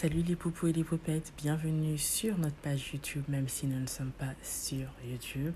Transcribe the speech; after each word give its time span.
Salut 0.00 0.22
les 0.22 0.36
poupous 0.36 0.68
et 0.68 0.72
les 0.72 0.84
poupettes, 0.84 1.32
bienvenue 1.38 1.98
sur 1.98 2.38
notre 2.38 2.54
page 2.54 2.92
YouTube, 2.92 3.24
même 3.26 3.48
si 3.48 3.66
nous 3.66 3.80
ne 3.80 3.88
sommes 3.88 4.12
pas 4.12 4.32
sur 4.44 4.86
YouTube. 5.04 5.52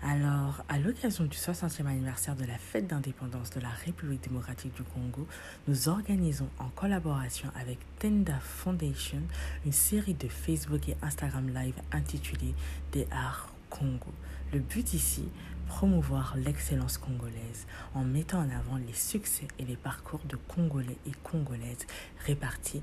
Alors, 0.00 0.62
à 0.68 0.78
l'occasion 0.78 1.24
du 1.24 1.36
60e 1.36 1.86
anniversaire 1.86 2.36
de 2.36 2.44
la 2.44 2.56
fête 2.56 2.86
d'indépendance 2.86 3.50
de 3.50 3.58
la 3.58 3.70
République 3.84 4.22
démocratique 4.22 4.76
du 4.76 4.84
Congo, 4.84 5.26
nous 5.66 5.88
organisons 5.88 6.48
en 6.60 6.68
collaboration 6.68 7.48
avec 7.60 7.78
Tenda 7.98 8.38
Foundation 8.38 9.22
une 9.66 9.72
série 9.72 10.14
de 10.14 10.28
Facebook 10.28 10.88
et 10.88 10.96
Instagram 11.02 11.48
Live 11.48 11.74
intitulée 11.90 12.54
Des 12.92 13.08
Arts 13.10 13.52
Congo. 13.70 14.12
Le 14.52 14.60
but 14.60 14.94
ici, 14.94 15.24
promouvoir 15.66 16.36
l'excellence 16.36 16.96
congolaise 16.96 17.66
en 17.96 18.04
mettant 18.04 18.38
en 18.38 18.50
avant 18.50 18.76
les 18.76 18.94
succès 18.94 19.48
et 19.58 19.64
les 19.64 19.76
parcours 19.76 20.22
de 20.28 20.36
Congolais 20.36 20.98
et 21.08 21.12
Congolaises 21.24 21.88
répartis 22.24 22.82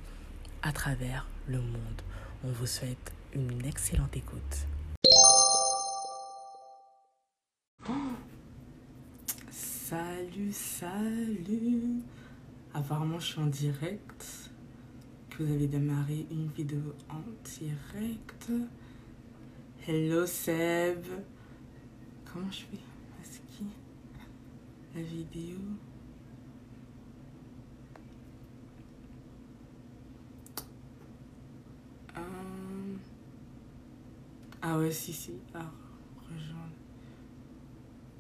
à 0.68 0.74
travers 0.74 1.26
le 1.48 1.62
monde. 1.62 2.02
On 2.44 2.52
vous 2.52 2.66
souhaite 2.66 3.14
une 3.34 3.64
excellente 3.66 4.18
écoute. 4.18 4.68
Salut, 9.50 10.52
salut. 10.52 12.02
Apparemment, 12.74 13.18
je 13.18 13.28
suis 13.28 13.40
en 13.40 13.46
direct. 13.46 14.52
Que 15.30 15.44
vous 15.44 15.54
avez 15.54 15.68
démarré 15.68 16.28
une 16.32 16.48
vidéo 16.48 16.94
en 17.10 17.22
direct. 17.46 18.52
Hello 19.88 20.26
Seb. 20.26 21.06
Comment 22.26 22.52
je 22.52 22.58
fais? 22.58 22.80
Est-ce 23.22 23.40
que 23.40 23.64
la 24.96 25.02
vidéo? 25.02 25.56
Euh, 32.18 32.96
Ah 34.62 34.78
ouais, 34.78 34.92
si, 34.92 35.14
si. 35.14 35.32
Ah, 35.54 35.72
rejoindre. 36.30 36.76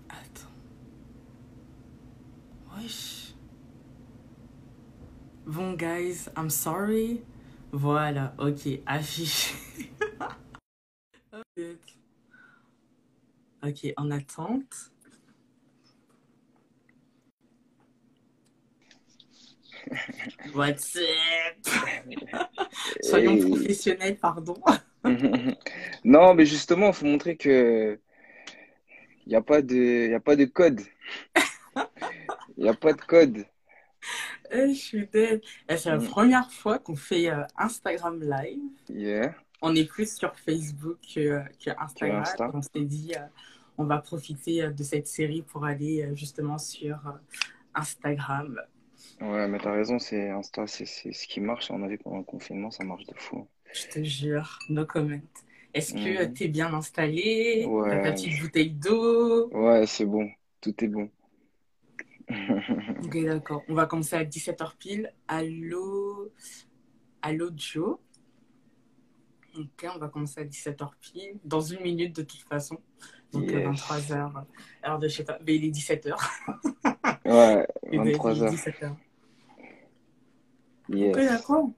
Attends. 0.09 0.52
Wesh. 2.76 3.34
Bon, 5.45 5.73
guys, 5.73 6.30
I'm 6.36 6.50
sorry. 6.50 7.22
Voilà, 7.72 8.34
ok, 8.38 8.81
affiché. 8.86 9.56
ok, 13.64 13.94
en 13.98 14.11
attente. 14.11 14.92
What's 20.53 20.95
up 20.97 21.66
Soyons 23.02 23.39
professionnels, 23.49 24.17
pardon. 24.17 24.55
Non, 26.03 26.33
mais 26.33 26.45
justement, 26.45 26.88
il 26.89 26.93
faut 26.93 27.05
montrer 27.05 27.38
que 27.38 27.99
il 29.25 29.30
n'y 29.30 29.35
a 29.35 29.41
pas 29.41 29.61
de, 29.61 30.09
y 30.09 30.13
a 30.13 30.19
pas 30.19 30.35
de 30.35 30.45
code. 30.45 30.81
Il 32.58 32.63
n'y 32.63 32.69
a 32.69 32.73
pas 32.73 32.91
de 32.93 33.02
code. 33.02 33.45
Eh, 34.52 34.73
je 34.73 34.80
suis 34.80 35.08
dead. 35.08 35.41
Eh, 35.69 35.77
C'est 35.77 35.89
la 35.89 35.97
Mm. 35.97 36.08
première 36.08 36.52
fois 36.52 36.80
qu'on 36.80 36.95
fait 36.95 37.30
euh, 37.30 37.43
Instagram 37.58 38.19
Live. 38.21 38.59
Yeah. 38.89 39.35
On 39.61 39.75
est 39.75 39.85
plus 39.85 40.15
sur 40.17 40.33
Facebook 40.39 40.97
que, 41.13 41.41
que 41.63 41.69
Instagram. 41.77 42.21
Insta. 42.21 42.49
On 42.53 42.61
s'est 42.61 42.85
dit, 42.85 43.11
euh, 43.15 43.21
on 43.77 43.83
va 43.83 43.99
profiter 43.99 44.63
euh, 44.63 44.71
de 44.71 44.83
cette 44.83 45.08
série 45.08 45.43
pour 45.43 45.65
aller 45.65 46.03
euh, 46.03 46.15
justement 46.15 46.58
sur 46.58 46.95
euh, 47.08 47.11
Instagram. 47.75 48.59
Ouais, 49.20 49.48
mais 49.48 49.58
t'as 49.58 49.72
raison, 49.72 49.98
c'est 50.00 50.30
Insta, 50.30 50.68
c'est 50.68 50.86
ce 50.86 51.28
qui 51.28 51.40
marche. 51.40 51.72
On 51.72 51.82
a 51.84 51.88
vu 51.88 51.98
pendant 51.98 52.18
le 52.20 52.23
confinement, 52.23 52.70
ça 52.72 52.84
marche 52.84 53.06
de 53.06 53.14
fou. 53.16 53.48
Je 53.73 53.88
te 53.88 54.04
jure, 54.04 54.60
no 54.70 54.86
comment. 54.86 55.20
Est-ce 55.73 55.94
que 55.94 56.00
Mhm. 56.00 56.18
euh, 56.18 56.28
t'es 56.34 56.48
bien 56.48 56.73
installé? 56.73 57.68
T'as 57.90 58.00
ta 58.00 58.12
petite 58.14 58.40
bouteille 58.42 58.72
d'eau? 58.72 59.50
ouais, 59.52 59.86
c'est 59.88 60.06
bon. 60.06 60.30
Tout 60.61 60.83
est 60.83 60.88
bon. 60.88 61.10
Ok, 62.30 63.17
d'accord. 63.26 63.64
On 63.67 63.73
va 63.73 63.86
commencer 63.86 64.16
à 64.16 64.23
17h 64.23 64.76
pile. 64.77 65.14
Allô, 65.27 66.32
allô 67.22 67.50
Joe. 67.56 67.98
Ok, 69.58 69.86
on 69.95 69.98
va 69.98 70.08
commencer 70.10 70.42
à 70.42 70.44
17h 70.44 70.92
pile. 71.00 71.39
Dans 71.44 71.61
une 71.61 71.82
minute 71.82 72.16
de 72.16 72.22
toute 72.23 72.42
façon. 72.44 72.77
Donc 73.33 73.52
euh, 73.54 73.60
Yes. 73.72 73.82
23h, 73.82 74.45
heure 74.86 75.00
de 75.00 75.08
chez 75.08 75.26
toi. 75.26 75.38
Mais 75.45 75.56
il 75.56 75.66
est 75.66 75.72
17h. 75.72 76.16
Ouais, 77.26 77.67
Il 77.92 78.08
est 78.08 78.17
23h. 78.17 78.56
17h. 80.89 81.09
Ok, 81.09 81.17
Yes. 81.17 81.30
d'accord. 81.30 81.70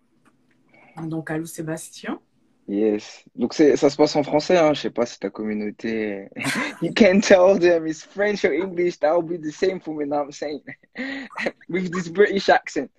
Donc, 1.04 1.30
allô 1.32 1.46
Sébastien. 1.46 2.20
Yes. 2.68 3.24
Donc 3.36 3.54
ça 3.56 3.76
se 3.90 3.96
passe 3.98 4.16
en 4.16 4.22
français, 4.24 4.58
hein. 4.58 4.74
Je 4.76 4.82
sais 4.82 4.90
pas 4.92 5.06
si 5.08 5.18
ta 5.20 5.30
communauté. 5.32 6.28
You 6.84 6.94
can 6.94 7.20
tell 7.20 7.58
them 7.60 7.88
it's 7.88 8.04
French 8.04 8.46
or 8.46 8.54
English. 8.54 9.00
That 9.00 9.16
will 9.16 9.24
be 9.24 9.42
the 9.42 9.52
same 9.52 9.80
for 9.80 9.96
me. 9.96 10.06
Now 10.06 10.24
I'm 10.26 10.32
saying 10.32 10.62
with 11.70 11.92
this 11.92 12.10
British 12.10 12.48
accent. 12.50 12.92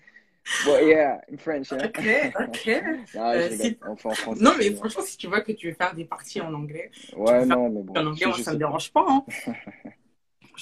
But 0.66 0.87
yeah, 0.87 1.20
in 1.28 1.37
French, 1.38 1.70
yeah. 1.70 1.87
Ok, 1.87 2.04
ok. 2.49 2.82
Ah, 3.16 3.34
Euh, 3.34 3.50
si- 3.50 3.56
fait 3.59 3.78
en 3.87 3.94
français. 3.97 4.43
Non, 4.43 4.53
mais 4.59 4.72
franchement, 4.72 5.03
si 5.04 5.16
tu 5.16 5.28
vois 5.28 5.43
que 5.43 5.53
tu 5.53 5.69
veux 5.69 5.75
faire 5.75 5.94
des 5.94 6.04
parties 6.04 6.41
en 6.41 6.53
anglais, 6.53 6.91
Ouais, 7.16 7.44
non, 7.47 7.69
mais 7.70 7.81
en 7.81 7.84
bon. 7.84 7.94
anglais, 8.09 8.16
Je, 8.16 8.25
moi, 8.28 8.38
ça 8.38 8.38
me 8.38 8.43
sais 8.43 8.50
pas. 8.50 8.56
dérange 8.59 8.93
pas. 8.93 9.06
Hein. 9.09 9.25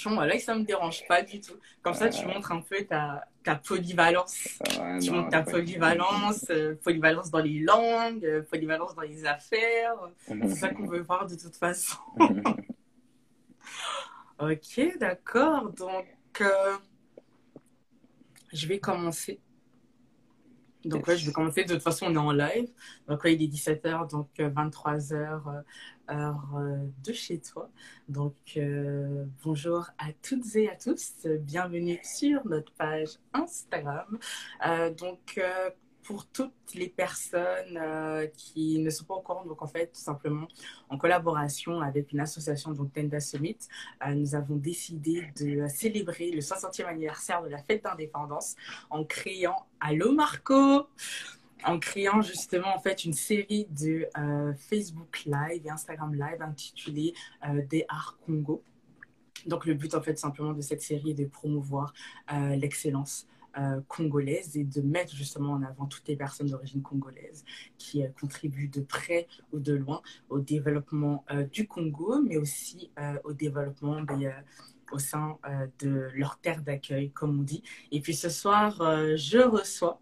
Franchement, 0.00 0.24
là, 0.24 0.38
ça 0.38 0.54
me 0.54 0.62
dérange 0.64 1.06
pas 1.08 1.22
du 1.22 1.40
tout. 1.40 1.54
Comme 1.82 1.94
ça, 1.94 2.08
tu 2.08 2.24
Ouais. 2.24 2.32
montres 2.32 2.52
un 2.52 2.60
peu 2.60 2.84
ta, 2.84 3.26
ta 3.42 3.56
polyvalence. 3.56 4.58
Tu 5.00 5.10
non, 5.10 5.16
montres 5.16 5.30
ta 5.30 5.42
polyvalence, 5.42 6.44
euh, 6.50 6.76
polyvalence 6.76 7.30
dans 7.30 7.40
les 7.40 7.58
langues, 7.60 8.24
euh, 8.24 8.42
polyvalence 8.42 8.94
dans 8.94 9.02
les 9.02 9.26
affaires. 9.26 9.94
C'est 10.28 10.48
ça 10.54 10.68
qu'on 10.68 10.86
veut 10.86 11.00
voir 11.00 11.26
de 11.26 11.34
toute 11.34 11.56
façon. 11.56 11.96
Ok, 14.40 14.80
d'accord. 15.00 15.72
Donc, 15.72 16.06
euh, 16.40 16.76
je 18.52 18.68
vais 18.68 18.78
commencer. 18.78 19.40
Donc, 20.84 21.08
ouais, 21.08 21.16
je 21.16 21.26
vais 21.26 21.32
commencer. 21.32 21.64
De 21.64 21.74
toute 21.74 21.82
façon, 21.82 22.06
on 22.06 22.14
est 22.14 22.18
en 22.18 22.30
live. 22.30 22.68
Donc, 23.08 23.24
ouais, 23.24 23.34
il 23.34 23.42
est 23.42 23.48
17h, 23.48 24.08
donc 24.08 24.28
23h, 24.38 25.64
euh, 26.10 26.86
de 27.04 27.12
chez 27.12 27.38
toi. 27.38 27.70
Donc, 28.08 28.34
euh, 28.56 29.26
bonjour 29.44 29.90
à 29.98 30.06
toutes 30.22 30.56
et 30.56 30.70
à 30.70 30.74
tous. 30.74 31.26
Bienvenue 31.26 32.00
sur 32.02 32.46
notre 32.46 32.72
page 32.72 33.18
Instagram. 33.34 34.18
Euh, 34.66 34.90
donc, 34.94 35.38
pour 36.02 36.26
toutes 36.26 36.74
les 36.74 36.88
personnes 36.88 37.78
qui 38.34 38.78
ne 38.78 38.88
sont 38.88 39.04
pas 39.04 39.14
au 39.14 39.20
courant, 39.20 39.44
donc 39.44 39.60
en 39.60 39.66
fait, 39.66 39.88
tout 39.88 40.00
simplement, 40.00 40.48
en 40.88 40.96
collaboration 40.96 41.82
avec 41.82 42.12
une 42.12 42.20
association, 42.20 42.72
donc 42.72 42.94
Tenda 42.94 43.20
Summit, 43.20 43.58
nous 44.14 44.34
avons 44.34 44.56
décidé 44.56 45.30
de 45.38 45.66
célébrer 45.68 46.30
le 46.30 46.40
60e 46.40 46.86
anniversaire 46.86 47.42
de 47.42 47.48
la 47.48 47.58
fête 47.58 47.84
d'indépendance 47.84 48.56
en 48.88 49.04
créant 49.04 49.66
Allo 49.80 50.12
Marco 50.12 50.88
en 51.64 51.78
créant 51.78 52.22
justement 52.22 52.74
en 52.74 52.80
fait 52.80 53.04
une 53.04 53.12
série 53.12 53.66
de 53.70 54.06
euh, 54.16 54.54
Facebook 54.54 55.24
Live 55.24 55.62
et 55.64 55.70
Instagram 55.70 56.14
Live 56.14 56.40
intitulée 56.40 57.14
euh, 57.48 57.62
Des 57.68 57.84
Arts 57.88 58.18
Congo. 58.24 58.62
Donc 59.46 59.66
le 59.66 59.74
but 59.74 59.94
en 59.94 60.02
fait 60.02 60.18
simplement 60.18 60.52
de 60.52 60.60
cette 60.60 60.82
série 60.82 61.10
est 61.10 61.14
de 61.14 61.26
promouvoir 61.26 61.92
euh, 62.32 62.56
l'excellence 62.56 63.26
congolaise 63.88 64.56
et 64.56 64.62
de 64.62 64.80
mettre 64.82 65.16
justement 65.16 65.54
en 65.54 65.62
avant 65.62 65.86
toutes 65.86 66.06
les 66.06 66.14
personnes 66.14 66.46
d'origine 66.46 66.80
congolaise 66.80 67.44
qui 67.76 68.04
contribuent 68.20 68.68
de 68.68 68.82
près 68.82 69.26
ou 69.52 69.58
de 69.58 69.72
loin 69.72 70.00
au 70.28 70.38
développement 70.38 71.24
du 71.50 71.66
Congo, 71.66 72.22
mais 72.22 72.36
aussi 72.36 72.92
au 73.24 73.32
développement 73.32 74.00
au 74.92 74.98
sein 75.00 75.38
de 75.80 76.08
leur 76.14 76.38
terre 76.38 76.62
d'accueil, 76.62 77.10
comme 77.10 77.40
on 77.40 77.42
dit. 77.42 77.64
Et 77.90 78.00
puis 78.00 78.14
ce 78.14 78.28
soir, 78.28 78.76
je 79.16 79.38
reçois 79.38 80.00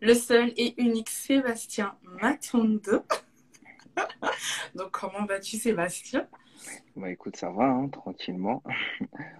le 0.00 0.14
seul 0.14 0.52
et 0.56 0.80
unique 0.80 1.10
Sébastien 1.10 1.96
Matondo. 2.20 3.02
Donc 4.74 4.90
comment 4.90 5.24
vas-tu 5.26 5.56
Sébastien? 5.56 6.28
Bah 6.96 7.10
écoute, 7.10 7.36
ça 7.36 7.50
va, 7.50 7.64
hein, 7.64 7.88
tranquillement. 7.88 8.62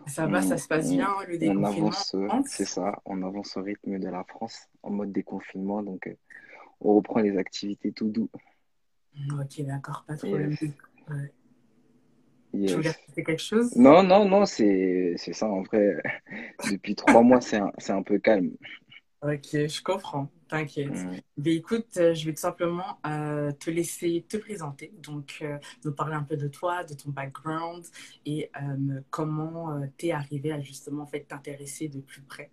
Ça 0.06 0.26
va, 0.26 0.38
On- 0.38 0.42
ça 0.42 0.58
se 0.58 0.68
passe 0.68 0.92
on- 0.92 0.96
bien, 0.96 1.14
le 1.26 1.34
On 1.34 1.38
déconfinement 1.38 1.88
avance, 1.88 2.14
euh, 2.14 2.28
c'est 2.46 2.64
ça, 2.64 3.00
on 3.04 3.22
avance 3.22 3.56
au 3.56 3.62
rythme 3.62 3.98
de 3.98 4.08
la 4.08 4.24
France 4.24 4.68
en 4.82 4.90
mode 4.90 5.12
déconfinement, 5.12 5.82
donc 5.82 6.06
euh, 6.06 6.16
on 6.80 6.94
reprend 6.96 7.20
les 7.20 7.36
activités 7.38 7.92
tout 7.92 8.08
doux. 8.08 8.30
Ok, 9.32 9.62
d'accord, 9.62 10.04
pas 10.06 10.14
problème. 10.16 10.50
Yes. 10.60 10.70
Ouais. 11.08 11.32
Yes. 12.52 12.70
Tu 12.70 12.76
voulais 12.76 12.90
rajouter 12.90 13.24
quelque 13.24 13.42
chose? 13.42 13.76
Non, 13.76 14.02
non, 14.02 14.28
non, 14.28 14.46
c'est 14.46 15.16
ça 15.16 15.48
en 15.48 15.62
vrai. 15.62 15.96
Depuis 16.70 16.94
trois 16.94 17.22
mois, 17.22 17.40
c'est 17.40 17.56
un, 17.56 17.72
c'est 17.78 17.92
un 17.92 18.02
peu 18.02 18.18
calme. 18.18 18.52
Ok, 19.22 19.48
je 19.52 19.82
comprends, 19.82 20.28
t'inquiète. 20.48 20.90
Mm. 20.90 21.20
Mais 21.38 21.54
écoute, 21.54 21.96
euh, 21.96 22.14
je 22.14 22.26
vais 22.26 22.32
tout 22.32 22.40
simplement 22.40 22.98
euh, 23.06 23.52
te 23.52 23.70
laisser 23.70 24.24
te 24.28 24.36
présenter, 24.36 24.92
donc 25.02 25.38
euh, 25.42 25.58
nous 25.84 25.92
parler 25.92 26.14
un 26.14 26.22
peu 26.22 26.36
de 26.36 26.48
toi, 26.48 26.84
de 26.84 26.94
ton 26.94 27.10
background 27.10 27.84
et 28.24 28.50
euh, 28.60 29.00
comment 29.10 29.72
euh, 29.72 29.86
t'es 29.96 30.12
arrivé 30.12 30.52
à 30.52 30.60
justement 30.60 31.02
en 31.02 31.06
fait 31.06 31.20
t'intéresser 31.20 31.88
de 31.88 32.00
plus 32.00 32.22
près 32.22 32.50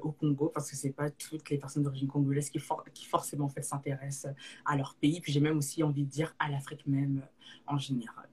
au 0.00 0.12
Congo 0.12 0.48
parce 0.48 0.70
que 0.70 0.76
c'est 0.76 0.92
pas 0.92 1.10
toutes 1.10 1.50
les 1.50 1.58
personnes 1.58 1.82
d'origine 1.82 2.08
congolaise 2.08 2.48
qui, 2.48 2.58
qui 2.94 3.04
forcément 3.04 3.48
fait, 3.48 3.60
s'intéressent 3.60 4.32
à 4.64 4.78
leur 4.78 4.94
pays. 4.94 5.20
Puis 5.20 5.30
j'ai 5.30 5.40
même 5.40 5.58
aussi 5.58 5.82
envie 5.82 6.04
de 6.04 6.08
dire 6.10 6.34
à 6.38 6.48
l'Afrique 6.48 6.86
même 6.86 7.20
en 7.66 7.76
général. 7.76 8.30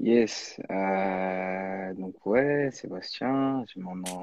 Yes. 0.00 0.60
donc 1.98 2.24
ouais, 2.24 2.70
Sébastien, 2.70 3.64
j'ai 3.66 3.80
maintenant 3.80 4.22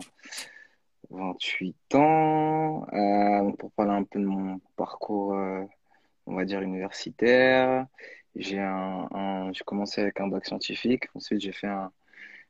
28 1.10 1.96
ans. 1.96 2.86
pour 3.58 3.72
parler 3.72 3.92
un 3.94 4.04
peu 4.04 4.20
de 4.20 4.26
mon 4.26 4.60
parcours, 4.76 5.36
on 6.26 6.36
va 6.36 6.46
dire 6.46 6.62
universitaire, 6.62 7.86
j'ai 8.36 8.60
un, 8.60 9.52
j'ai 9.54 9.64
commencé 9.64 10.02
avec 10.02 10.20
un 10.20 10.28
bac 10.28 10.46
scientifique. 10.46 11.06
Ensuite, 11.16 11.42
j'ai 11.42 11.52
fait 11.52 11.70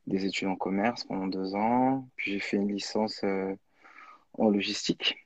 des 0.07 0.25
études 0.25 0.47
en 0.47 0.55
commerce 0.55 1.03
pendant 1.03 1.27
deux 1.27 1.55
ans. 1.55 2.07
Puis 2.15 2.33
j'ai 2.33 2.39
fait 2.39 2.57
une 2.57 2.71
licence 2.71 3.21
euh, 3.23 3.55
en 4.33 4.49
logistique. 4.49 5.17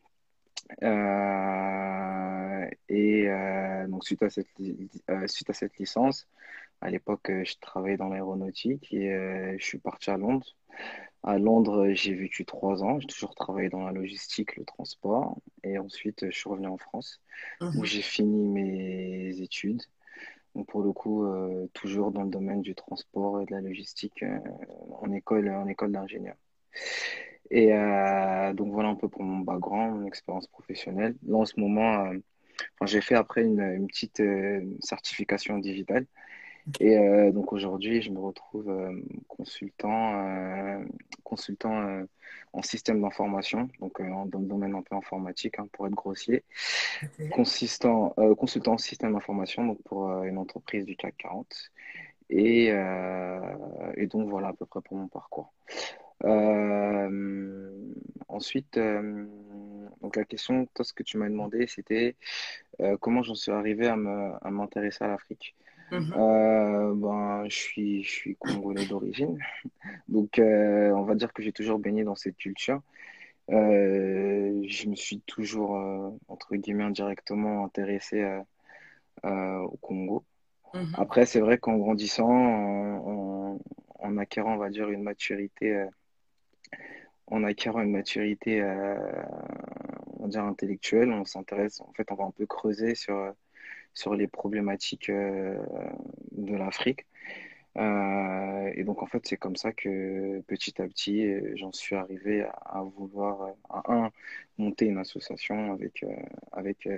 Euh, 0.84 2.70
et 2.90 3.28
euh, 3.28 3.88
donc 3.88 4.06
suite 4.06 4.22
à 4.22 4.30
cette 4.30 4.48
suite 5.28 5.50
à 5.50 5.54
cette 5.54 5.78
licence, 5.78 6.28
à 6.82 6.90
l'époque, 6.90 7.28
je 7.30 7.56
travaillais 7.60 7.98
dans 7.98 8.10
l'aéronautique 8.10 8.94
et 8.94 9.58
je 9.58 9.66
suis 9.66 9.80
parti 9.80 10.12
à 10.12 10.18
Londres. 10.18 10.56
À 11.24 11.38
Londres, 11.38 11.90
j'ai 11.94 12.14
vécu 12.14 12.46
trois 12.46 12.84
ans. 12.84 13.00
J'ai 13.00 13.08
toujours 13.08 13.36
travaillé 13.36 13.70
dans 13.70 13.84
la 13.86 13.92
logistique, 13.92 14.56
le 14.56 14.66
transport. 14.66 15.38
Et 15.64 15.78
ensuite, 15.78 16.26
je 16.30 16.38
suis 16.38 16.50
revenu 16.50 16.68
en 16.68 16.78
France, 16.78 17.22
où 17.74 17.82
mmh 17.82 17.86
j'ai 17.86 18.02
fini 18.02 18.48
mes 18.48 19.42
études. 19.42 19.82
Donc 20.56 20.68
pour 20.68 20.82
le 20.84 20.92
coup, 20.94 21.26
euh, 21.26 21.68
toujours 21.74 22.12
dans 22.12 22.24
le 22.24 22.30
domaine 22.30 22.62
du 22.62 22.76
transport 22.76 23.42
et 23.42 23.46
de 23.46 23.52
la 23.52 23.62
logistique 23.62 24.24
euh, 24.24 24.40
en 25.02 25.12
école, 25.12 25.50
en 25.50 25.68
école 25.68 25.92
d'ingénieur. 25.92 26.36
Et 27.52 27.74
euh, 27.74 28.54
donc 28.54 28.72
voilà 28.74 28.90
un 28.90 28.96
peu 28.96 29.10
pour 29.10 29.24
mon 29.24 29.40
background, 29.40 30.02
mon 30.02 30.06
expérience 30.08 30.48
professionnelle. 30.48 31.16
Là 31.28 31.38
en 31.38 31.46
ce 31.46 31.60
moment, 31.60 32.12
j'ai 32.84 33.02
fait 33.02 33.16
après 33.16 33.44
une, 33.44 33.62
une 33.62 33.88
petite 33.88 34.22
certification 34.82 35.58
digitale 35.58 36.06
et 36.80 36.98
euh, 36.98 37.32
donc 37.32 37.54
aujourd'hui, 37.54 38.02
je 38.02 38.12
me 38.12 38.20
retrouve 38.20 38.70
euh, 38.70 38.92
consultant, 39.28 40.14
euh, 40.16 40.84
consultant 41.24 42.06
en 42.54 42.62
système 42.62 43.02
d'information, 43.02 43.70
donc 43.80 44.02
dans 44.02 44.40
le 44.40 44.46
domaine 44.46 44.76
un 44.76 44.82
peu 44.82 44.96
informatique, 44.96 45.60
hein, 45.60 45.68
pour 45.72 45.88
être 45.88 45.94
grossier. 45.94 46.44
Consistant, 47.32 48.14
consultant 48.38 48.74
en 48.74 48.78
système 48.78 49.14
d'information, 49.14 49.66
donc 49.66 49.82
pour 49.84 50.10
une 50.24 50.38
entreprise 50.38 50.86
du 50.86 50.96
CAC 50.96 51.16
40. 51.18 51.72
Et, 52.32 52.68
et, 52.68 54.08
donc 54.08 54.30
voilà 54.30 54.50
à 54.50 54.54
peu 54.54 54.66
près 54.66 54.82
pour 54.82 54.98
mon 54.98 55.08
parcours. 55.08 55.54
ensuite, 58.28 58.80
donc 60.02 60.16
la 60.16 60.24
question, 60.26 60.66
toi, 60.74 60.84
ce 60.84 60.94
que 60.94 61.04
tu 61.04 61.18
m'as 61.18 61.30
demandé, 61.30 61.68
c'était 61.68 62.16
comment 63.00 63.22
j'en 63.22 63.36
suis 63.36 63.52
arrivé 63.52 63.88
à 63.88 63.96
m'intéresser 63.96 65.04
à 65.04 65.08
l'Afrique? 65.08 65.56
Mhm. 65.92 66.14
Euh, 66.16 66.94
ben, 66.96 67.44
je 67.50 67.56
suis, 67.56 68.04
je 68.04 68.10
suis 68.10 68.36
congolais 68.36 68.86
d'origine. 68.86 69.38
Donc, 70.08 70.40
euh, 70.40 70.92
on 70.92 71.04
va 71.04 71.16
dire 71.16 71.34
que 71.34 71.42
j'ai 71.42 71.52
toujours 71.52 71.80
baigné 71.80 72.04
dans 72.04 72.16
cette 72.16 72.38
culture. 72.38 72.82
Euh, 73.50 74.62
je 74.68 74.88
me 74.88 74.96
suis 74.96 75.22
toujours, 75.22 75.72
entre 76.28 76.56
guillemets, 76.56 76.84
indirectement 76.84 77.66
intéressé 77.66 78.24
au 79.24 79.78
Congo. 79.82 80.24
Mhm. 80.74 80.94
Après, 80.98 81.26
c'est 81.26 81.40
vrai 81.40 81.58
qu'en 81.58 81.78
grandissant, 81.78 82.30
en, 82.30 83.60
en, 84.00 84.18
acquérant, 84.18 84.54
on 84.54 84.58
va 84.58 84.70
dire, 84.70 84.90
une 84.90 85.02
maturité, 85.02 85.88
en 87.26 87.44
acquérant 87.44 87.82
une 87.82 87.92
maturité, 87.92 88.64
on 88.64 90.24
va 90.24 90.28
dire, 90.28 90.44
intellectuelle, 90.44 91.12
on 91.12 91.26
s'intéresse, 91.26 91.82
en 91.82 91.92
fait, 91.94 92.12
on 92.12 92.16
va 92.16 92.26
un 92.26 92.32
peu 92.32 92.46
creuser 92.46 92.94
sur 92.94 93.34
sur 93.94 94.16
les 94.16 94.28
problématiques 94.28 95.10
euh, 95.10 95.58
de 96.32 96.56
l'Afrique. 96.56 97.06
Euh, 97.78 98.72
et 98.76 98.84
donc, 98.84 99.04
en 99.04 99.06
fait, 99.06 99.26
c'est 99.28 99.38
comme 99.38 99.56
ça 99.56 99.72
que 99.74 100.42
petit 100.48 100.82
à 100.82 100.88
petit, 100.88 101.26
euh, 101.26 101.54
j'en 101.56 101.72
suis 101.72 101.96
arrivé 101.96 102.46
à, 102.66 102.82
vouloir, 102.84 103.56
à 103.70 103.94
un, 103.94 104.12
monter 104.58 104.86
une 104.86 104.98
association 104.98 105.74
avec, 105.74 106.06
avec, 106.52 106.90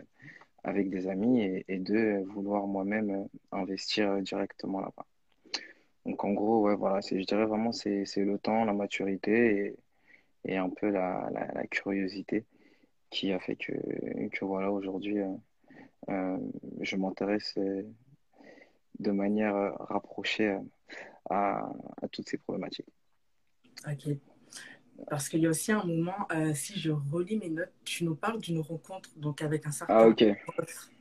avec 0.64 0.90
des 0.90 1.08
amis 1.08 1.42
et, 1.68 1.80
deux, 1.80 2.24
vouloir 2.24 2.68
moi-même 2.68 3.28
investir 3.52 4.22
directement 4.22 4.82
là-bas. 4.82 5.06
Donc, 6.06 6.24
en 6.24 6.32
gros, 6.34 6.62
ouais, 6.62 6.76
voilà, 6.76 7.00
je 7.02 7.16
dirais 7.26 7.46
vraiment 7.46 7.72
c'est 7.72 8.06
le 8.18 8.38
temps, 8.40 8.66
la 8.66 8.74
maturité 8.74 9.76
et, 10.46 10.52
et 10.54 10.58
un 10.58 10.70
peu 10.70 10.90
la, 10.90 11.30
la, 11.32 11.68
curiosité 11.68 12.46
qui 13.12 13.34
a 13.34 13.40
fait 13.40 13.56
que, 13.56 13.74
que 14.30 14.46
voilà, 14.46 14.72
aujourd'hui, 14.72 15.20
je 16.08 16.96
m'intéresse 16.96 17.54
euh, 17.58 17.84
de 19.00 19.12
manière 19.12 19.56
euh, 19.56 19.72
rapprochée 19.80 20.58
à, 21.30 21.70
toutes 22.12 22.28
ces 22.28 22.38
problématiques. 22.38 22.90
Parce 25.10 25.30
qu'il 25.30 25.42
y 25.42 25.48
a 25.48 25.50
aussi 25.50 25.72
un 25.72 25.84
moment, 25.84 26.28
si 26.54 26.80
je 26.80 26.92
relis 26.92 27.38
mes 27.38 27.50
notes, 27.50 27.72
tu 27.84 28.04
nous 28.04 28.16
parles 28.16 28.40
d'une 28.40 28.60
rencontre 28.60 29.10
donc 29.18 29.42
avec 29.42 29.66
un 29.66 29.72
certain 29.72 29.96
ah, 29.98 30.26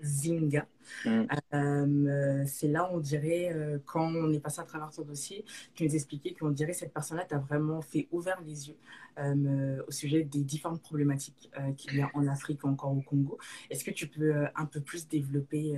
Zinga. 0.03 0.67
Mm. 1.05 1.27
Euh, 1.55 2.45
c'est 2.47 2.69
là, 2.69 2.89
on 2.93 2.99
dirait, 2.99 3.53
euh, 3.53 3.79
quand 3.85 4.13
on 4.15 4.33
est 4.33 4.41
passé 4.41 4.61
à 4.61 4.65
travers 4.65 4.91
ton 4.91 5.03
dossier, 5.03 5.45
tu 5.75 5.85
nous 5.85 5.95
expliquais 5.95 6.35
qu'on 6.35 6.51
dirait 6.51 6.73
cette 6.73 6.93
personne-là 6.93 7.25
t'a 7.25 7.39
vraiment 7.39 7.81
fait 7.81 8.09
ouvrir 8.11 8.41
les 8.45 8.69
yeux 8.69 8.77
euh, 9.19 9.83
au 9.87 9.91
sujet 9.91 10.23
des 10.25 10.43
différentes 10.43 10.83
problématiques 10.83 11.51
qu'il 11.77 11.97
y 11.97 12.03
a 12.03 12.11
en 12.15 12.27
Afrique 12.27 12.65
ou 12.65 12.69
encore 12.69 12.93
au 12.93 13.03
Congo. 13.03 13.39
Est-ce 13.71 13.85
que 13.85 13.91
tu 13.91 14.07
peux 14.07 14.47
un 14.55 14.67
peu 14.67 14.81
plus 14.81 15.09
développer 15.09 15.75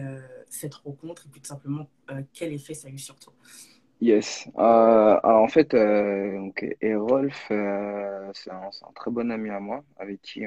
cette 0.49 0.75
rencontre 0.75 1.27
et 1.27 1.29
puis 1.31 1.41
tout 1.41 1.49
simplement 1.49 1.89
quel 2.33 2.53
effet 2.53 2.75
ça 2.75 2.89
a 2.89 2.91
eu 2.91 2.99
sur 2.99 3.19
toi? 3.19 3.33
Yes. 4.03 4.49
alors 4.57 5.43
en 5.43 5.49
fait, 5.49 5.77
donc, 5.77 6.67
Erolf, 6.83 7.47
c'est 8.35 8.51
un, 8.51 8.71
très 8.97 9.11
bon 9.13 9.31
ami 9.31 9.49
à 9.51 9.61
moi 9.61 9.85
avec 9.97 10.21
qui 10.23 10.45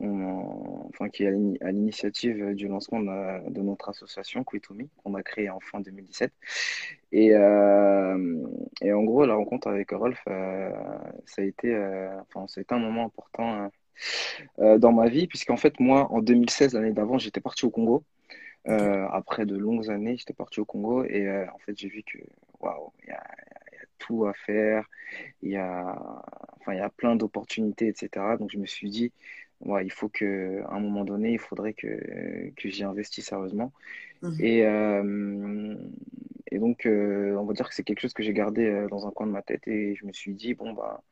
on, 0.00 0.88
enfin, 0.88 1.08
qui 1.08 1.24
est 1.24 1.28
à 1.62 1.70
l'initiative 1.70 2.54
du 2.54 2.68
lancement 2.68 3.00
de, 3.00 3.60
notre 3.60 3.90
association 3.90 4.44
Kwitomi, 4.44 4.88
qu'on 5.02 5.14
a 5.14 5.22
créée 5.22 5.50
en 5.50 5.60
fin 5.60 5.80
2017. 5.80 6.32
Et, 7.12 7.34
euh, 7.34 8.46
et 8.80 8.92
en 8.92 9.02
gros, 9.02 9.26
la 9.26 9.34
rencontre 9.34 9.68
avec 9.68 9.90
Rolf, 9.90 10.20
euh, 10.28 10.70
ça, 11.26 11.42
a 11.42 11.44
été, 11.44 11.74
euh, 11.74 12.10
enfin, 12.34 12.46
un 12.70 12.78
moment 12.78 13.06
important 13.06 13.70
dans 14.58 14.92
ma 14.92 15.08
vie, 15.08 15.26
puisqu'en 15.26 15.56
fait, 15.56 15.78
moi, 15.78 16.10
en 16.10 16.20
2016, 16.20 16.74
l'année 16.74 16.92
d'avant, 16.92 17.18
j'étais 17.18 17.40
parti 17.40 17.64
au 17.66 17.70
Congo. 17.70 18.04
Après 18.64 19.46
de 19.46 19.56
longues 19.56 19.90
années, 19.90 20.16
j'étais 20.16 20.34
parti 20.34 20.60
au 20.60 20.64
Congo 20.64 21.04
et 21.04 21.28
en 21.52 21.58
fait, 21.58 21.76
j'ai 21.76 21.88
vu 21.88 22.02
que 22.02 22.18
waouh, 22.60 22.92
il 23.02 23.08
y 23.08 23.12
a, 23.12 23.22
tout 23.98 24.26
à 24.26 24.32
faire, 24.34 24.84
il 25.42 25.50
y 25.50 25.56
a, 25.56 25.96
enfin, 26.60 26.74
il 26.74 26.78
y 26.78 26.80
a 26.80 26.90
plein 26.90 27.16
d'opportunités, 27.16 27.88
etc. 27.88 28.36
Donc, 28.38 28.50
je 28.52 28.58
me 28.58 28.66
suis 28.66 28.90
dit, 28.90 29.12
ouais, 29.60 29.84
il 29.84 29.92
faut 29.92 30.08
que, 30.08 30.62
à 30.68 30.74
un 30.74 30.80
moment 30.80 31.04
donné, 31.04 31.32
il 31.32 31.38
faudrait 31.38 31.72
que, 31.74 32.50
que 32.56 32.68
j'y 32.68 32.84
investisse 32.84 33.26
sérieusement. 33.26 33.72
Mhm. 34.22 34.36
Et, 34.40 34.66
euh, 34.66 35.76
et 36.50 36.58
donc, 36.58 36.86
euh, 36.86 37.36
on 37.36 37.44
va 37.44 37.54
dire 37.54 37.68
que 37.68 37.74
c'est 37.74 37.84
quelque 37.84 38.00
chose 38.00 38.12
que 38.12 38.22
j'ai 38.22 38.32
gardé 38.32 38.66
euh, 38.66 38.88
dans 38.88 39.06
un 39.06 39.10
coin 39.10 39.26
de 39.26 39.32
ma 39.32 39.42
tête 39.42 39.66
et 39.68 39.94
je 39.94 40.06
me 40.06 40.12
suis 40.12 40.34
dit, 40.34 40.54
bon, 40.54 40.72
bah, 40.72 41.02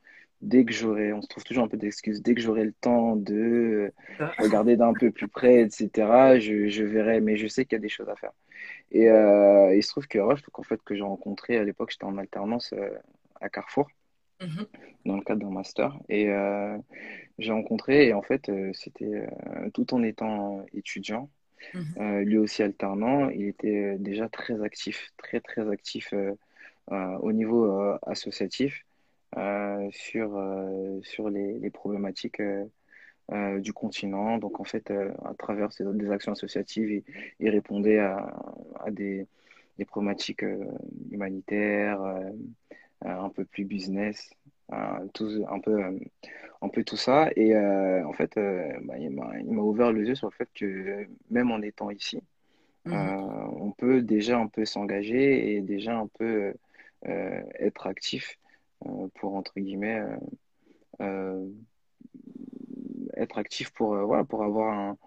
dès 0.43 0.65
que 0.65 0.73
j'aurai, 0.73 1.13
on 1.13 1.23
se 1.23 1.29
trouve 1.29 1.45
toujours 1.45 1.65
un 1.65 1.69
peu 1.69 1.77
d'excuses, 1.77 2.23
dès 2.23 2.35
que 2.35 2.41
j'aurai 2.41 2.65
le 2.65 2.73
temps 2.73 3.17
de 3.17 3.93
regarder 4.39 4.77
d'un 4.77 4.93
peu 4.93 5.11
plus 5.11 5.29
près, 5.29 5.61
etc., 5.63 6.39
je, 6.39 6.69
je 6.69 6.85
verrai, 6.85 7.21
mais 7.21 7.37
je 7.37 7.47
sais 7.47 7.65
qu'il 7.65 7.77
y 7.77 7.81
a 7.81 7.81
des 7.81 7.89
choses 7.89 8.09
à 8.09 8.17
faire. 8.17 8.33
Et 8.93 9.05
il 9.05 9.83
se 9.83 9.89
trouve 9.89 10.09
que 10.09 10.19
Rush, 10.19 10.41
qu'en 10.53 10.63
fait, 10.63 10.81
que 10.83 10.95
j'ai 10.95 11.03
rencontré 11.03 11.57
à 11.57 11.65
l'époque, 11.65 11.91
j'étais 11.91 12.05
en 12.05 12.19
alternance 12.19 12.75
à 13.41 13.49
Carrefour. 13.49 13.89
Mhm. 14.41 14.67
dans 15.05 15.17
le 15.17 15.23
cadre 15.23 15.43
d'un 15.43 15.51
master. 15.51 15.99
Et 16.09 16.31
euh, 16.31 16.77
j'ai 17.39 17.53
rencontré, 17.53 18.09
et 18.09 18.15
en 18.15 18.23
fait, 18.23 18.49
euh, 18.49 18.71
c'était 18.73 19.05
euh, 19.05 19.71
tout 19.75 19.93
en 19.95 20.03
étant 20.03 20.65
étudiant, 20.73 21.31
mhm. 21.75 22.21
lui 22.21 22.39
aussi 22.39 22.63
alternant, 22.63 23.29
il 23.29 23.49
était 23.49 23.97
déjà 23.99 24.29
très 24.29 24.63
actif, 24.63 25.13
très 25.19 25.41
très 25.41 25.71
actif 25.71 26.15
au 26.91 27.33
niveau 27.33 27.71
associatif 28.03 28.85
sur, 29.93 31.01
sur 31.03 31.31
les, 31.31 31.59
les 31.59 31.71
problématiques. 31.71 32.43
du 33.59 33.73
continent. 33.73 34.39
Donc, 34.39 34.61
en 34.61 34.65
fait, 34.65 34.91
à 34.91 35.35
travers 35.39 35.69
des 35.79 36.11
actions 36.11 36.33
associatives, 36.33 36.91
il, 36.91 37.05
il 37.39 37.51
répondait 37.51 37.99
à, 38.01 38.35
à 38.85 38.91
des, 38.91 39.27
des, 39.79 39.85
problématiques 39.85 40.45
humanitaires, 41.13 42.01
un 43.03 43.29
peu 43.31 43.45
plus 43.45 43.65
business, 43.65 44.31
tout, 45.15 45.45
un, 45.49 45.61
peu, 45.61 45.81
un 46.63 46.69
peu 46.69 46.85
tout 46.85 46.97
ça. 46.97 47.31
Et 47.37 47.55
euh, 47.55 48.07
en 48.07 48.13
fait, 48.13 48.37
euh, 48.37 48.73
bah, 48.83 48.99
il 48.99 49.11
m'a 49.11 49.63
ouvert 49.63 49.93
les 49.93 50.09
yeux 50.09 50.15
sur 50.15 50.29
le 50.29 50.33
fait 50.33 50.49
que 50.55 51.07
même 51.31 51.51
en 51.51 51.61
étant 51.63 51.91
ici, 51.91 52.23
euh, 52.87 52.91
on 52.93 53.73
peut 53.73 54.03
déjà 54.03 54.39
un 54.39 54.47
peu 54.47 54.65
s'engager 54.65 55.55
et 55.55 55.61
déjà 55.61 55.97
un 55.97 56.07
peu 56.07 56.55
être 57.59 57.87
actif 57.87 58.39
pour, 59.15 59.35
entre 59.35 59.59
guillemets, 59.61 60.03
être 63.17 63.39
actif 63.39 63.71
pour, 63.71 63.97
voilà, 63.97 64.25
pour 64.25 64.43
avoir 64.43 64.73
un, 64.73 64.99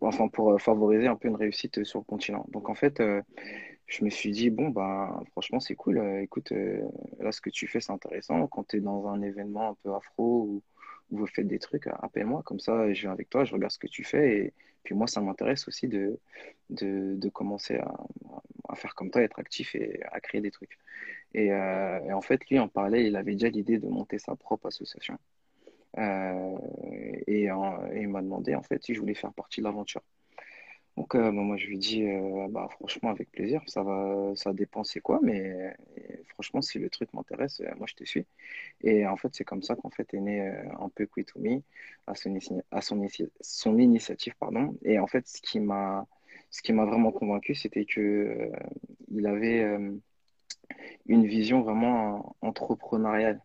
enfin 0.00 0.28
pour 0.28 0.60
favoriser 0.60 1.06
un 1.06 1.16
peu 1.16 1.28
une 1.28 1.36
réussite 1.36 1.84
sur 1.84 2.00
le 2.00 2.04
continent. 2.04 2.46
Donc 2.50 2.68
en 2.68 2.74
fait, 2.74 3.02
je 3.86 4.04
me 4.04 4.10
suis 4.10 4.30
dit, 4.30 4.50
bon, 4.50 4.68
bah, 4.68 5.20
franchement, 5.32 5.60
c'est 5.60 5.74
cool. 5.74 5.98
écoute, 6.22 6.52
là, 7.18 7.32
ce 7.32 7.40
que 7.40 7.50
tu 7.50 7.66
fais, 7.66 7.80
c'est 7.80 7.92
intéressant. 7.92 8.46
Quand 8.46 8.64
tu 8.68 8.76
es 8.76 8.80
dans 8.80 9.06
un 9.08 9.22
événement 9.22 9.70
un 9.70 9.76
peu 9.82 9.94
afro 9.94 10.42
ou, 10.42 10.62
vous 11.10 11.26
faites 11.26 11.46
des 11.46 11.58
trucs, 11.58 11.86
appelle-moi. 11.86 12.42
Comme 12.44 12.60
ça, 12.60 12.92
je 12.92 13.00
viens 13.00 13.12
avec 13.12 13.30
toi, 13.30 13.44
je 13.44 13.52
regarde 13.54 13.72
ce 13.72 13.78
que 13.78 13.86
tu 13.86 14.04
fais. 14.04 14.38
Et 14.38 14.52
puis 14.82 14.94
moi, 14.94 15.06
ça 15.06 15.20
m'intéresse 15.20 15.66
aussi 15.68 15.88
de, 15.88 16.18
de, 16.70 17.28
commencer 17.30 17.76
à, 17.76 17.94
à, 18.68 18.74
faire 18.76 18.94
comme 18.94 19.10
toi, 19.10 19.22
être 19.22 19.38
actif 19.38 19.74
et 19.74 20.00
à 20.12 20.20
créer 20.20 20.40
des 20.40 20.50
trucs. 20.50 20.78
Et, 21.34 21.52
en 21.52 22.20
fait, 22.22 22.48
lui, 22.48 22.58
en 22.58 22.68
parlait, 22.68 23.06
il 23.06 23.16
avait 23.16 23.32
déjà 23.32 23.48
l'idée 23.48 23.78
de 23.78 23.88
monter 23.88 24.18
sa 24.18 24.36
propre 24.36 24.66
association. 24.66 25.18
et, 25.98 26.02
et 27.26 27.50
il 27.96 28.08
m'a 28.08 28.22
demandé, 28.22 28.54
en 28.54 28.62
fait, 28.62 28.82
si 28.84 28.94
je 28.94 29.00
voulais 29.00 29.14
faire 29.14 29.32
partie 29.32 29.60
de 29.60 29.66
l'aventure. 29.66 30.02
Donc, 30.98 31.14
euh, 31.14 31.30
bah, 31.30 31.42
moi, 31.42 31.56
je 31.56 31.66
lui 31.68 31.78
dis, 31.78 32.02
euh, 32.02 32.48
bah, 32.50 32.66
franchement, 32.72 33.10
avec 33.10 33.30
plaisir, 33.30 33.62
ça 33.68 33.84
va, 33.84 34.32
ça 34.34 34.52
dépend 34.52 34.82
c'est 34.82 34.98
quoi, 34.98 35.20
mais 35.22 35.72
franchement, 36.26 36.60
si 36.60 36.80
le 36.80 36.90
truc 36.90 37.12
m'intéresse, 37.14 37.60
euh, 37.60 37.70
moi, 37.76 37.86
je 37.88 37.94
te 37.94 38.04
suis. 38.04 38.26
Et 38.82 39.06
en 39.06 39.16
fait, 39.16 39.28
c'est 39.32 39.44
comme 39.44 39.62
ça 39.62 39.76
qu'en 39.76 39.90
fait 39.90 40.12
est 40.14 40.20
né 40.20 40.40
un 40.80 40.88
peu 40.88 41.06
Quit 41.06 41.24
to 41.24 41.38
Me, 41.38 41.62
à 42.08 42.16
son, 42.16 42.36
à 42.72 42.80
son, 42.80 43.06
son 43.40 43.78
initiative, 43.78 44.34
pardon. 44.40 44.76
Et 44.82 44.98
en 44.98 45.06
fait, 45.06 45.28
ce 45.28 45.40
qui 45.40 45.60
m'a, 45.60 46.04
ce 46.50 46.62
qui 46.62 46.72
m'a 46.72 46.84
vraiment 46.84 47.12
convaincu, 47.12 47.54
c'était 47.54 47.84
que 47.84 48.50
il 49.10 49.26
avait 49.26 49.64
une 51.06 51.26
vision 51.26 51.62
vraiment 51.62 52.36
entrepreneuriale 52.40 53.40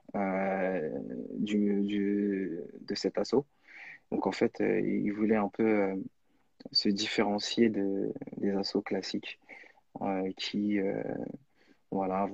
du, 1.39 2.59
de 2.81 2.95
cet 2.95 3.17
assaut. 3.17 3.45
Donc, 4.11 4.27
en 4.27 4.31
fait, 4.31 4.59
il 4.59 5.11
voulait 5.11 5.35
un 5.35 5.49
peu 5.49 5.95
se 6.71 6.89
différencier 6.89 7.69
de, 7.69 8.13
des 8.37 8.51
assauts 8.51 8.81
classiques 8.81 9.39
euh, 10.01 10.31
qui, 10.37 10.79
euh, 10.79 11.03
voilà, 11.91 12.27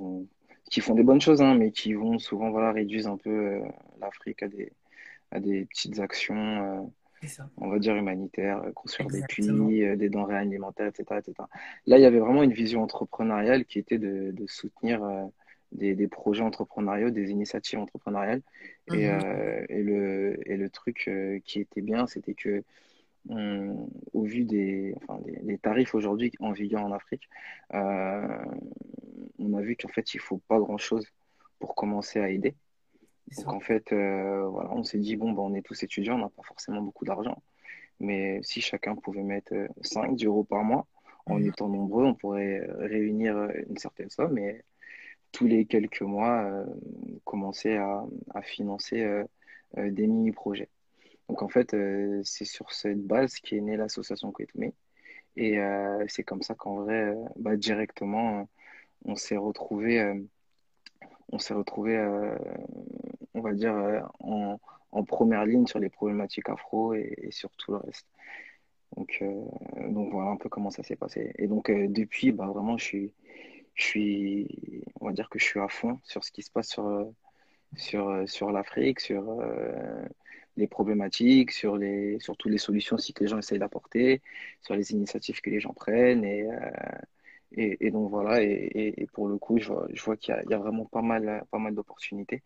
qui 0.70 0.82
font 0.82 0.96
des 0.96 1.04
bonnes 1.04 1.22
choses, 1.22 1.42
hein, 1.42 1.56
mais 1.56 1.72
qui 1.72 1.94
vont 1.94 2.20
souvent 2.20 2.52
voilà, 2.52 2.72
réduire 2.72 3.08
un 3.08 3.18
peu 3.18 3.30
euh, 3.30 3.62
l'Afrique 4.00 4.44
à 4.44 4.48
des, 4.48 4.72
à 5.32 5.40
des 5.40 5.66
petites 5.66 6.00
actions 6.00 6.92
on 7.58 7.70
va 7.70 7.80
dire 7.80 7.96
humanitaires, 7.96 8.62
construire 8.76 9.10
des 9.10 9.22
puits, 9.28 9.98
des 9.98 10.10
denrées 10.10 10.38
alimentaires, 10.38 10.88
etc., 10.88 11.20
etc., 11.20 11.34
Là, 11.86 11.98
il 11.98 12.02
y 12.02 12.06
avait 12.06 12.20
vraiment 12.20 12.44
une 12.44 12.54
vision 12.54 12.84
entrepreneuriale 12.84 13.66
qui 13.66 13.80
était 13.80 13.98
de, 13.98 14.32
de 14.32 14.48
soutenir 14.48 15.02
des, 15.72 15.96
des, 15.96 16.08
projets 16.08 16.44
entrepreneuriaux, 16.44 17.10
des 17.10 17.32
initiatives 17.32 17.80
entrepreneuriales. 17.80 18.42
et, 18.94 19.06
et, 19.70 19.84
le, 19.84 20.40
et 20.46 20.58
le 20.58 20.70
truc 20.70 21.10
qui 21.46 21.60
était 21.60 21.82
bien, 21.82 22.08
c'était 22.08 22.34
que 22.34 22.64
au 23.28 24.24
vu 24.24 24.44
des, 24.44 24.96
enfin, 24.98 25.20
des, 25.44 25.58
tarifs 25.58 25.94
aujourd'hui 25.94 26.32
en 26.40 26.52
vigueur 26.52 26.84
en 26.84 26.92
Afrique, 26.92 27.30
euh, 27.74 28.46
on 29.38 29.54
a 29.54 29.62
vu 29.62 29.76
qu'en 29.76 29.90
fait, 29.90 30.14
il 30.14 30.20
faut 30.20 30.40
pas 30.48 30.60
grand-chose 30.60 31.06
pour 31.60 31.76
commencer 31.76 32.20
à 32.20 32.30
aider. 32.30 32.56
Donc 33.38 33.48
en 33.48 33.60
fait, 33.60 33.92
euh, 33.92 34.48
voilà, 34.48 34.72
on 34.72 34.84
s'est 34.84 34.98
dit, 34.98 35.16
bon, 35.16 35.32
ben, 35.32 35.42
on 35.42 35.54
est 35.54 35.62
tous 35.62 35.84
étudiants, 35.84 36.16
on 36.16 36.20
n'a 36.20 36.30
pas 36.30 36.44
forcément 36.44 36.82
beaucoup 36.82 37.06
d'argent. 37.06 37.42
Mais 38.00 38.40
si 38.44 38.62
chacun 38.62 38.96
pouvait 38.96 39.24
mettre 39.24 39.54
5 39.82 40.24
euros 40.24 40.44
par 40.44 40.64
mois, 40.64 40.88
en 41.26 41.38
mhm. 41.40 41.48
étant 41.48 41.68
nombreux, 41.68 42.06
on 42.06 42.16
pourrait 42.16 42.66
réunir 42.80 43.50
une 43.68 43.78
certaine 43.78 44.10
somme 44.10 44.38
et 44.38 44.64
tous 45.32 45.46
les 45.46 45.66
quelques 45.66 46.02
mois, 46.02 46.42
euh, 46.44 46.66
commencer 47.24 47.76
à, 47.76 48.04
à 48.34 48.42
financer 48.42 49.06
des 49.76 50.08
mini-projets. 50.08 50.70
Donc 51.30 51.44
en 51.44 51.48
fait, 51.48 51.76
euh, 51.76 52.22
c'est 52.24 52.46
sur 52.46 52.74
cette 52.74 53.06
base 53.06 53.36
qu'est 53.36 53.62
née 53.62 53.78
l'association 53.78 54.32
Kwetoume. 54.32 54.72
Et 55.36 55.60
euh, 55.60 56.04
c'est 56.08 56.24
comme 56.24 56.42
ça 56.42 56.56
qu'en 56.56 56.84
vrai, 56.84 57.04
euh, 57.04 57.16
bah, 57.38 57.56
directement, 57.56 58.50
on 59.06 59.16
s'est 59.16 59.38
retrouvé, 59.38 60.26
on 61.32 61.38
s'est 61.40 61.54
retrouvé, 61.54 61.98
on 63.40 63.42
va 63.42 63.54
dire, 63.54 63.74
en, 64.20 64.60
première 65.06 65.46
ligne 65.46 65.66
sur 65.68 65.80
les 65.80 65.90
problématiques 65.90 66.50
afro 66.50 66.94
et, 66.94 67.30
sur 67.32 67.50
tout 67.58 67.72
le 67.72 67.78
reste. 67.78 68.08
Donc, 68.98 69.24
donc 69.90 70.12
voilà 70.12 70.32
un 70.32 70.38
peu 70.38 70.50
comment 70.50 70.72
ça 70.72 70.84
s'est 70.84 70.96
passé. 70.96 71.32
Et 71.38 71.48
donc 71.48 71.72
depuis, 71.72 72.32
bah, 72.32 72.48
vraiment, 72.48 72.78
je 72.78 72.86
suis, 72.86 73.14
je 73.76 73.84
suis, 73.84 74.84
on 75.00 75.08
va 75.08 75.14
dire 75.14 75.30
que 75.30 75.40
je 75.40 75.46
suis 75.46 75.60
à 75.60 75.68
fond 75.68 76.00
sur 76.04 76.24
ce 76.24 76.32
qui 76.32 76.42
se 76.44 76.52
passe 76.52 76.70
sur, 76.70 77.12
sur, 77.76 78.28
sur 78.28 78.52
l'Afrique, 78.52 79.00
sur 79.00 79.42
les 80.60 80.68
problématiques, 80.68 81.52
sur, 81.52 81.78
les, 81.78 82.20
sur 82.20 82.38
toutes 82.38 82.52
les 82.52 82.58
solutions 82.60 82.96
aussi 82.98 83.14
que 83.14 83.24
les 83.24 83.30
gens 83.30 83.40
essayent 83.40 83.60
d'apporter, 83.60 84.22
sur 84.62 84.76
les 84.76 84.92
initiatives 84.92 85.42
que 85.42 85.50
les 85.50 85.60
gens 85.60 85.74
prennent. 85.74 86.24
Et, 86.24 86.44
euh, 86.44 87.78
et, 87.80 87.90
donc 87.90 88.10
voilà, 88.12 88.44
et, 88.44 89.08
pour 89.14 89.28
le 89.28 89.38
coup, 89.38 89.58
je 89.60 89.70
vois, 89.70 89.88
je 89.92 90.04
vois 90.04 90.18
qu'il 90.18 90.36
y, 90.36 90.52
y, 90.52 90.54
a 90.54 90.58
vraiment 90.60 90.86
pas 90.86 91.02
mal, 91.02 91.44
pas 91.50 91.58
mal 91.58 91.74
d'opportunités. 91.74 92.44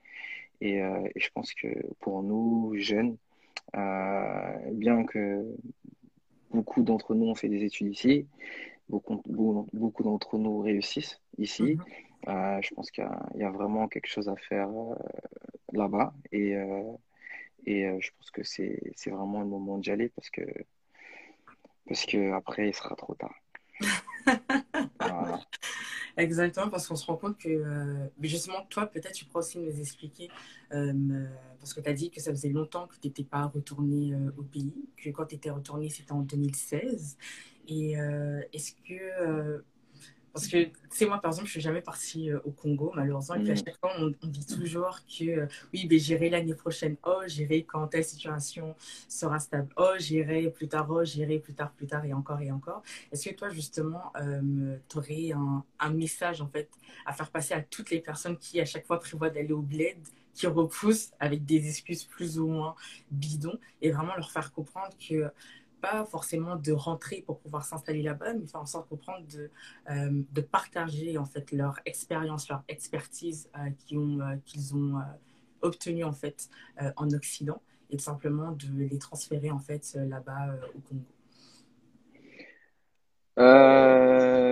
Et, 0.63 0.82
euh, 0.82 1.08
je 1.15 1.29
pense 1.34 1.53
que 1.53 1.67
pour 2.00 2.24
nous, 2.24 2.74
jeunes, 2.77 3.17
euh, 3.75 4.72
bien 4.72 5.03
que 5.03 5.43
beaucoup 6.51 6.84
d'entre 6.84 7.15
nous 7.15 7.27
ont 7.27 7.36
fait 7.36 7.50
des 7.50 7.63
études 7.63 7.91
ici, 7.91 8.27
beaucoup, 8.89 9.22
beaucoup 9.74 10.03
d'entre 10.03 10.38
nous 10.38 10.60
réussissent 10.60 11.22
ici. 11.38 11.77
Mm-hmm. 12.25 12.63
je 12.63 12.74
pense 12.75 12.91
qu'il 12.91 13.08
y, 13.36 13.39
y, 13.39 13.43
a 13.43 13.51
vraiment 13.51 13.88
quelque 13.88 14.08
chose 14.08 14.29
à 14.29 14.36
faire 14.36 14.70
là-bas. 15.74 16.13
Et, 16.32 16.55
et 17.65 17.86
euh, 17.86 17.98
je 18.00 18.10
pense 18.17 18.32
que 18.32 18.43
c'est 18.43 19.10
vraiment 19.10 19.39
le 19.39 19.48
moment 19.48 19.77
d'y 19.77 19.91
aller 19.91 20.10
parce 20.10 20.29
que, 20.29 20.41
parce 21.88 22.05
que 22.05 22.32
après, 22.34 22.70
il 22.70 22.74
sera 22.74 22.96
trop 22.96 23.15
tard. 23.15 23.36
Exactement, 26.15 26.70
parce 26.70 26.88
qu'on 26.88 26.96
se 26.96 27.05
rend 27.08 27.17
compte 27.17 27.39
que, 27.39 27.50
euh, 27.50 28.08
justement, 28.22 28.65
toi, 28.70 28.86
peut-être, 28.86 29.13
tu 29.13 29.25
pourras 29.25 29.39
aussi 29.39 29.58
nous 29.58 29.79
expliquer, 29.79 30.29
euh, 30.72 31.25
parce 31.60 31.74
que 31.74 31.82
tu 31.82 31.89
as 31.89 31.93
dit 31.93 32.12
que 32.12 32.22
ça 32.22 32.29
faisait 32.32 32.50
longtemps 32.50 32.86
que 32.88 32.96
tu 33.00 33.08
n'étais 33.08 33.24
pas 33.24 33.46
retourné 33.46 34.13
au 34.38 34.43
pays, 34.43 34.75
que 34.96 35.10
quand 35.10 35.25
tu 35.25 35.36
étais 35.36 35.50
retourné, 35.50 35.89
c'était 35.89 36.12
en 36.12 36.22
2016. 36.22 37.17
Et 37.67 37.93
est-ce 38.51 38.74
que 38.88 39.63
parce 40.34 40.48
que, 40.48 40.63
tu 40.63 40.74
sais, 40.90 41.06
moi, 41.06 41.20
par 41.22 41.30
exemple, 41.30 41.46
je 41.46 41.52
suis 41.52 41.62
jamais 41.62 41.82
partie 41.82 42.32
euh, 42.32 42.40
au 42.44 42.50
Congo, 42.50 42.92
malheureusement. 42.96 43.36
Et 43.36 43.44
puis, 43.44 43.52
à 43.52 43.54
mm. 43.54 43.58
chaque 43.58 43.80
fois, 43.80 43.92
on, 44.00 44.28
dit 44.28 44.46
toujours 44.48 45.00
que, 45.06 45.25
euh, 45.25 45.48
oui, 45.72 45.86
ben, 45.86 46.00
j'irai 46.00 46.32
l'année 46.32 46.56
prochaine. 46.56 46.98
Oh, 47.06 47.22
j'irai 47.28 47.63
quand 47.63 47.88
telle 47.88 48.04
situation 48.04 48.75
sera 49.08 49.40
stable. 49.40 49.70
Oh, 49.78 49.94
j'irai 50.00 50.50
plus 50.50 50.68
tard. 50.68 50.88
Oh, 50.90 51.04
j'irai 51.04 51.38
plus 51.38 51.54
tard, 51.54 51.72
plus 51.74 51.86
tard, 51.86 52.04
et 52.04 52.13
encore 52.13 52.42
et 52.42 52.52
encore. 52.52 52.82
Est-ce 53.12 53.30
que 53.30 53.36
toi, 53.36 53.50
justement, 53.50 54.12
euh, 54.20 54.75
tu 54.90 54.98
aurais 54.98 55.32
un, 55.34 55.63
un, 55.80 55.90
message, 55.92 56.42
en 56.42 56.48
fait, 56.48 56.68
à 57.06 57.13
faire 57.13 57.30
passer 57.30 57.54
à 57.54 57.62
toutes 57.62 57.92
les 57.92 58.00
personnes 58.00 58.38
qui, 58.38 58.60
à 58.60 58.66
chaque 58.66 58.88
fois, 58.88 59.00
prévoient 59.00 59.30
d'aller 59.30 59.54
au 59.54 59.62
bled, 59.62 60.00
qui 60.34 60.48
repoussent 60.48 61.12
avec 61.20 61.46
des 61.46 61.68
excuses 61.68 62.06
plus 62.06 62.40
ou 62.40 62.48
moins 62.48 62.74
bidons, 63.12 63.60
et 63.84 63.92
vraiment 63.92 64.16
leur 64.16 64.32
faire 64.32 64.52
comprendre 64.52 64.96
que 64.98 65.32
pas 65.84 66.06
forcément 66.06 66.56
de 66.56 66.72
rentrer 66.72 67.24
pour 67.25 67.40
pouvoir 67.40 67.66
s'installer 67.66 68.02
là-bas, 68.02 68.34
mais 68.36 68.48
faire 68.48 68.62
en 68.62 68.66
sorte 68.66 68.88
de 69.28 69.52
euh, 69.90 70.24
de 70.32 70.42
partager 70.42 71.18
en 71.18 71.25
fait 71.25 71.52
leur 71.52 71.78
expérience, 71.86 72.48
leur 72.48 72.63
expertise 72.70 73.50
euh, 73.58 73.70
qu'ils 73.78 73.98
ont, 73.98 74.22
euh, 74.22 74.38
qu'ils 74.46 74.74
ont 74.75 75.02
obtenue 75.62 76.06
en 76.06 76.13
fait 76.13 76.50
en 76.96 77.10
Occident 77.12 77.62
et 77.90 77.98
tout 77.98 78.04
simplement 78.04 78.54
de 78.54 78.68
les 78.78 78.98
transférer 78.98 79.52
en 79.52 79.60
fait 79.60 79.94
là-bas 79.96 80.56
au 80.75 80.80
Congo. 80.80 81.04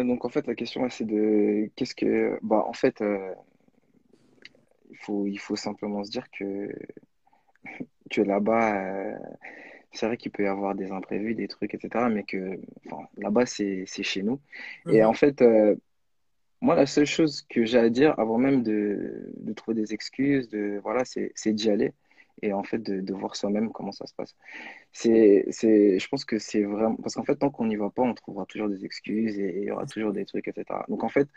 donc 0.03 0.25
en 0.25 0.29
fait 0.29 0.47
la 0.47 0.55
question 0.55 0.89
c'est 0.89 1.05
de 1.05 1.69
qu'est-ce 1.75 1.95
que 1.95 2.39
bah 2.41 2.63
en 2.65 2.73
fait 2.73 3.03
il 4.89 4.97
faut 4.97 5.27
il 5.27 5.39
faut 5.39 5.57
simplement 5.57 6.03
se 6.03 6.11
dire 6.11 6.29
que 6.31 6.69
que 8.09 8.21
là-bas 8.21 9.17
c'est 9.91 10.05
vrai 10.05 10.17
qu'il 10.17 10.31
peut 10.31 10.43
y 10.43 10.47
avoir 10.47 10.75
des 10.75 10.91
imprévus, 10.91 11.35
des 11.35 11.47
trucs, 11.47 11.73
etc. 11.73 12.05
Mais 12.09 12.23
que 12.23 12.59
enfin, 12.85 13.07
là-bas, 13.17 13.45
c'est 13.45 13.85
chez 13.85 14.23
nous. 14.23 14.39
Et 14.89 15.01
mhm. 15.01 15.07
en 15.07 15.13
fait, 15.13 15.41
euh, 15.41 15.75
moi, 16.61 16.75
la 16.75 16.85
seule 16.85 17.05
chose 17.05 17.41
que 17.49 17.65
j'ai 17.65 17.79
à 17.79 17.89
dire, 17.89 18.13
avant 18.19 18.37
même 18.37 18.63
de, 18.63 19.31
de 19.37 19.53
trouver 19.53 19.75
des 19.75 19.93
excuses, 19.93 20.49
de, 20.49 20.79
voilà, 20.83 21.03
c'est 21.05 21.53
d'y 21.53 21.69
aller 21.69 21.93
et 22.41 22.53
en 22.53 22.63
fait 22.63 22.79
de, 22.79 23.01
de 23.01 23.13
voir 23.13 23.35
soi-même 23.35 23.71
comment 23.71 23.91
ça 23.91 24.07
se 24.07 24.13
passe. 24.13 24.35
C'est, 24.91 25.45
c'est, 25.49 25.99
je 25.99 26.07
pense 26.07 26.25
que 26.25 26.39
c'est 26.39 26.63
vraiment... 26.63 26.95
Parce 26.95 27.15
qu'en 27.15 27.23
fait, 27.23 27.35
tant 27.35 27.49
qu'on 27.49 27.65
n'y 27.65 27.75
va 27.75 27.89
pas, 27.89 28.01
on 28.03 28.13
trouvera 28.13 28.45
toujours 28.45 28.69
des 28.69 28.85
excuses 28.85 29.39
et 29.39 29.59
il 29.59 29.63
y 29.65 29.71
aura 29.71 29.85
toujours 29.85 30.13
des 30.13 30.25
trucs, 30.25 30.47
etc. 30.47 30.65
Donc 30.87 31.03
en 31.03 31.09
fait, 31.09 31.27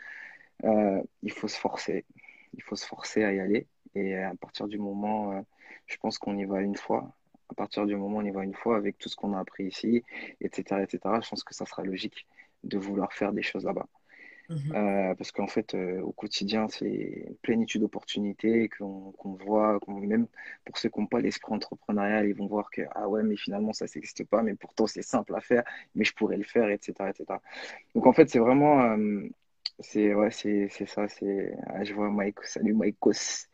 euh, 0.63 1.01
il 1.23 1.31
faut 1.31 1.47
se 1.47 1.57
forcer. 1.57 2.05
Il 2.53 2.63
faut 2.63 2.75
se 2.75 2.85
forcer 2.85 3.23
à 3.23 3.33
y 3.33 3.39
aller. 3.39 3.67
Et 3.95 4.15
à 4.17 4.33
partir 4.35 4.67
du 4.67 4.77
moment, 4.77 5.33
euh, 5.33 5.41
je 5.87 5.97
pense 5.97 6.17
qu'on 6.17 6.37
y 6.37 6.45
va 6.45 6.61
une 6.61 6.75
fois, 6.75 7.15
à 7.49 7.53
partir 7.53 7.85
du 7.85 7.95
moment 7.95 8.17
où 8.17 8.21
on 8.21 8.25
y 8.25 8.31
va 8.31 8.43
une 8.43 8.53
fois 8.53 8.77
avec 8.77 8.97
tout 8.97 9.09
ce 9.09 9.15
qu'on 9.15 9.33
a 9.33 9.39
appris 9.39 9.65
ici, 9.65 10.03
etc., 10.41 10.81
etc., 10.81 10.99
je 11.21 11.29
pense 11.29 11.43
que 11.43 11.53
ça 11.53 11.65
sera 11.65 11.83
logique 11.83 12.25
de 12.63 12.77
vouloir 12.77 13.13
faire 13.13 13.33
des 13.33 13.43
choses 13.43 13.65
là-bas. 13.65 13.87
Mhm. 14.49 14.75
Euh, 14.75 15.15
parce 15.15 15.31
qu'en 15.31 15.47
fait, 15.47 15.73
euh, 15.73 16.01
au 16.01 16.11
quotidien, 16.11 16.67
c'est 16.69 16.85
une 16.85 17.35
plénitude 17.41 17.81
d'opportunités 17.81 18.69
qu'on 18.69 19.13
voit, 19.23 19.79
même 19.87 20.27
pour 20.65 20.77
ceux 20.77 20.89
qui 20.89 20.99
n'ont 20.99 21.07
pas 21.07 21.19
l'esprit 21.19 21.53
entrepreneurial, 21.53 22.27
ils 22.27 22.35
vont 22.35 22.45
voir 22.45 22.69
que, 22.69 22.81
ah 22.93 23.07
ouais, 23.09 23.23
mais 23.23 23.37
finalement, 23.37 23.73
ça 23.73 23.85
n'existe 23.85 24.23
pas, 24.25 24.43
mais 24.43 24.53
pourtant, 24.55 24.85
c'est 24.85 25.01
simple 25.01 25.35
à 25.35 25.41
faire, 25.41 25.63
mais 25.95 26.05
je 26.05 26.13
pourrais 26.13 26.37
le 26.37 26.43
faire, 26.43 26.69
etc., 26.69 26.93
etc. 27.09 27.39
Donc, 27.95 28.05
en 28.05 28.13
fait, 28.13 28.29
c'est 28.29 28.39
vraiment, 28.39 28.81
euh, 28.83 29.27
c'est 29.79 30.13
ouais, 30.15 30.31
c'est 30.31 30.69
c'est 30.69 30.85
ça, 30.87 31.07
c'est, 31.09 31.53
ah, 31.67 31.83
je 31.83 31.93
vois 31.93 32.09
Mike, 32.09 32.41
salut 32.43 32.73
Mikeos. 32.73 33.47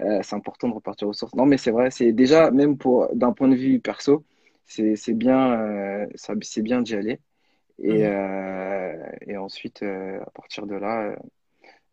Euh, 0.00 0.20
c'est 0.22 0.36
important 0.36 0.68
de 0.68 0.74
repartir 0.74 1.08
aux 1.08 1.12
sources. 1.14 1.34
Non, 1.34 1.46
mais 1.46 1.58
c'est 1.58 1.70
vrai, 1.72 1.90
c'est 1.90 2.12
déjà, 2.12 2.50
même 2.52 2.78
pour, 2.78 3.08
d'un 3.14 3.32
point 3.32 3.48
de 3.48 3.56
vue 3.56 3.80
perso, 3.80 4.24
c'est 4.66 4.96
c'est 4.96 5.14
bien, 5.14 5.52
euh, 5.60 6.06
ça- 6.16 6.34
c'est 6.42 6.62
bien 6.62 6.82
d'y 6.82 6.94
aller. 6.96 7.20
Et, 7.80 8.04
Mhm. 8.04 8.06
euh, 8.06 8.96
et 9.26 9.36
ensuite, 9.38 9.82
euh, 9.84 10.20
à 10.22 10.30
partir 10.32 10.66
de 10.66 10.76
là, 10.76 11.16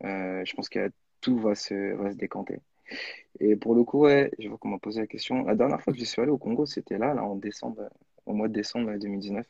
je 0.01 0.53
pense 0.55 0.69
que 0.69 0.91
tout 1.21 1.37
va 1.39 1.55
se, 1.55 1.93
va 1.95 2.11
se 2.11 2.17
décanter. 2.17 2.59
Et 3.39 3.55
pour 3.55 3.75
le 3.75 3.83
coup, 3.83 4.01
ouais, 4.01 4.31
je 4.39 4.47
vois 4.49 4.57
qu'on 4.57 4.69
m'a 4.69 4.79
posé 4.79 5.01
la 5.01 5.07
question. 5.07 5.43
La 5.45 5.55
dernière 5.55 5.81
fois 5.81 5.93
que 5.93 5.99
je 5.99 6.05
suis 6.05 6.21
allé 6.21 6.31
au 6.31 6.37
Congo, 6.37 6.65
c'était 6.65 6.97
là, 6.97 7.13
là, 7.13 7.23
en 7.23 7.35
décembre, 7.35 7.89
au 8.25 8.33
mois 8.33 8.47
de 8.47 8.53
décembre 8.53 8.95
2019. 8.97 9.47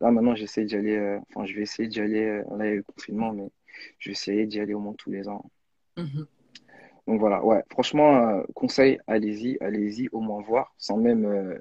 Là, 0.00 0.10
maintenant, 0.10 0.34
j'essaie 0.34 0.64
d'y 0.64 0.76
aller, 0.76 0.96
euh, 0.96 1.20
enfin, 1.30 1.46
je 1.46 1.54
vais 1.54 1.62
essayer 1.62 1.88
d'y 1.88 2.00
aller, 2.00 2.24
euh, 2.24 2.44
là, 2.56 2.66
il 2.66 2.68
y 2.68 2.72
a 2.72 2.74
eu 2.74 2.76
le 2.78 2.82
confinement, 2.84 3.32
mais 3.32 3.50
je 3.98 4.10
vais 4.10 4.12
essayer 4.12 4.46
d'y 4.46 4.60
aller 4.60 4.74
au 4.74 4.80
moins 4.80 4.94
tous 4.94 5.10
les 5.10 5.28
ans. 5.28 5.50
Mhm. 5.96 6.26
Donc 7.06 7.18
voilà, 7.18 7.44
ouais, 7.44 7.62
franchement, 7.70 8.16
euh, 8.28 8.42
conseil, 8.54 9.00
allez-y, 9.06 9.58
allez-y, 9.60 10.08
au 10.12 10.20
moins 10.20 10.40
voir, 10.40 10.72
sans 10.78 10.96
même 10.96 11.24
euh, 11.24 11.58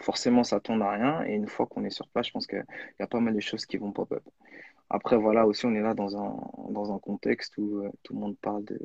forcément 0.00 0.44
s'attendre 0.44 0.84
à 0.84 0.92
rien. 0.92 1.24
Et 1.26 1.34
une 1.34 1.48
fois 1.48 1.66
qu'on 1.66 1.84
est 1.84 1.90
sur 1.90 2.08
place, 2.08 2.28
je 2.28 2.32
pense 2.32 2.46
qu'il 2.46 2.64
y 2.98 3.02
a 3.02 3.06
pas 3.06 3.20
mal 3.20 3.34
de 3.34 3.40
choses 3.40 3.66
qui 3.66 3.76
vont 3.76 3.92
pop-up. 3.92 4.22
Après, 4.90 5.16
voilà, 5.16 5.46
aussi, 5.46 5.66
on 5.66 5.74
est 5.74 5.80
là 5.80 5.94
dans 5.94 6.16
un, 6.16 6.36
dans 6.70 6.92
un 6.92 6.98
contexte 6.98 7.58
où 7.58 7.78
euh, 7.80 7.90
tout 8.02 8.14
le 8.14 8.20
monde 8.20 8.38
parle 8.38 8.64
de, 8.64 8.80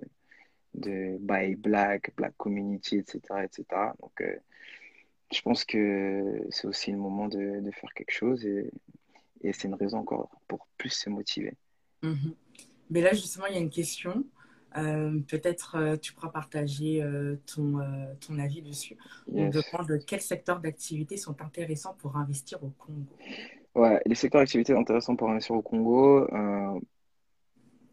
de 0.74 1.18
Buy 1.20 1.56
Black, 1.56 2.12
Black 2.16 2.34
Community, 2.38 2.98
etc., 2.98 3.20
etc. 3.44 3.66
Donc, 4.02 4.22
euh, 4.22 4.36
je 5.32 5.42
pense 5.42 5.64
que 5.64 6.42
c'est 6.50 6.68
aussi 6.68 6.92
le 6.92 6.98
moment 6.98 7.28
de, 7.28 7.60
de 7.62 7.72
faire 7.72 7.94
quelque 7.94 8.12
chose 8.12 8.46
et, 8.46 8.72
et 9.42 9.54
c'est 9.54 9.68
une 9.68 9.76
raison 9.76 10.00
encore 10.00 10.30
pour 10.48 10.68
plus 10.78 10.90
se 10.90 11.10
motiver. 11.10 11.54
Mhm. 12.04 12.34
Mais 12.92 13.02
là, 13.02 13.14
justement, 13.14 13.46
il 13.48 13.56
y 13.56 13.58
a 13.58 13.62
une 13.62 13.70
question. 13.70 14.26
Euh, 14.78 15.20
peut-être 15.28 15.76
euh, 15.78 15.98
tu 15.98 16.14
pourras 16.14 16.30
partager 16.30 17.02
euh, 17.04 17.38
ton, 17.48 17.80
euh, 17.80 18.14
ton 18.20 18.38
avis 18.40 18.62
dessus. 18.62 18.98
On 19.34 19.46
Yes. 19.46 19.56
demande 19.74 20.06
quels 20.06 20.22
secteurs 20.22 20.60
d'activité 20.60 21.18
sont 21.18 21.42
intéressants 21.42 21.96
pour 21.96 22.18
investir 22.18 22.64
au 22.64 22.70
Congo. 22.72 23.18
Ouais, 23.76 24.02
les 24.06 24.16
secteurs 24.16 24.42
d'activité 24.42 24.74
intéressants 24.74 25.16
pour 25.16 25.30
investir 25.30 25.56
au 25.56 25.62
Congo, 25.62 26.28
euh, 26.34 26.80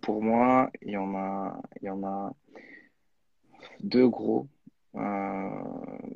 pour 0.00 0.22
moi, 0.22 0.70
il 0.82 0.90
y 0.92 0.96
en 0.96 1.14
a, 1.14 1.60
il 1.80 1.86
y 1.86 1.90
en 1.90 2.02
a 2.04 2.32
deux 3.80 4.08
gros. 4.08 4.48
Euh, 4.96 5.50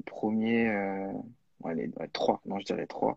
premier, 0.06 0.68
euh, 0.68 1.12
allez, 1.64 1.90
ouais, 1.98 2.08
trois, 2.12 2.40
non, 2.46 2.58
je 2.58 2.64
dirais 2.64 2.86
trois. 2.86 3.16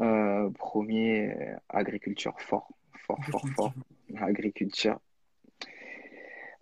Euh, 0.00 0.50
premier, 0.50 1.34
agriculture, 1.68 2.40
fort, 2.40 2.70
fort, 3.16 3.24
fort, 3.30 3.48
fort. 3.54 3.74
Agriculture. 4.18 4.98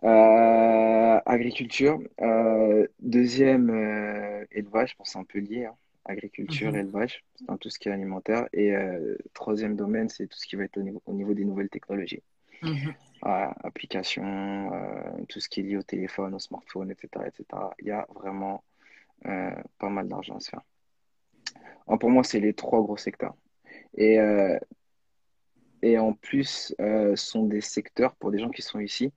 Euh, 0.05 1.21
agriculture. 1.27 1.99
Euh, 2.21 2.87
deuxième, 3.01 3.71
euh, 3.71 4.45
élevage, 4.53 4.91
je 4.91 4.97
pense 4.97 5.11
c'est 5.11 5.19
un 5.19 5.25
peu 5.25 5.39
lié, 5.41 5.67
hein. 5.67 5.75
Agriculture, 6.05 6.71
Mhm. 6.73 6.79
élevage, 6.79 7.25
c'est 7.35 7.47
dans 7.47 7.59
tout 7.59 7.69
ce 7.69 7.79
qui 7.79 7.91
est 7.91 7.93
alimentaire. 7.93 8.49
Et 8.55 8.73
troisième 9.35 9.77
domaine, 9.77 10.09
c'est 10.09 10.27
tout 10.27 10.39
ce 10.39 10.47
qui 10.47 10.57
va 10.57 10.65
être 10.65 10.79
au 10.79 10.83
niveau, 10.83 11.03
au 11.05 11.13
niveau 11.13 11.35
des 11.35 11.45
nouvelles 11.45 11.69
technologies. 11.69 12.23
Mhm. 12.63 12.95
Voilà, 13.21 13.55
applications, 13.63 14.71
tout 15.29 15.41
ce 15.41 15.51
qui 15.51 15.61
est 15.61 15.65
lié 15.65 15.77
au 15.77 15.83
téléphone, 15.83 16.33
au 16.35 16.39
smartphone, 16.39 16.91
etc., 16.91 17.27
etc. 17.27 17.45
Il 17.81 17.89
y 17.89 17.91
a 17.91 18.07
vraiment 18.15 18.65
pas 19.23 19.91
mal 19.91 20.09
d'argent 20.09 20.37
à 20.37 20.41
se 20.41 20.49
faire. 20.49 20.63
Alors, 21.87 21.99
pour 21.99 22.09
moi, 22.09 22.25
c'est 22.25 22.41
les 22.41 22.55
trois 22.55 22.81
gros 22.81 22.97
secteurs. 22.97 23.35
Et, 23.99 24.19
et 25.83 25.99
en 25.99 26.13
plus, 26.13 26.75
euh, 26.81 27.17
sont 27.17 27.45
des 27.47 27.61
secteurs 27.61 28.15
pour 28.17 28.31
des 28.31 28.39
gens 28.39 28.51
qui 28.51 28.63
sont 28.63 28.81
ici. 28.81 29.13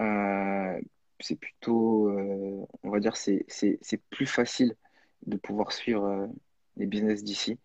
euh, 0.00 0.80
c'est 1.20 1.36
plutôt, 1.36 2.08
euh, 2.08 2.64
on 2.82 2.90
va 2.90 3.00
dire, 3.00 3.16
c'est, 3.16 3.44
plus 4.10 4.26
facile 4.26 4.74
de 5.26 5.36
pouvoir 5.36 5.72
suivre 5.72 6.04
euh, 6.04 6.26
les 6.76 6.86
business 6.86 7.22
d'ici, 7.22 7.58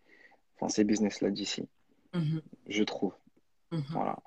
enfin 0.56 0.67
ces 0.67 0.84
business-là 0.84 1.30
d'ici, 1.32 1.67
Mhm. 2.13 2.41
je 2.67 2.84
trouve. 2.84 3.13
Mhm. 3.71 3.84
Voilà. 3.91 4.17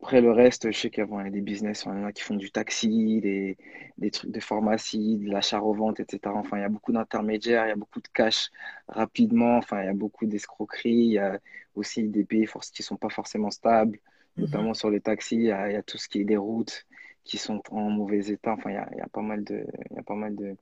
Après, 0.00 0.20
le 0.20 0.30
reste, 0.30 0.70
je 0.70 0.78
sais 0.78 0.90
qu'avant, 0.90 1.20
il 1.20 1.24
y 1.26 1.28
a 1.28 1.30
des 1.30 1.40
business, 1.40 1.82
il 1.84 1.88
y 1.88 1.90
en 1.90 2.04
a 2.04 2.12
qui 2.12 2.22
font 2.22 2.36
du 2.36 2.50
taxi, 2.52 3.20
des, 3.20 3.56
des 3.98 4.10
trucs 4.12 4.30
de 4.30 4.38
pharmacie, 4.40 5.18
de 5.18 5.28
l'achat-revente, 5.30 5.98
etc. 6.00 6.36
Enfin, 6.38 6.58
il 6.58 6.60
y 6.60 6.64
a 6.64 6.68
beaucoup 6.68 6.92
d'intermédiaires, 6.92 7.66
il 7.66 7.68
y 7.70 7.72
a 7.72 7.76
beaucoup 7.76 8.00
de 8.00 8.08
cash 8.08 8.50
rapidement, 8.86 9.56
enfin, 9.58 9.82
il 9.82 9.86
y 9.86 9.88
a 9.88 9.94
beaucoup 9.94 10.26
d'escroqueries, 10.26 10.90
il 10.92 11.12
y 11.14 11.18
a 11.18 11.40
aussi 11.74 12.08
des 12.08 12.24
pays 12.24 12.46
qui 12.72 12.82
sont 12.84 12.96
pas 12.96 13.08
forcément 13.10 13.50
stables, 13.50 13.98
Mhm. 14.36 14.46
notamment 14.46 14.72
sur 14.74 14.88
les 14.90 15.00
taxis, 15.00 15.34
il 15.36 15.42
y 15.42 15.50
a, 15.52 15.68
il 15.68 15.74
y 15.74 15.76
a 15.76 15.82
tout 15.82 15.98
ce 15.98 16.08
qui 16.08 16.20
est 16.20 16.24
des 16.24 16.36
routes 16.36 16.86
qui 17.24 17.36
sont 17.36 17.60
en 17.70 17.90
mauvais 17.90 18.28
état. 18.30 18.52
Enfin, 18.52 18.70
il 18.70 18.74
y 18.74 18.76
a, 18.76 18.88
il 18.92 18.98
y 18.98 19.00
a 19.00 19.08
pas 19.08 19.22
mal 19.22 19.42
de, 19.44 19.66
il 19.90 19.96
y 19.96 19.98
a 19.98 20.02
pas 20.04 20.14
mal 20.14 20.34
de, 20.36 20.56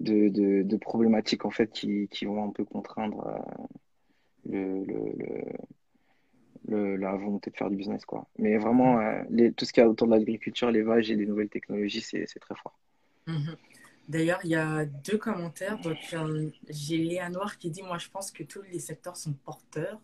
de, 0.00 0.28
de, 0.28 0.62
de 0.62 0.76
problématiques, 0.76 1.44
en 1.44 1.50
fait, 1.50 1.70
qui, 1.72 2.08
qui 2.08 2.26
vont 2.26 2.44
un 2.44 2.50
peu 2.50 2.64
contraindre 2.64 3.26
euh, 3.26 3.62
le, 4.44 4.84
le, 4.84 5.12
le, 5.16 5.42
le- 6.68 6.96
la 6.96 7.12
volonté 7.16 7.50
de 7.50 7.56
faire 7.56 7.70
du 7.70 7.76
business, 7.76 8.04
quoi. 8.04 8.28
Mais 8.38 8.56
vraiment, 8.58 8.98
euh, 9.00 9.22
les, 9.30 9.52
tout 9.52 9.64
ce 9.64 9.72
qu'il 9.72 9.82
y 9.82 9.86
a 9.86 9.88
autour 9.88 10.06
de 10.08 10.12
l'agriculture, 10.12 10.70
l'élevage 10.70 11.10
et 11.10 11.16
des 11.16 11.26
nouvelles 11.26 11.48
technologies, 11.50 12.00
c'est, 12.02 12.26
c'est 12.26 12.40
très 12.40 12.54
fort. 12.56 12.78
Mhm. 13.26 13.56
D'ailleurs, 14.08 14.40
il 14.44 14.50
y 14.50 14.54
a 14.54 14.84
deux 14.86 15.18
commentaires. 15.18 15.78
Donc, 15.80 15.98
euh, 16.12 16.50
j'ai 16.68 16.98
Léa 16.98 17.28
Noir 17.28 17.58
qui 17.58 17.70
dit, 17.70 17.82
moi, 17.82 17.98
je 17.98 18.08
pense 18.08 18.30
que 18.30 18.44
tous 18.44 18.62
les 18.62 18.78
secteurs 18.78 19.16
sont 19.16 19.32
porteurs, 19.32 20.00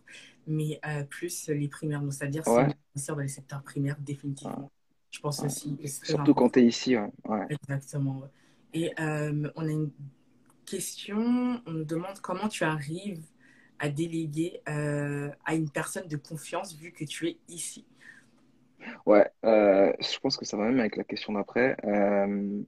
mais 0.46 0.80
euh, 0.86 1.04
plus 1.04 1.48
les 1.48 1.68
primaires. 1.68 2.00
Donc, 2.02 2.12
c'est-à-dire, 2.12 2.44
c'est 2.44 2.50
Ouais, 2.50 2.66
dans 3.08 3.16
les 3.18 3.28
secteurs 3.28 3.62
primaires, 3.62 3.96
ouais, 3.96 4.04
définitivement. 4.04 4.70
Je 5.10 5.20
pense 5.20 5.38
ouais. 5.40 5.46
aussi 5.46 5.78
c'est 5.84 6.06
Surtout 6.06 6.34
quand 6.34 6.50
tu 6.50 6.60
es 6.60 6.66
ici. 6.66 6.96
Exactement. 7.48 8.22
Et 8.74 8.92
euh, 9.00 9.50
on 9.56 9.68
a 9.68 9.70
une 9.70 9.90
question. 10.66 11.62
On 11.66 11.70
nous 11.72 11.84
demande 11.84 12.18
comment 12.20 12.48
tu 12.48 12.64
arrives 12.64 13.22
à 13.82 13.88
déléguer 13.88 14.60
euh, 14.68 15.28
à 15.44 15.56
une 15.56 15.68
personne 15.68 16.06
de 16.06 16.16
confiance 16.16 16.74
vu 16.76 16.92
que 16.92 17.04
tu 17.04 17.28
es 17.28 17.36
ici. 17.48 17.84
Ouais, 19.06 19.28
euh, 19.44 19.92
je 20.00 20.18
pense 20.20 20.36
que 20.36 20.44
ça 20.44 20.56
va 20.56 20.64
même 20.66 20.78
avec 20.78 20.96
la 20.96 21.02
question 21.02 21.32
d'après. 21.32 21.76
Euh, 21.84 22.62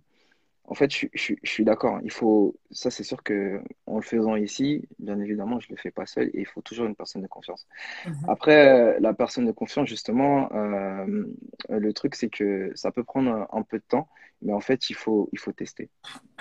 En 0.66 0.74
fait, 0.74 0.90
je, 0.90 0.96
suis- 0.96 1.10
je, 1.12 1.20
suis 1.20 1.38
je 1.42 1.50
suis 1.50 1.64
d'accord. 1.64 2.00
Il 2.04 2.10
faut, 2.10 2.56
ça, 2.70 2.90
c'est 2.90 3.04
sûr 3.04 3.22
que 3.22 3.60
en 3.86 3.96
le 3.96 4.02
faisant 4.02 4.36
ici, 4.36 4.88
bien 4.98 5.20
évidemment, 5.20 5.60
je 5.60 5.68
le 5.70 5.76
fais 5.76 5.90
pas 5.90 6.06
seul 6.06 6.28
et 6.28 6.40
il 6.40 6.46
faut 6.46 6.62
toujours 6.62 6.86
une 6.86 6.96
personne 6.96 7.20
de 7.22 7.26
confiance. 7.26 7.66
Mhm, 8.04 8.28
Après, 8.28 8.68
euh, 8.96 9.00
la 9.00 9.14
personne 9.14 9.46
de 9.46 9.52
confiance, 9.52 9.88
justement, 9.88 10.50
euh, 10.54 11.26
le 11.70 11.92
truc, 11.92 12.14
c'est 12.16 12.30
que 12.30 12.72
ça 12.76 12.92
peut 12.92 13.04
prendre 13.04 13.30
un, 13.32 13.48
un 13.52 13.62
peu 13.62 13.78
de 13.78 13.84
temps, 13.88 14.08
mais 14.42 14.52
en 14.54 14.60
fait, 14.60 14.90
il 14.90 14.96
faut, 14.96 15.28
il 15.32 15.38
faut 15.40 15.52
tester. 15.52 15.90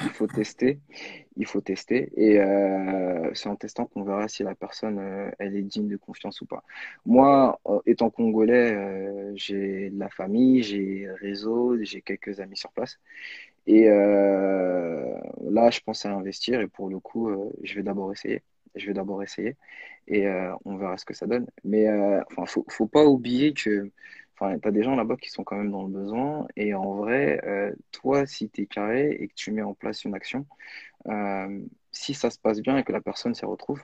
Il 0.03 0.11
faut 0.11 0.27
tester, 0.27 0.79
il 1.37 1.45
faut 1.47 1.61
tester, 1.61 2.11
et 2.17 2.39
euh, 2.39 3.31
c'est 3.33 3.49
en 3.49 3.55
testant 3.55 3.85
qu'on 3.85 4.03
verra 4.03 4.27
si 4.27 4.43
la 4.43 4.55
personne, 4.55 4.99
euh, 4.99 5.31
elle 5.39 5.55
est 5.55 5.61
digne 5.63 5.87
de 5.89 5.97
confiance 5.97 6.41
ou 6.41 6.45
pas. 6.45 6.63
Moi, 7.05 7.59
euh, 7.67 7.79
étant 7.85 8.09
congolais, 8.09 8.73
euh, 8.75 9.31
j'ai 9.35 9.89
de 9.91 9.99
la 9.99 10.09
famille, 10.09 10.63
j'ai 10.63 11.07
réseau, 11.21 11.77
j'ai 11.83 12.01
quelques 12.01 12.39
amis 12.41 12.57
sur 12.57 12.71
place. 12.73 12.99
Et 13.67 13.89
euh, 13.89 15.19
là, 15.49 15.69
je 15.71 15.79
pense 15.81 16.05
à 16.05 16.11
investir 16.13 16.61
et 16.61 16.67
pour 16.67 16.89
le 16.89 16.99
coup, 16.99 17.29
euh, 17.29 17.51
je 17.63 17.75
vais 17.75 17.83
d'abord 17.83 18.11
essayer. 18.11 18.43
Je 18.75 18.87
vais 18.87 18.93
d'abord 18.93 19.21
essayer 19.23 19.55
et 20.07 20.27
euh, 20.27 20.53
on 20.65 20.77
verra 20.77 20.97
ce 20.97 21.05
que 21.05 21.13
ça 21.13 21.27
donne. 21.27 21.47
Mais 21.63 21.87
euh, 21.87 22.21
enfin, 22.31 22.45
faut, 22.45 22.65
faut 22.69 22.87
pas 22.87 23.05
oublier 23.05 23.53
que 23.53 23.91
enfin, 24.37 24.57
tu 24.59 24.71
des 24.71 24.83
gens 24.83 24.95
là-bas 24.95 25.17
qui 25.17 25.29
sont 25.29 25.43
quand 25.43 25.57
même 25.57 25.71
dans 25.71 25.83
le 25.83 25.89
besoin. 25.93 26.47
Et 26.55 26.73
en 26.73 26.95
vrai, 26.95 27.41
euh, 27.45 27.73
toi, 27.91 28.25
si 28.25 28.49
tu 28.49 28.63
es 28.63 28.65
carré 28.67 29.11
et 29.19 29.27
que 29.27 29.33
tu 29.35 29.51
mets 29.51 29.61
en 29.61 29.73
place 29.73 30.03
une 30.05 30.15
action, 30.15 30.45
si 31.91 32.13
ça 32.13 32.29
se 32.29 32.39
passe 32.39 32.61
bien 32.61 32.77
et 32.77 32.83
que 32.83 32.91
la 32.91 33.01
personne 33.01 33.35
s'y 33.35 33.45
retrouve, 33.45 33.83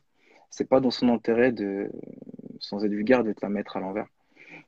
c'est 0.49 0.67
pas 0.67 0.79
dans 0.79 0.91
son 0.91 1.09
intérêt 1.09 1.51
de, 1.51 1.91
sans 2.59 2.83
être 2.85 2.91
vulgaire, 2.91 3.23
de 3.23 3.33
te 3.33 3.41
la 3.41 3.49
mettre 3.49 3.77
à 3.77 3.79
l'envers. 3.79 4.07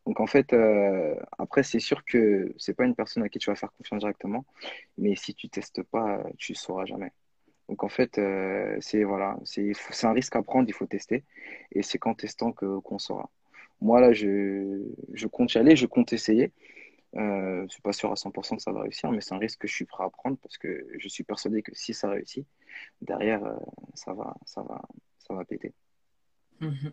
Donc 0.06 0.20
en 0.20 0.28
fait, 0.28 0.54
euh, 0.54 1.16
après, 1.38 1.64
c'est 1.64 1.80
sûr 1.80 2.04
que 2.06 2.54
c'est 2.58 2.74
pas 2.74 2.86
une 2.86 2.96
personne 2.96 3.24
à 3.24 3.30
qui 3.30 3.40
tu 3.40 3.50
vas 3.50 3.56
faire 3.56 3.72
confiance 3.74 4.00
directement, 4.00 4.46
mais 4.98 5.16
si 5.16 5.36
tu 5.36 5.50
testes 5.50 5.84
pas, 5.84 6.24
tu 6.38 6.56
sauras 6.56 6.86
jamais. 6.86 7.12
Donc 7.70 7.84
en 7.84 7.90
fait, 7.90 8.18
euh, 8.18 8.78
c'est 8.82 9.04
voilà, 9.04 9.38
c'est 9.46 9.74
un 10.04 10.14
risque 10.14 10.36
à 10.36 10.42
prendre, 10.44 10.68
il 10.68 10.74
faut 10.74 10.88
tester, 10.88 11.24
et 11.72 11.84
c'est 11.84 12.00
qu'en 12.00 12.16
testant 12.16 12.52
que 12.52 12.80
qu'on 12.80 13.00
saura. 13.00 13.30
Moi 13.80 14.02
là, 14.02 14.12
je, 14.14 14.84
je 15.14 15.28
compte 15.28 15.54
y 15.54 15.58
aller, 15.58 15.76
je 15.76 15.86
compte 15.86 16.14
essayer. 16.14 16.52
Euh, 17.16 17.64
je 17.68 17.74
suis 17.74 17.82
pas 17.82 17.92
sûr 17.94 18.12
à 18.12 18.16
100% 18.16 18.56
que 18.56 18.62
ça 18.62 18.72
va 18.72 18.82
réussir, 18.82 19.12
mais 19.12 19.22
c'est 19.22 19.34
un 19.34 19.38
risque 19.38 19.60
que 19.62 19.68
je 19.68 19.74
suis 19.74 19.86
prêt 19.86 20.04
à 20.04 20.10
prendre 20.10 20.38
parce 20.38 20.58
que 20.58 20.88
je 20.98 21.08
suis 21.10 21.24
persuadé 21.24 21.62
que 21.62 21.72
si 21.76 21.94
ça 21.94 22.10
réussit, 22.10 22.46
derrière, 23.02 23.44
euh, 23.44 23.56
ça 23.96 24.14
va, 24.14 24.36
ça 24.46 24.64
va, 24.64 24.82
ça 25.20 25.34
va 25.34 25.44
péter. 25.46 25.74
mhm. 26.62 26.92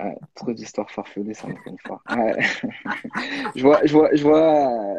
Ouais, 0.00 0.16
trop 0.34 0.52
d'histoires 0.52 0.90
farfelues, 0.90 1.34
ça 1.34 1.46
me 1.46 1.54
fait 1.54 1.70
une 1.70 1.78
fois. 1.78 2.02
Je 3.54 3.62
vois, 3.62 3.80
je 3.84 3.92
vois, 3.92 4.10
je 4.14 4.22
vois, 4.22 4.96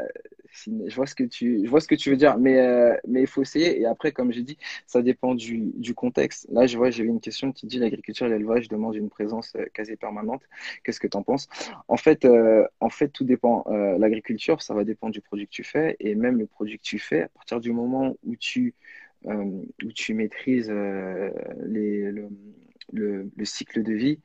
je 0.88 0.96
vois 0.96 1.06
ce 1.06 1.16
que 1.16 1.24
tu, 1.24 1.62
je 1.66 1.70
vois 1.70 1.82
ce 1.82 1.88
que 1.88 1.96
tu 1.96 2.10
veux 2.10 2.16
dire, 2.18 2.38
mais, 2.38 2.58
euh, 2.60 2.96
mais 3.08 3.22
il 3.22 3.28
faut 3.28 3.42
essayer. 3.42 3.80
Et 3.80 3.86
après, 3.86 4.12
comme 4.12 4.32
j'ai 4.32 4.42
dit, 4.44 4.58
ça 4.88 5.02
dépend 5.02 5.36
du, 5.36 5.72
du 5.76 5.94
contexte. 5.94 6.48
Là, 6.50 6.66
je 6.68 6.78
vois, 6.78 6.90
j'ai 6.92 7.04
une 7.04 7.20
question 7.20 7.52
qui 7.52 7.68
dit 7.68 7.78
l'agriculture 7.80 8.28
et 8.28 8.30
l'élevage 8.30 8.70
demandent 8.70 8.96
une 8.96 9.10
présence 9.10 9.54
euh, 9.58 9.66
quasi 9.74 9.96
permanente. 9.98 10.44
Qu'est-ce 10.84 11.00
que 11.00 11.08
tu 11.08 11.18
en 11.18 11.24
penses? 11.24 11.48
En 11.88 11.98
fait, 11.98 12.26
euh, 12.26 12.66
en 12.80 12.90
fait, 12.90 13.10
tout 13.10 13.26
dépend. 13.26 13.66
Euh, 13.68 13.98
l'agriculture, 13.98 14.62
ça 14.62 14.74
va 14.74 14.84
dépendre 14.86 15.14
du 15.14 15.22
produit 15.22 15.46
que 15.48 15.52
tu 15.52 15.64
fais, 15.64 15.96
et 16.00 16.16
même 16.16 16.38
le 16.38 16.48
produit 16.48 16.78
que 16.78 16.84
tu 16.84 17.00
fais, 17.00 17.24
à 17.24 17.28
partir 17.30 17.60
du 17.60 17.72
moment 17.74 18.16
où 18.24 18.36
tu, 18.36 18.74
euh, 19.28 19.44
où 19.84 19.92
tu 19.94 20.14
maîtrises 20.14 20.70
euh, 20.70 21.32
les, 21.66 22.12
le, 22.12 22.30
le, 22.94 23.30
le 23.36 23.46
cycle 23.46 23.84
de 23.84 23.94
vie 23.94 24.20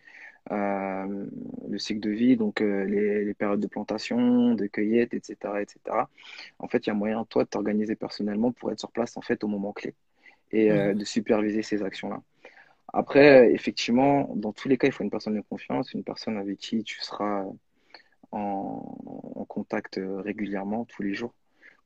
euh, 0.52 1.26
le 1.68 1.78
cycle 1.78 2.00
de 2.00 2.10
vie, 2.10 2.36
donc 2.36 2.60
euh, 2.62 2.84
les, 2.84 3.24
les 3.24 3.34
périodes 3.34 3.60
de 3.60 3.66
plantation, 3.66 4.54
de 4.54 4.66
cueillette, 4.66 5.14
etc., 5.14 5.62
etc. 5.62 6.08
En 6.58 6.68
fait, 6.68 6.86
il 6.86 6.88
y 6.88 6.90
a 6.90 6.94
moyen, 6.94 7.24
toi, 7.26 7.44
de 7.44 7.48
t'organiser 7.48 7.96
personnellement 7.96 8.52
pour 8.52 8.72
être 8.72 8.80
sur 8.80 8.90
place, 8.92 9.16
en 9.16 9.22
fait, 9.22 9.44
au 9.44 9.48
moment 9.48 9.72
clé 9.72 9.94
et 10.52 10.72
euh, 10.72 10.94
Mhm. 10.94 10.94
de 10.94 11.04
superviser 11.04 11.62
ces 11.62 11.82
actions-là. 11.82 12.22
Après, 12.92 13.52
effectivement, 13.52 14.30
dans 14.36 14.52
tous 14.52 14.68
les 14.68 14.78
cas, 14.78 14.88
il 14.88 14.92
faut 14.92 15.04
une 15.04 15.10
personne 15.10 15.36
de 15.36 15.42
confiance, 15.42 15.94
une 15.94 16.04
personne 16.04 16.38
avec 16.38 16.58
qui 16.58 16.84
tu 16.84 17.00
seras 17.00 17.44
en, 18.32 18.96
en 19.36 19.44
contact 19.46 20.00
régulièrement, 20.02 20.84
tous 20.86 21.02
les 21.02 21.14
jours, 21.14 21.34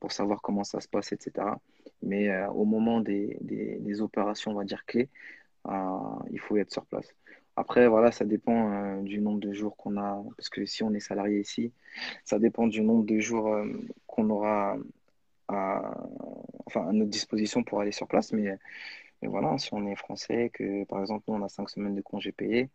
pour 0.00 0.12
savoir 0.12 0.42
comment 0.42 0.64
ça 0.64 0.80
se 0.80 0.88
passe, 0.88 1.12
etc. 1.12 1.60
Mais 2.02 2.30
au 2.48 2.64
moment 2.64 3.00
des, 3.00 3.38
des, 3.40 3.78
des 3.80 4.00
opérations, 4.02 4.52
on 4.52 4.54
va 4.56 4.64
dire, 4.64 4.84
clés, 4.86 5.10
il 6.30 6.40
faut 6.40 6.56
être 6.56 6.72
sur 6.72 6.84
place. 6.86 7.14
Après, 7.56 7.86
voilà, 7.86 8.10
ça 8.10 8.24
dépend 8.24 8.72
euh, 8.72 9.02
du 9.02 9.20
nombre 9.20 9.38
de 9.38 9.52
jours 9.52 9.76
qu'on 9.76 9.96
a, 9.96 10.22
parce 10.36 10.48
que 10.48 10.66
si 10.66 10.82
on 10.82 10.92
est 10.92 11.00
salarié 11.00 11.40
ici, 11.40 11.72
ça 12.24 12.38
dépend 12.38 12.66
du 12.66 12.82
nombre 12.82 13.04
de 13.04 13.20
jours 13.20 13.48
euh, 13.48 13.66
qu'on 14.06 14.28
aura 14.30 14.76
à, 15.46 15.94
enfin, 16.66 16.88
à 16.88 16.92
notre 16.92 17.10
disposition 17.10 17.62
pour 17.62 17.80
aller 17.80 17.92
sur 17.92 18.08
place. 18.08 18.32
Mais, 18.32 18.58
voilà, 19.22 19.56
si 19.58 19.72
on 19.72 19.86
est 19.86 19.94
français, 19.94 20.50
que 20.52 20.84
par 20.84 21.00
exemple, 21.00 21.24
nous, 21.28 21.34
on 21.34 21.42
a 21.42 21.48
cinq 21.48 21.70
semaines 21.70 21.94
de 21.94 22.02
congés 22.02 22.32
payés, 22.32 22.68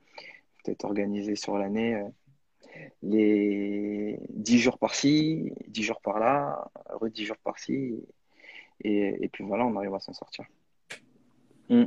peut-être 0.64 0.86
organisé 0.86 1.36
sur 1.36 1.58
l'année, 1.58 1.96
euh, 1.96 2.08
les 3.04 4.20
dix 4.30 4.60
jours 4.60 4.78
par-ci, 4.78 5.54
dix 5.68 5.84
jours 5.84 6.02
par-là, 6.02 6.72
re 6.90 7.10
jours 7.16 7.38
par-ci, 7.44 7.96
et, 8.82 9.24
et 9.24 9.28
puis 9.28 9.44
voilà, 9.44 9.66
on 9.66 9.76
arrive 9.76 9.94
à 9.94 10.00
s'en 10.00 10.14
sortir. 10.14 10.46
Mm. 11.70 11.86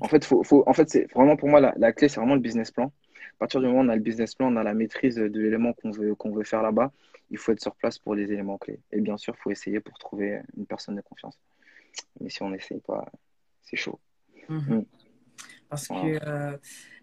En 0.00 0.08
fait, 0.08 0.24
faut, 0.24 0.42
faut, 0.44 0.62
en 0.66 0.72
fait, 0.72 0.88
c'est 0.90 1.10
vraiment 1.12 1.36
pour 1.36 1.48
moi 1.48 1.60
la, 1.60 1.74
la 1.76 1.92
clé, 1.92 2.08
c'est 2.08 2.20
vraiment 2.20 2.34
le 2.34 2.40
business 2.40 2.70
plan. 2.70 2.86
À 2.86 3.38
partir 3.40 3.60
du 3.60 3.66
moment 3.66 3.80
où 3.80 3.84
on 3.84 3.88
a 3.88 3.96
le 3.96 4.02
business 4.02 4.34
plan, 4.34 4.52
on 4.52 4.56
a 4.56 4.62
la 4.62 4.74
maîtrise 4.74 5.16
de 5.16 5.40
l'élément 5.40 5.72
qu'on 5.72 5.90
veut, 5.90 6.14
qu'on 6.14 6.30
veut 6.30 6.44
faire 6.44 6.62
là-bas, 6.62 6.92
il 7.30 7.38
faut 7.38 7.52
être 7.52 7.62
sur 7.62 7.74
place 7.74 7.98
pour 7.98 8.14
les 8.14 8.30
éléments 8.32 8.58
clés. 8.58 8.80
Et 8.92 9.00
bien 9.00 9.16
sûr, 9.16 9.34
il 9.38 9.40
faut 9.42 9.50
essayer 9.50 9.80
pour 9.80 9.98
trouver 9.98 10.40
une 10.56 10.66
personne 10.66 10.96
de 10.96 11.00
confiance. 11.00 11.38
Mais 12.20 12.28
si 12.28 12.42
on 12.42 12.50
n'essaye 12.50 12.80
pas, 12.80 13.10
c'est 13.62 13.76
chaud. 13.76 13.98
Mhm. 14.48 14.76
Mm. 14.76 14.84
Parce 15.68 15.88
Voilà. 15.88 16.02
que 16.18 16.26
euh, 16.26 16.56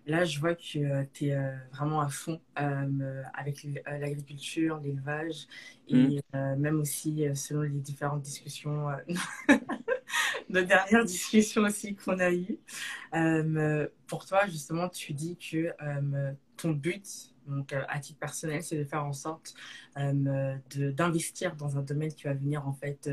là, 0.05 0.25
je 0.25 0.39
vois 0.39 0.53
que 0.53 1.03
tu 1.05 1.27
es 1.29 1.37
vraiment 1.71 2.01
à 2.01 2.09
fond 2.09 2.39
euh, 2.59 3.23
avec 3.33 3.65
euh, 3.65 3.97
l'agriculture, 3.97 4.79
l'élevage 4.83 5.47
Mm. 5.89 5.95
et 5.95 6.21
euh, 6.35 6.55
même 6.57 6.79
aussi 6.81 7.25
euh, 7.25 7.33
selon 7.33 7.61
les 7.61 7.69
différentes 7.69 8.21
discussions, 8.21 8.87
nos 10.49 10.61
dernières 10.61 11.05
discussions 11.05 11.63
aussi 11.63 11.95
qu'on 11.95 12.19
a 12.19 12.31
eues. 12.31 12.57
Euh, 13.13 13.87
pour 14.07 14.25
toi, 14.25 14.45
justement, 14.47 14.89
tu 14.89 15.13
dis 15.13 15.37
que 15.37 15.73
euh, 15.81 16.33
ton 16.55 16.71
but, 16.71 17.33
donc 17.47 17.73
euh, 17.73 17.83
à 17.87 17.99
titre 17.99 18.19
personnel, 18.19 18.63
c'est 18.63 18.77
de 18.77 18.83
faire 18.83 19.05
en 19.05 19.13
sorte 19.13 19.53
d'investir 19.95 21.55
dans 21.55 21.77
un 21.77 21.81
domaine 21.81 22.13
qui 22.13 22.23
va 22.23 22.33
venir 22.33 22.67
en 22.67 22.73
fait 22.73 23.09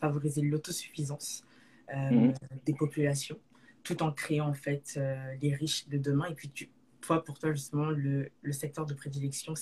favoriser 0.00 0.42
l'autosuffisance 0.42 1.44
Mm. 1.90 2.32
des 2.66 2.74
populations, 2.74 3.38
tout 3.82 4.02
en 4.02 4.12
créant 4.12 4.48
en 4.48 4.52
fait 4.52 5.00
les 5.40 5.54
riches 5.54 5.88
de 5.88 5.96
demain. 5.96 6.26
Et 6.26 6.34
puis 6.34 6.50
tu, 6.50 6.68
toi, 7.00 7.24
pour 7.24 7.38
toi, 7.38 7.52
justement, 7.52 7.86
le, 7.86 8.28
le 8.42 8.52
secteur 8.52 8.84
de 8.84 8.92
prédilection, 8.92 9.54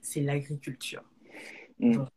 c'est 0.00 0.20
l'agriculture. 0.22 1.02
Mm. 1.80 1.96
Donc, 1.96 2.08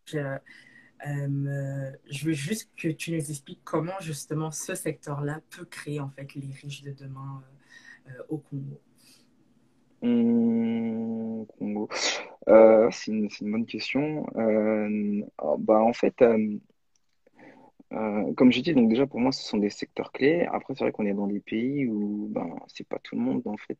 euh, 1.07 1.91
je 2.09 2.25
veux 2.25 2.33
juste 2.33 2.69
que 2.75 2.89
tu 2.89 3.11
nous 3.11 3.29
expliques 3.29 3.61
comment 3.63 3.99
justement 4.01 4.51
ce 4.51 4.75
secteur-là 4.75 5.39
peut 5.49 5.65
créer 5.65 5.99
en 5.99 6.09
fait 6.09 6.35
les 6.35 6.51
riches 6.53 6.81
de 6.81 6.91
demain 6.91 7.41
euh, 8.07 8.11
euh, 8.11 8.23
au 8.29 8.37
Congo. 8.37 8.81
Mm. 10.01 11.45
Congo. 11.57 11.89
C'est 12.91 13.11
une, 13.11 13.29
une 13.41 13.51
bonne 13.51 13.65
question. 13.65 14.25
Ah, 15.37 15.55
bah, 15.57 15.79
en 15.79 15.93
fait, 15.93 16.23
comme 17.89 18.51
j'ai 18.51 18.61
dit, 18.61 18.73
donc 18.73 18.89
déjà 18.89 19.07
pour 19.07 19.19
moi, 19.19 19.31
ce 19.31 19.43
sont 19.43 19.57
des 19.57 19.69
secteurs 19.69 20.11
clés. 20.11 20.45
Après, 20.51 20.73
c'est 20.75 20.83
vrai 20.83 20.91
qu'on 20.91 21.05
est 21.05 21.13
dans 21.13 21.27
des 21.27 21.39
pays 21.39 21.85
où 21.87 22.27
ben, 22.29 22.55
c'est 22.67 22.87
pas 22.87 22.99
tout 22.99 23.15
le 23.15 23.21
monde, 23.21 23.41
en 23.45 23.57
fait. 23.57 23.79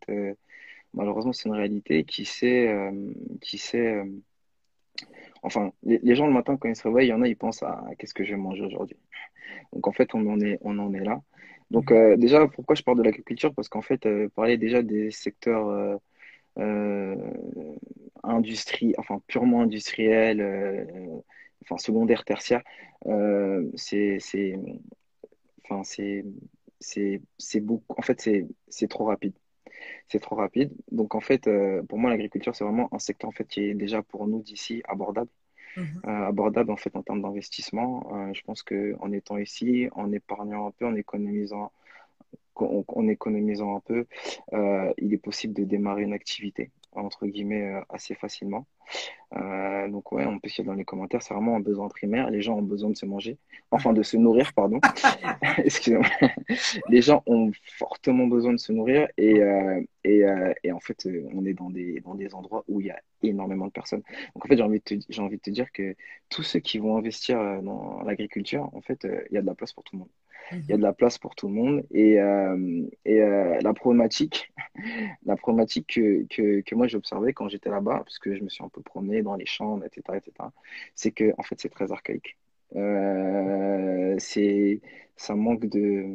malheureusement, 0.93 1.33
c'est 1.33 1.49
une 1.49 1.55
réalité 1.55 2.03
qui 2.03 2.25
sait, 2.25 2.91
qui 3.41 3.57
sait 3.57 4.03
Enfin, 5.43 5.71
les, 5.83 5.99
les 6.03 6.15
gens 6.15 6.27
le 6.27 6.33
matin, 6.33 6.57
quand 6.57 6.69
ils 6.69 6.75
se 6.75 6.87
réveillent, 6.87 7.07
il 7.07 7.11
y 7.11 7.13
en 7.13 7.21
a, 7.21 7.27
ils 7.27 7.37
pensent 7.37 7.63
à 7.63 7.83
qu'est-ce 7.97 8.13
que 8.13 8.23
je 8.23 8.31
vais 8.31 8.37
manger 8.37 8.63
aujourd'hui. 8.65 8.97
Donc, 9.73 9.87
en 9.87 9.91
fait, 9.93 10.13
on 10.15 10.27
en 10.27 10.39
est, 10.41 10.59
on 10.61 10.79
en 10.79 10.93
est 10.93 11.03
là. 11.03 11.21
Donc, 11.71 11.91
Mhm. 11.91 11.97
euh, 11.97 12.17
déjà, 12.17 12.47
pourquoi 12.47 12.75
je 12.75 12.83
parle 12.83 12.97
de 12.99 13.03
l'agriculture? 13.03 13.53
Parce 13.55 13.69
qu'en 13.69 13.81
fait, 13.81 14.05
euh, 14.05 14.29
parler 14.35 14.57
déjà 14.57 14.81
des 14.83 15.11
secteurs 15.11 15.69
euh, 16.59 17.15
industrie, 18.23 18.93
enfin, 18.97 19.21
purement 19.27 19.61
industriels, 19.61 20.41
enfin, 21.63 21.77
secondaire, 21.77 22.25
tertiaire, 22.25 22.63
euh, 23.07 23.69
c'est, 23.75 24.17
c'est, 24.19 24.55
enfin, 25.63 25.83
c'est, 25.83 26.25
c'est, 26.79 27.21
c'est 27.37 27.59
beaucoup, 27.61 27.95
en 27.97 28.01
fait, 28.01 28.29
c'est 28.69 28.87
trop 28.87 29.05
rapide. 29.05 29.33
C'est 30.07 30.19
trop 30.19 30.35
rapide. 30.35 30.71
Donc, 30.91 31.15
en 31.15 31.21
fait, 31.21 31.47
euh, 31.47 31.83
pour 31.83 31.97
moi, 31.99 32.09
l'agriculture, 32.09 32.55
c'est 32.55 32.63
vraiment 32.63 32.89
un 32.93 32.99
secteur, 32.99 33.29
en 33.29 33.33
fait, 33.33 33.45
qui 33.47 33.61
est 33.61 33.73
déjà 33.73 34.01
pour 34.03 34.27
nous 34.27 34.41
d'ici 34.41 34.81
abordable 34.87 35.29
Mhm. 35.75 36.03
euh, 36.07 36.27
abordable 36.27 36.71
en 36.71 36.77
fait 36.77 36.95
en 36.95 37.03
termes 37.03 37.21
d'investissement. 37.21 38.09
Euh, 38.15 38.33
je 38.33 38.41
pense 38.43 38.63
que 38.63 38.95
en 39.01 39.11
étant 39.11 39.37
ici, 39.37 39.89
en 39.93 40.11
épargnant 40.11 40.67
un 40.67 40.71
peu, 40.71 40.85
en 40.87 40.95
économisant, 40.95 41.71
en, 42.55 42.83
en 42.87 43.07
économisant 43.07 43.77
un 43.77 43.81
peu, 43.81 44.05
il 44.97 45.13
est 45.13 45.17
possible 45.17 45.53
de 45.53 45.63
démarrer 45.63 46.03
une 46.03 46.13
activité 46.13 46.71
entre 46.99 47.25
guillemets 47.27 47.63
euh, 47.63 47.81
assez 47.89 48.15
facilement. 48.15 48.65
Euh, 49.35 49.87
donc 49.89 50.11
ouais, 50.11 50.25
on 50.25 50.39
peut 50.39 50.47
essayer 50.47 50.63
dans 50.63 50.73
les 50.73 50.85
commentaires, 50.85 51.21
c'est 51.21 51.33
vraiment 51.33 51.55
un 51.55 51.59
besoin 51.59 51.87
primaire. 51.87 52.29
Les 52.29 52.41
gens 52.41 52.57
ont 52.57 52.63
besoin 52.63 52.89
de 52.89 52.97
se 52.97 53.05
manger, 53.05 53.37
enfin 53.71 53.93
de 53.93 54.01
se 54.01 54.17
nourrir, 54.17 54.53
pardon. 54.53 54.79
Excusez-moi. 55.63 56.07
Les 56.89 57.01
gens 57.01 57.23
ont 57.27 57.51
fortement 57.77 58.27
besoin 58.27 58.53
de 58.53 58.57
se 58.57 58.71
nourrir 58.71 59.07
et, 59.17 59.41
euh, 59.41 59.81
et, 60.03 60.23
euh, 60.23 60.53
et 60.63 60.71
en 60.71 60.79
fait, 60.79 61.07
on 61.33 61.45
est 61.45 61.53
dans 61.53 61.69
des, 61.69 61.99
dans 62.01 62.15
des 62.15 62.33
endroits 62.33 62.63
où 62.67 62.81
il 62.81 62.87
y 62.87 62.91
a 62.91 62.99
énormément 63.21 63.67
de 63.67 63.71
personnes. 63.71 64.03
Donc 64.35 64.45
en 64.45 64.47
fait, 64.47 64.57
j'ai 64.57 64.63
envie 64.63 64.79
de 64.79 64.83
te, 64.83 65.21
envie 65.21 65.37
de 65.37 65.41
te 65.41 65.49
dire 65.51 65.71
que 65.71 65.95
tous 66.29 66.43
ceux 66.43 66.59
qui 66.59 66.79
vont 66.79 66.97
investir 66.97 67.61
dans 67.61 68.01
l'agriculture, 68.01 68.69
en 68.73 68.81
fait, 68.81 69.07
il 69.29 69.35
y 69.35 69.37
a 69.37 69.41
de 69.41 69.47
la 69.47 69.55
place 69.55 69.73
pour 69.73 69.83
tout 69.83 69.95
le 69.95 69.99
monde. 69.99 70.09
Il 70.67 70.71
y 70.71 70.75
a 70.75 70.77
Mhm. 70.77 70.79
de 70.79 70.83
la 70.83 70.93
place 70.93 71.17
pour 71.17 71.35
tout 71.35 71.47
le 71.47 71.53
monde 71.53 71.83
et, 71.91 72.19
euh, 72.19 72.83
et 73.05 73.21
euh, 73.21 73.59
la 73.61 73.73
problématique, 73.73 74.51
la 75.25 75.35
problématique 75.35 75.87
que, 75.95 76.25
que, 76.29 76.61
que 76.61 76.75
moi 76.75 76.87
j'ai 76.87 76.97
observée 76.97 77.33
quand 77.33 77.49
j'étais 77.49 77.69
là-bas, 77.69 77.99
parce 77.99 78.19
que 78.19 78.35
je 78.35 78.43
me 78.43 78.49
suis 78.49 78.63
un 78.63 78.69
peu 78.69 78.81
promené 78.81 79.21
dans 79.23 79.35
les 79.35 79.45
champs, 79.45 79.81
etc., 79.81 80.17
etc., 80.17 80.51
c'est 80.95 81.11
que 81.11 81.33
en 81.37 81.43
fait 81.43 81.59
c'est 81.59 81.69
très 81.69 81.91
archaïque. 81.91 82.37
Euh, 82.75 84.15
c'est, 84.19 84.81
ça 85.17 85.35
manque 85.35 85.65
de, 85.67 86.05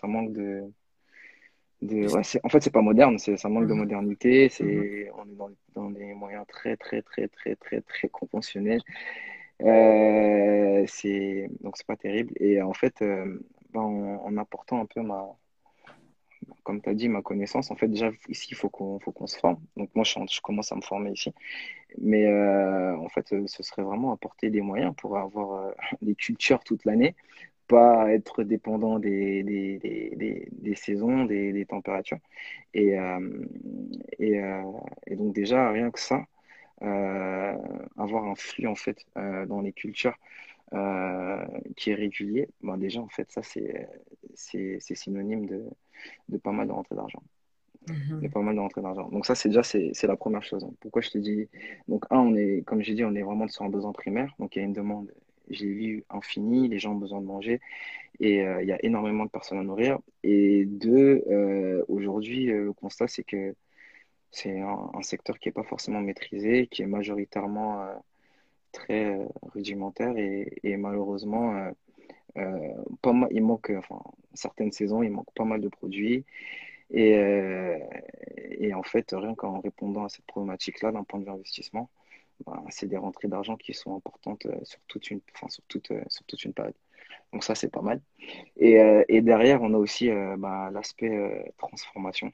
ça 0.00 0.06
manque 0.06 0.32
de, 0.32 0.62
de, 1.82 2.08
ouais, 2.08 2.22
c'est, 2.24 2.40
en 2.44 2.48
fait 2.48 2.60
c'est 2.62 2.70
pas 2.72 2.80
moderne, 2.82 3.18
c'est, 3.18 3.36
ça 3.36 3.48
manque 3.48 3.66
de 3.68 3.74
Mhm. 3.74 3.74
modernité, 3.74 4.48
Mhm. 4.60 4.88
c'est, 4.88 5.10
on 5.14 5.24
est 5.30 5.34
dans, 5.36 5.50
dans 5.74 5.90
des 5.90 6.14
moyens 6.14 6.44
très, 6.48 6.76
très, 6.76 7.02
très, 7.02 7.28
très, 7.28 7.54
très, 7.56 7.80
très 7.82 8.08
conventionnels. 8.08 8.82
Euh, 9.62 10.84
c'est, 10.88 11.48
donc 11.62 11.76
c'est 11.78 11.86
pas 11.86 11.96
terrible. 11.96 12.32
Et 12.40 12.62
en 12.62 12.74
fait, 12.74 13.02
euh, 13.02 13.40
en, 13.78 14.24
en 14.24 14.36
apportant 14.36 14.80
un 14.80 14.86
peu 14.86 15.02
ma, 15.02 15.36
comme 16.62 16.80
tu 16.82 16.88
as 16.88 16.94
dit, 16.94 17.08
ma 17.08 17.22
connaissance, 17.22 17.70
en 17.70 17.76
fait, 17.76 17.88
déjà, 17.88 18.10
ici, 18.28 18.48
il 18.50 18.56
faut 18.56 18.68
qu'on 18.68 18.98
qu'on 18.98 19.26
se 19.26 19.38
forme. 19.38 19.60
Donc, 19.76 19.90
moi, 19.94 20.04
je, 20.04 20.40
commence 20.40 20.72
à 20.72 20.76
me 20.76 20.80
former 20.82 21.12
ici. 21.12 21.32
Mais 21.98 22.26
euh, 22.26 22.96
en 22.98 23.08
fait, 23.08 23.34
ce 23.46 23.62
serait 23.62 23.82
vraiment 23.82 24.12
apporter 24.12 24.50
des 24.50 24.60
moyens 24.60 24.94
pour 24.96 25.18
avoir 25.18 25.52
euh, 25.52 25.72
des 26.02 26.14
cultures 26.14 26.62
toute 26.64 26.84
l'année, 26.84 27.14
pas 27.68 28.12
être 28.12 28.42
dépendant 28.44 28.98
des, 28.98 29.42
des, 29.42 29.78
des, 29.78 30.48
des, 30.52 30.74
saisons, 30.74 31.24
des, 31.24 31.66
températures. 31.66 32.18
Et, 32.74 32.98
euh, 32.98 33.46
et, 34.18 34.40
et 35.06 35.16
donc, 35.16 35.34
déjà, 35.34 35.70
rien 35.70 35.90
que 35.90 36.00
ça, 36.00 36.24
avoir 36.80 38.24
un 38.24 38.34
flux, 38.34 38.66
en 38.66 38.76
fait, 38.76 39.06
dans 39.14 39.60
les 39.60 39.72
cultures 39.72 40.16
euh, 40.74 41.44
qui 41.76 41.90
est 41.90 41.94
régulier, 41.94 42.48
ben 42.62 42.76
déjà, 42.76 43.00
en 43.00 43.08
fait, 43.08 43.30
ça, 43.30 43.42
c'est 43.42 43.88
c'est 44.34 44.78
c'est 44.80 44.94
synonyme 44.94 45.46
de, 45.46 45.64
de 46.28 46.38
pas 46.38 46.52
mal 46.52 46.66
de 46.68 46.72
rentrée 46.72 46.96
d'argent. 46.96 47.22
Y 48.20 48.26
a 48.26 48.30
pas 48.30 48.42
mal 48.42 48.56
de 48.56 48.60
rentrées 48.60 48.82
d'argent. 48.82 49.08
Donc 49.10 49.26
ça, 49.26 49.34
c'est 49.36 49.48
déjà 49.48 49.62
c'est 49.62 49.90
c'est 49.94 50.08
la 50.08 50.16
première 50.16 50.42
chose. 50.42 50.66
Pourquoi 50.80 51.02
je 51.02 51.10
te 51.10 51.18
dis 51.18 51.48
donc 51.88 52.04
un, 52.10 52.18
on 52.18 52.34
est 52.34 52.62
comme 52.66 52.82
j'ai 52.82 52.94
dit, 52.94 53.04
on 53.04 53.14
est 53.14 53.22
vraiment 53.22 53.46
sur 53.48 53.64
un 53.64 53.68
besoin 53.70 53.92
primaire. 53.92 54.34
Donc 54.40 54.56
il 54.56 54.58
y 54.58 54.62
a 54.62 54.64
une 54.64 54.72
demande, 54.72 55.12
j'ai 55.50 55.66
vu 55.72 56.04
infinie. 56.10 56.68
Les 56.68 56.78
gens 56.80 56.92
ont 56.92 56.96
besoin 56.98 57.20
de 57.20 57.26
manger 57.26 57.60
et 58.18 58.42
euh, 58.42 58.62
il 58.62 58.68
y 58.68 58.72
a 58.72 58.84
énormément 58.84 59.24
de 59.24 59.30
personnes 59.30 59.58
à 59.58 59.62
nourrir. 59.62 59.98
Et 60.24 60.64
deux, 60.66 61.22
euh, 61.30 61.84
aujourd'hui, 61.88 62.46
le 62.46 62.72
constat 62.72 63.06
c'est 63.08 63.24
que 63.24 63.54
c'est 64.32 64.58
un, 64.60 64.90
un 64.92 65.02
secteur 65.02 65.38
qui 65.38 65.48
est 65.48 65.52
pas 65.52 65.62
forcément 65.62 66.00
maîtrisé, 66.00 66.66
qui 66.66 66.82
est 66.82 66.86
majoritairement 66.86 67.86
très 68.76 69.06
euh, 69.06 69.24
rudimentaire 69.54 70.16
et, 70.18 70.76
malheureusement 70.76 71.56
euh, 71.56 71.70
euh, 72.36 72.74
pas 73.00 73.12
il 73.30 73.42
manque 73.42 73.72
enfin 73.76 74.00
certaines 74.34 74.72
saisons, 74.72 75.02
il 75.02 75.10
manque 75.10 75.32
pas 75.34 75.44
mal 75.44 75.60
de 75.60 75.68
produits. 75.68 76.24
Et, 76.90 77.16
et 78.60 78.72
en 78.74 78.84
fait, 78.84 79.10
rien 79.12 79.34
qu'en 79.34 79.58
répondant 79.60 80.04
à 80.04 80.08
cette 80.08 80.26
problématique-là, 80.26 80.92
d'un 80.92 81.02
point 81.02 81.18
de 81.18 81.24
vue 81.24 81.32
investissement, 81.32 81.90
ben, 82.46 82.62
c'est 82.68 82.86
des 82.86 82.96
rentrées 82.96 83.26
d'argent 83.26 83.56
qui 83.56 83.74
sont 83.74 83.96
importantes 83.96 84.46
sur 84.62 84.78
toute 84.86 85.10
une, 85.10 85.20
enfin, 85.34 85.48
sur 85.48 85.64
toute, 85.64 85.92
sur 86.08 86.24
toute 86.26 86.44
une 86.44 86.52
période. 86.52 86.76
Donc 87.32 87.42
ça, 87.42 87.56
c'est 87.56 87.72
pas 87.72 87.82
mal. 87.82 88.00
Et, 88.56 88.76
et 89.08 89.20
derrière, 89.20 89.62
on 89.62 89.74
a 89.74 89.78
aussi 89.78 90.08
ben, 90.10 90.70
l'aspect 90.70 91.52
transformation. 91.58 92.30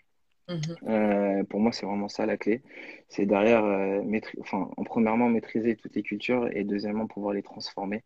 Mhm. 0.48 0.76
Euh, 0.88 1.44
pour 1.44 1.60
moi, 1.60 1.72
c'est 1.72 1.86
vraiment 1.86 2.08
ça 2.08 2.26
la 2.26 2.36
clé. 2.36 2.62
C'est 3.08 3.26
derrière, 3.26 3.64
euh, 3.64 4.02
enfin, 4.40 4.70
en 4.76 4.84
premièrement, 4.84 5.28
maîtriser 5.28 5.76
toutes 5.76 5.94
les 5.94 6.02
cultures 6.02 6.48
et 6.56 6.64
deuxièmement, 6.64 7.06
pouvoir 7.06 7.34
les 7.34 7.42
transformer. 7.42 8.02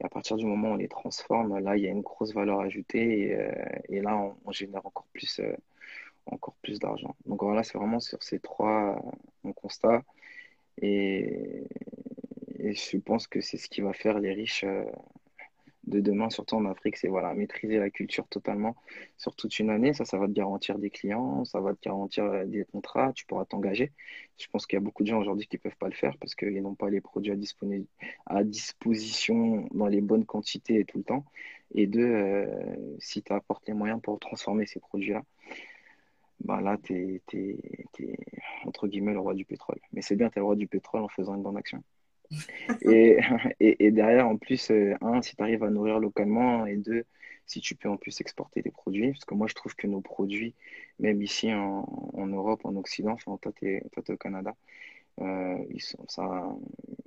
Et 0.00 0.04
à 0.04 0.08
partir 0.08 0.36
du 0.36 0.46
moment 0.46 0.70
où 0.70 0.74
on 0.74 0.76
les 0.76 0.88
transforme, 0.88 1.58
là, 1.58 1.76
il 1.76 1.84
y 1.84 1.88
a 1.88 1.90
une 1.90 2.02
grosse 2.02 2.34
valeur 2.34 2.60
ajoutée 2.60 3.28
et, 3.28 3.34
euh, 3.98 4.02
là, 4.02 4.16
on, 4.16 4.36
on 4.44 4.52
génère 4.52 4.84
encore 4.86 5.06
plus, 5.12 5.40
encore 6.26 6.54
plus 6.62 6.78
d'argent. 6.78 7.14
Donc 7.26 7.42
voilà, 7.42 7.62
c'est 7.62 7.78
vraiment 7.78 8.00
sur 8.00 8.22
ces 8.22 8.40
trois 8.40 9.00
mon 9.44 9.52
constat 9.52 10.02
et, 10.80 11.64
je 12.60 12.96
pense 12.98 13.26
que 13.26 13.40
c'est 13.40 13.58
ce 13.58 13.68
qui 13.68 13.82
va 13.82 13.92
faire 13.92 14.18
les 14.18 14.32
riches 14.32 14.64
de 15.86 16.00
demain, 16.00 16.30
surtout 16.30 16.56
en 16.56 16.64
Afrique, 16.66 16.96
c'est 16.96 17.08
voilà, 17.08 17.34
maîtriser 17.34 17.78
la 17.78 17.90
culture 17.90 18.26
totalement 18.28 18.76
sur 19.16 19.36
toute 19.36 19.58
une 19.58 19.70
année. 19.70 19.92
Ça, 19.94 20.04
ça 20.04 20.18
va 20.18 20.26
te 20.26 20.32
garantir 20.32 20.78
des 20.78 20.90
clients, 20.90 21.44
ça 21.44 21.60
va 21.60 21.74
te 21.74 21.80
garantir 21.82 22.24
euh, 22.24 22.44
des 22.46 22.64
contrats, 22.64 23.12
tu 23.12 23.26
pourras 23.26 23.44
t'engager. 23.44 23.92
Je 24.38 24.46
pense 24.48 24.66
qu'il 24.66 24.76
y 24.76 24.78
a 24.78 24.80
beaucoup 24.80 25.02
de 25.02 25.08
gens 25.08 25.20
aujourd'hui 25.20 25.46
qui 25.46 25.56
ne 25.56 25.60
peuvent 25.60 25.76
pas 25.76 25.88
le 25.88 25.94
faire 25.94 26.16
parce 26.18 26.34
qu'ils 26.34 26.62
n'ont 26.62 26.74
pas 26.74 26.90
les 26.90 27.00
produits 27.00 27.32
à, 28.26 28.44
disposition 28.44 29.68
dans 29.72 29.86
les 29.86 30.00
bonnes 30.00 30.24
quantités 30.24 30.80
et 30.80 30.84
tout 30.84 30.98
le 30.98 31.04
temps. 31.04 31.24
Et 31.74 31.86
deux, 31.86 32.02
euh, 32.02 32.46
si 32.98 33.22
tu 33.22 33.32
apportes 33.32 33.66
les 33.68 33.74
moyens 33.74 34.00
pour 34.02 34.18
transformer 34.20 34.66
ces 34.66 34.80
produits-là, 34.80 35.22
ben 36.40 36.60
là, 36.60 36.76
tu 36.82 37.22
es, 37.32 37.56
entre 38.64 38.88
guillemets 38.88 39.12
le 39.12 39.20
roi 39.20 39.34
du 39.34 39.44
pétrole. 39.44 39.78
Mais 39.92 40.02
c'est 40.02 40.16
bien, 40.16 40.28
tu 40.30 40.38
es 40.38 40.40
le 40.40 40.44
roi 40.44 40.56
du 40.56 40.66
pétrole 40.66 41.02
en 41.02 41.08
faisant 41.08 41.34
une 41.34 41.42
bonne 41.42 41.56
action. 41.56 41.82
Et, 42.82 43.18
et, 43.60 43.86
et 43.86 43.90
derrière, 43.90 44.28
en 44.28 44.36
plus, 44.36 44.70
euh, 44.70 44.94
un, 45.00 45.22
si 45.22 45.36
tu 45.36 45.42
arrives 45.42 45.64
à 45.64 45.70
nourrir 45.70 45.98
localement, 46.00 46.66
et 46.66 46.76
deux, 46.76 47.04
si 47.46 47.60
tu 47.60 47.74
peux 47.74 47.88
en 47.88 47.96
plus 47.96 48.20
exporter 48.20 48.62
des 48.62 48.70
produits, 48.70 49.12
parce 49.12 49.24
que 49.24 49.34
moi, 49.34 49.46
je 49.46 49.54
trouve 49.54 49.74
que 49.74 49.86
nos 49.86 50.00
produits, 50.00 50.54
même 50.98 51.22
ici 51.22 51.52
en, 51.52 51.86
en 52.14 52.26
Europe, 52.26 52.60
en 52.64 52.76
Occident, 52.76 53.12
enfin, 53.12 53.36
toi, 53.40 53.52
tu 53.52 53.68
es, 53.68 53.82
au 54.08 54.16
Canada, 54.16 54.54
euh, 55.20 55.58
ils 55.70 55.82
sont, 55.82 56.04
ça, 56.08 56.48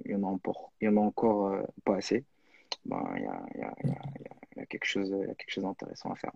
il 0.06 0.12
y 0.12 0.16
en 0.16 0.24
a 0.24 0.28
encore, 0.28 0.72
il 0.80 0.86
y 0.86 0.88
en 0.88 0.98
a 0.98 1.02
encore 1.02 1.48
euh, 1.48 1.64
pas 1.84 1.98
assez. 1.98 2.24
Ben, 2.86 3.04
il 3.18 3.24
y 3.24 3.26
a, 3.26 3.46
il 3.56 3.60
y 3.60 3.64
a, 3.64 3.74
il 3.84 3.90
y 3.90 3.92
a, 3.92 4.36
y 4.58 4.60
a 4.62 4.66
quelque 4.66 4.86
chose, 4.86 5.10
il 5.10 5.28
y 5.28 5.32
a 5.32 5.36
quelque 5.36 5.52
chose 5.52 5.64
d'intéressant 5.64 6.12
à 6.12 6.16
faire. 6.16 6.32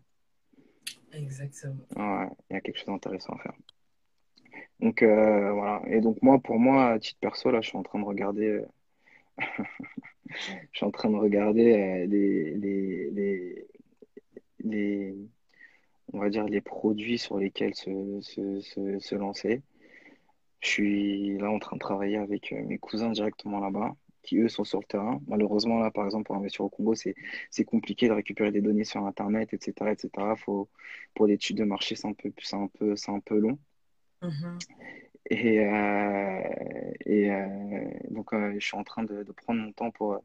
Exactement. 1.14 1.76
Ouais, 1.96 2.28
il 2.50 2.54
y 2.54 2.58
a 2.58 2.62
quelque 2.62 2.78
chose 2.78 2.88
d'intéressant 2.88 3.34
à 3.34 3.40
faire. 3.40 3.54
Donc 4.80 5.04
voilà. 5.04 5.82
Et 5.88 6.02
donc 6.02 6.22
moi, 6.22 6.40
pour 6.40 6.60
moi, 6.60 6.90
à 6.90 7.00
titre 7.00 7.20
perso, 7.20 7.52
là, 7.52 7.62
je 7.62 7.70
suis 7.70 7.78
en 7.78 7.84
train 7.84 8.00
de 8.00 8.06
regarder, 8.06 8.64
je 10.30 10.78
suis 10.78 10.86
en 10.86 10.92
train 10.92 11.10
de 11.10 11.18
regarder 11.18 11.74
euh, 11.74 12.06
les, 12.06 12.56
les, 12.56 13.68
les, 14.64 15.16
on 16.14 16.20
va 16.20 16.30
dire 16.30 16.46
les 16.46 16.62
produits 16.62 17.18
sur 17.18 17.38
lesquels 17.38 17.76
se, 17.76 18.20
se, 18.22 18.62
se, 18.62 19.00
se 19.00 19.16
lancer. 19.16 19.62
Je 20.62 20.68
suis 20.68 21.38
là 21.40 21.50
en 21.50 21.60
train 21.60 21.76
de 21.76 21.82
travailler 21.82 22.18
avec 22.18 22.54
euh, 22.54 22.64
mes 22.66 22.78
cousins 22.78 23.10
directement 23.10 23.60
là-bas, 23.60 23.96
qui 24.22 24.38
eux 24.38 24.48
sont 24.48 24.64
sur 24.64 24.80
le 24.80 24.86
terrain. 24.86 25.20
Malheureusement, 25.28 25.80
là, 25.80 25.90
par 25.90 26.06
exemple, 26.06 26.26
pour 26.26 26.36
investir 26.36 26.64
au 26.64 26.70
Congo, 26.70 26.94
c'est 26.94 27.66
compliqué 27.66 28.08
de 28.08 28.14
récupérer 28.14 28.52
des 28.52 28.62
données 28.62 28.84
sur 28.84 29.04
Internet, 29.06 29.54
etc., 29.54 29.92
etc. 29.92 30.10
Faut, 30.38 30.70
pour 31.16 31.26
l'étude 31.26 31.58
de 31.58 31.64
marché, 31.64 31.96
c'est 31.96 32.08
un 32.08 32.14
peu, 32.14 32.32
un 32.54 33.14
un 33.14 33.20
peu 33.20 33.40
long. 33.40 33.58
Mhm. 34.22 34.60
Et, 35.30 35.60
euh, 35.60 36.42
et 37.06 37.32
euh, 37.32 37.90
donc, 38.10 38.34
euh, 38.34 38.54
je 38.60 38.66
suis 38.66 38.78
en 38.78 38.84
train 38.84 39.04
de, 39.04 39.24
de 39.24 39.32
prendre 39.32 39.62
mon 39.62 39.72
temps 39.72 39.92
pour 39.92 40.24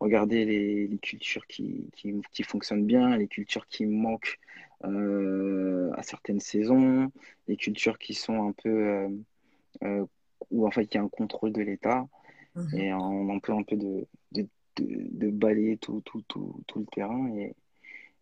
regarder 0.00 0.44
les, 0.44 0.86
les 0.88 0.98
cultures 0.98 1.46
qui, 1.46 1.90
qui, 1.96 2.14
qui 2.32 2.42
fonctionnent 2.42 2.86
bien, 2.86 3.16
les 3.16 3.28
cultures 3.28 3.66
qui 3.68 3.86
manquent 3.86 4.38
à 4.82 6.02
certaines 6.02 6.40
saisons, 6.40 7.10
les 7.48 7.56
cultures 7.56 7.98
qui 7.98 8.14
sont 8.14 8.48
un 8.48 8.52
peu, 8.52 9.08
où 10.50 10.66
en 10.66 10.70
fait 10.70 10.84
il 10.84 10.94
y 10.94 10.98
a 10.98 11.02
un 11.02 11.08
contrôle 11.08 11.52
de 11.52 11.62
l'État, 11.62 12.06
Mhm. 12.54 12.78
et 12.78 12.92
on 12.92 13.28
en 13.30 13.40
peut 13.40 13.52
un 13.52 13.62
peu 13.62 13.76
de, 13.76 14.06
de, 14.32 14.42
de, 14.76 14.86
de 15.26 15.30
balayer 15.30 15.76
tout, 15.78 16.02
tout, 16.04 16.22
tout, 16.28 16.62
tout 16.66 16.80
le 16.80 16.86
terrain, 16.86 17.28
et, 17.36 17.54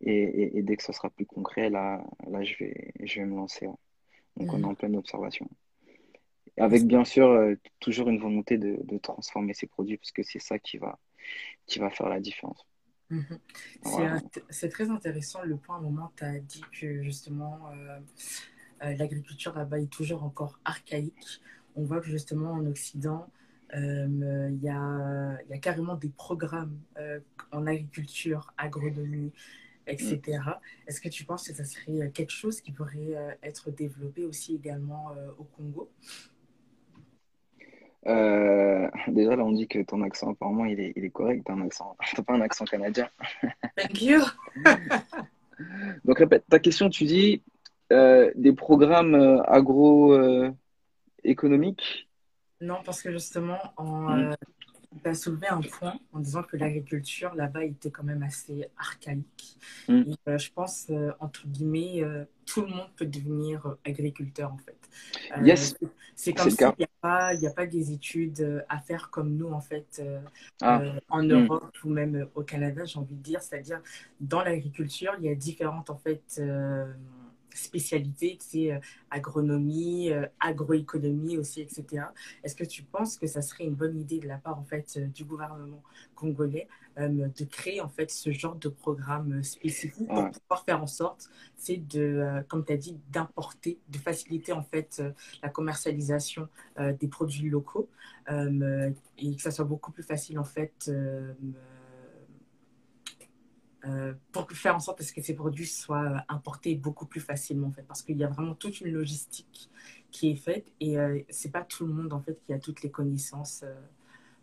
et, 0.02 0.12
et, 0.22 0.58
et 0.58 0.62
dès 0.62 0.76
que 0.76 0.82
ça 0.84 0.92
sera 0.92 1.10
plus 1.10 1.26
concret, 1.26 1.70
là, 1.70 2.04
là 2.28 2.42
je 2.44 2.56
vais, 2.58 2.92
je 3.02 3.20
vais 3.20 3.26
me 3.26 3.36
lancer. 3.36 3.68
Donc, 4.36 4.52
on 4.54 4.62
est 4.62 4.64
Mhm. 4.64 4.66
en 4.66 4.74
pleine 4.74 4.96
observation. 4.96 5.48
Avec 6.56 6.86
bien 6.86 7.04
sûr 7.04 7.26
euh, 7.28 7.54
toujours 7.80 8.08
une 8.08 8.18
volonté 8.18 8.56
de, 8.58 8.78
de 8.84 8.98
transformer 8.98 9.54
ces 9.54 9.66
produits 9.66 9.98
parce 9.98 10.12
que 10.12 10.22
c'est 10.22 10.38
ça 10.38 10.58
qui 10.58 10.78
va, 10.78 10.98
qui 11.66 11.78
va 11.80 11.90
faire 11.90 12.08
la 12.08 12.20
différence. 12.20 12.66
Mhm. 13.10 13.38
C'est 13.82 14.04
Voilà. 14.04 14.06
int- 14.06 14.42
c'est 14.48 14.68
très 14.70 14.90
intéressant 14.90 15.42
le 15.42 15.56
point. 15.56 15.76
À 15.76 15.78
un 15.78 15.82
moment, 15.82 16.12
tu 16.16 16.24
as 16.24 16.38
dit 16.38 16.62
que 16.80 17.02
justement, 17.02 17.68
euh, 17.72 17.98
euh, 18.84 18.96
l'agriculture 18.96 19.54
là-bas 19.54 19.80
est 19.80 19.90
toujours 19.92 20.24
encore 20.24 20.58
archaïque. 20.64 21.40
On 21.76 21.84
voit 21.84 22.00
que 22.00 22.08
justement 22.08 22.52
en 22.52 22.66
Occident, 22.66 23.28
euh, 23.74 24.50
il 24.52 24.62
y 24.62 24.68
a, 24.70 25.38
il 25.44 25.50
y 25.50 25.54
a 25.54 25.58
carrément 25.58 25.96
des 25.96 26.10
programmes 26.10 26.78
euh, 26.98 27.20
en 27.52 27.66
agriculture, 27.66 28.52
agronomie, 28.58 29.32
Mm. 30.00 30.18
etc. 30.18 30.60
Est-ce 30.86 31.00
que 31.00 31.08
tu 31.10 31.24
penses 31.24 31.48
que 31.48 31.54
ça 31.54 31.64
serait 31.64 32.10
quelque 32.12 32.32
chose 32.32 32.60
qui 32.62 32.72
pourrait 32.72 33.16
euh, 33.16 33.32
être 33.42 33.70
développé 33.70 34.24
aussi 34.24 34.54
également 34.56 35.12
euh, 35.12 35.30
au 35.38 35.44
Congo? 35.44 35.90
Euh, 38.06 38.88
déjà, 39.08 39.36
là, 39.36 39.44
on 39.44 39.52
dit 39.52 39.68
que 39.68 39.80
ton 39.82 40.00
accent, 40.02 40.32
apparemment, 40.32 40.64
il 40.64 40.80
est, 40.80 40.92
il 40.96 41.04
est 41.04 41.10
correct. 41.10 41.44
T'as 41.46 41.52
un 41.54 41.62
accent, 41.62 41.96
t'as 42.16 42.22
pas 42.22 42.34
un 42.34 42.40
accent 42.40 42.64
canadien. 42.64 43.08
Thank 43.76 44.02
you. 44.02 44.20
Donc, 46.04 46.18
répète 46.18 46.44
ta 46.48 46.58
question. 46.58 46.90
Tu 46.90 47.04
dis 47.04 47.42
euh, 47.92 48.32
des 48.34 48.52
programmes 48.52 49.14
euh, 49.14 49.40
agro-économiques. 49.44 52.08
Non, 52.60 52.78
parce 52.84 53.02
que 53.02 53.12
justement, 53.12 53.58
en, 53.76 54.16
Mm. 54.16 54.34
Tu 55.02 55.08
as 55.08 55.14
soulevé 55.14 55.48
un 55.48 55.60
point 55.60 55.94
en 56.12 56.20
disant 56.20 56.42
que 56.42 56.56
l'agriculture 56.56 57.34
là-bas 57.34 57.64
était 57.64 57.90
quand 57.90 58.04
même 58.04 58.22
assez 58.22 58.66
archaïque. 58.76 59.58
Mm. 59.88 60.02
Et 60.06 60.16
euh, 60.28 60.38
je 60.38 60.50
pense, 60.52 60.86
euh, 60.90 61.12
entre 61.20 61.46
guillemets, 61.46 62.02
euh, 62.02 62.24
tout 62.46 62.62
le 62.62 62.68
monde 62.68 62.88
peut 62.96 63.06
devenir 63.06 63.76
agriculteur 63.84 64.52
en 64.52 64.58
fait. 64.58 64.76
Yes, 65.42 65.76
c'est 66.14 66.32
comme 66.32 66.46
le 66.46 66.50
s'il 66.50 66.66
n'y 66.78 66.84
a 67.46 67.50
a 67.50 67.52
pas 67.54 67.66
des 67.66 67.92
études 67.92 68.64
à 68.68 68.78
faire 68.78 69.10
comme 69.10 69.36
nous 69.36 69.50
en 69.50 69.60
fait 69.60 70.02
Ah, 70.60 70.82
en 71.08 71.22
mm. 71.22 71.32
Europe 71.32 71.76
ou 71.84 71.88
même 71.88 72.26
au 72.34 72.42
Canada, 72.42 72.84
j'ai 72.84 72.98
envie 72.98 73.14
de 73.14 73.22
dire. 73.22 73.40
C'est-à-dire, 73.42 73.80
dans 74.20 74.42
l'agriculture, 74.42 75.14
il 75.18 75.26
y 75.26 75.28
a 75.28 75.34
différentes 75.34 75.90
en 75.90 75.96
fait 75.96 76.40
spécialités, 77.56 78.38
tu 78.40 78.46
sais, 78.46 78.72
euh, 78.72 78.78
agronomie, 79.10 80.10
euh, 80.10 80.26
agroéconomie 80.40 81.38
aussi, 81.38 81.60
etc. 81.62 82.12
Est-ce 82.42 82.54
que 82.56 82.64
tu 82.64 82.82
penses 82.82 83.16
que 83.16 83.26
ça 83.26 83.42
serait 83.42 83.64
une 83.64 83.74
bonne 83.74 83.98
idée 83.98 84.18
de 84.20 84.28
la 84.28 84.38
part 84.38 84.58
en 84.58 84.64
fait 84.64 84.94
euh, 84.96 85.06
du 85.06 85.24
gouvernement 85.24 85.82
congolais 86.14 86.68
euh, 86.98 87.08
de 87.08 87.44
créer 87.44 87.80
en 87.80 87.88
fait 87.88 88.10
ce 88.10 88.30
genre 88.32 88.54
de 88.56 88.68
programme 88.68 89.42
spécifique 89.42 90.12
pour 90.12 90.24
Ouais. 90.24 90.30
pouvoir 90.30 90.64
faire 90.64 90.82
en 90.82 90.86
sorte, 90.86 91.30
c'est 91.56 91.76
de, 91.78 92.00
euh, 92.00 92.42
comme 92.48 92.64
tu 92.64 92.72
as 92.72 92.76
dit, 92.76 92.98
d'importer, 93.10 93.78
de 93.88 93.98
faciliter 93.98 94.52
en 94.52 94.62
fait 94.62 94.98
euh, 95.00 95.12
la 95.42 95.48
commercialisation 95.48 96.48
des 97.00 97.08
produits 97.08 97.48
locaux 97.50 97.88
et 98.28 99.36
que 99.36 99.42
ça 99.42 99.50
soit 99.50 99.64
beaucoup 99.64 99.92
plus 99.92 100.02
facile 100.02 100.38
en 100.38 100.44
fait 100.44 100.90
euh, 103.84 103.88
euh, 103.88 104.14
pour 104.30 104.50
faire 104.52 104.76
en 104.76 104.80
sorte 104.80 105.00
à 105.00 105.04
ce 105.04 105.12
que 105.12 105.22
ces 105.22 105.34
produits 105.34 105.66
soient 105.66 106.24
importés 106.28 106.74
beaucoup 106.74 107.06
plus 107.06 107.20
facilement 107.20 107.68
en 107.68 107.72
fait 107.72 107.82
parce 107.82 108.02
qu'il 108.02 108.16
y 108.16 108.24
a 108.24 108.28
vraiment 108.28 108.54
toute 108.54 108.80
une 108.80 108.92
logistique 108.92 109.70
qui 110.12 110.30
est 110.30 110.36
faite 110.36 110.70
et 110.78 110.98
euh, 110.98 111.20
c'est 111.30 111.50
pas 111.50 111.62
tout 111.62 111.86
le 111.86 111.92
monde 111.92 112.12
en 112.12 112.20
fait 112.20 112.38
qui 112.46 112.52
a 112.52 112.58
toutes 112.58 112.82
les 112.82 112.90
connaissances 112.90 113.62
euh, 113.64 113.74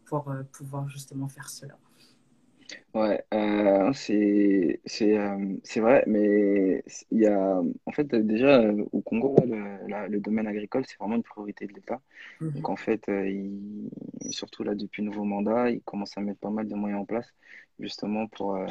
pour 0.06 0.30
euh, 0.30 0.44
pouvoir 0.52 0.90
justement 0.90 1.30
faire 1.30 1.50
cela. 1.50 1.78
Ouais, 2.94 3.24
euh, 3.34 3.92
c'est 3.94 4.82
c'est 4.86 5.18
euh, 5.18 5.56
c'est 5.64 5.80
vrai, 5.80 6.04
mais 6.08 6.84
il 7.12 7.20
y 7.20 7.26
a 7.28 7.62
en 7.86 7.92
fait 7.92 8.08
déjà 8.16 8.60
euh, 8.62 8.86
au 8.92 9.02
Congo 9.02 9.36
le, 9.46 9.88
la- 9.88 10.08
le 10.08 10.20
domaine 10.20 10.48
agricole 10.48 10.86
c'est 10.88 10.98
vraiment 11.00 11.16
une 11.16 11.24
priorité 11.24 11.66
de 11.68 11.74
l'État. 11.74 12.02
Donc 12.56 12.70
Mhm, 12.70 12.70
en 12.70 12.76
fait, 12.76 13.08
euh, 13.10 13.28
il- 13.30 13.90
surtout 14.32 14.64
là 14.64 14.76
depuis 14.76 15.02
le 15.04 15.08
nouveau 15.10 15.24
mandat, 15.26 15.72
il 15.72 15.82
commence 15.84 16.18
à 16.18 16.22
mettre 16.22 16.40
pas 16.40 16.50
mal 16.52 16.68
de 16.68 16.76
moyens 16.76 17.02
en 17.02 17.06
place 17.06 17.34
justement 17.80 18.28
pour 18.28 18.56
euh, 18.56 18.66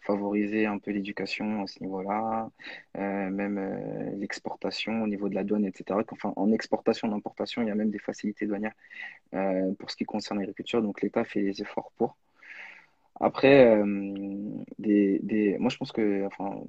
favoriser 0.00 0.66
un 0.66 0.78
peu 0.78 0.90
l'éducation 0.92 1.62
à 1.62 1.66
ce 1.66 1.80
niveau-là, 1.82 2.50
euh, 2.96 3.30
même 3.30 3.58
euh, 3.58 4.16
l'exportation 4.16 5.02
au 5.02 5.06
niveau 5.06 5.28
de 5.28 5.34
la 5.34 5.44
douane, 5.44 5.66
etc. 5.66 6.02
Enfin, 6.10 6.32
en 6.36 6.52
exportation, 6.52 7.08
en 7.08 7.12
importation, 7.16 7.62
il 7.62 7.68
y 7.68 7.70
a 7.70 7.74
même 7.74 7.90
des 7.90 7.98
facilités 7.98 8.46
douanières 8.46 8.72
euh, 9.34 9.72
pour 9.78 9.90
ce 9.90 9.96
qui 9.96 10.04
concerne 10.04 10.40
l'agriculture. 10.40 10.82
Donc 10.82 11.02
l'État 11.02 11.24
fait 11.24 11.42
des 11.42 11.62
efforts 11.62 11.92
pour. 11.98 12.16
Après, 13.20 13.66
euh, 13.76 13.84
des, 14.78 15.18
des... 15.22 15.58
moi 15.58 15.70
je 15.70 15.76
pense 15.76 15.92
que 15.92 16.26
enfin, 16.26 16.60